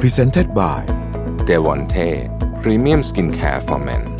[0.00, 0.80] Presented by
[1.48, 2.08] d e v o n t e
[2.62, 4.15] Premium Skincare for Men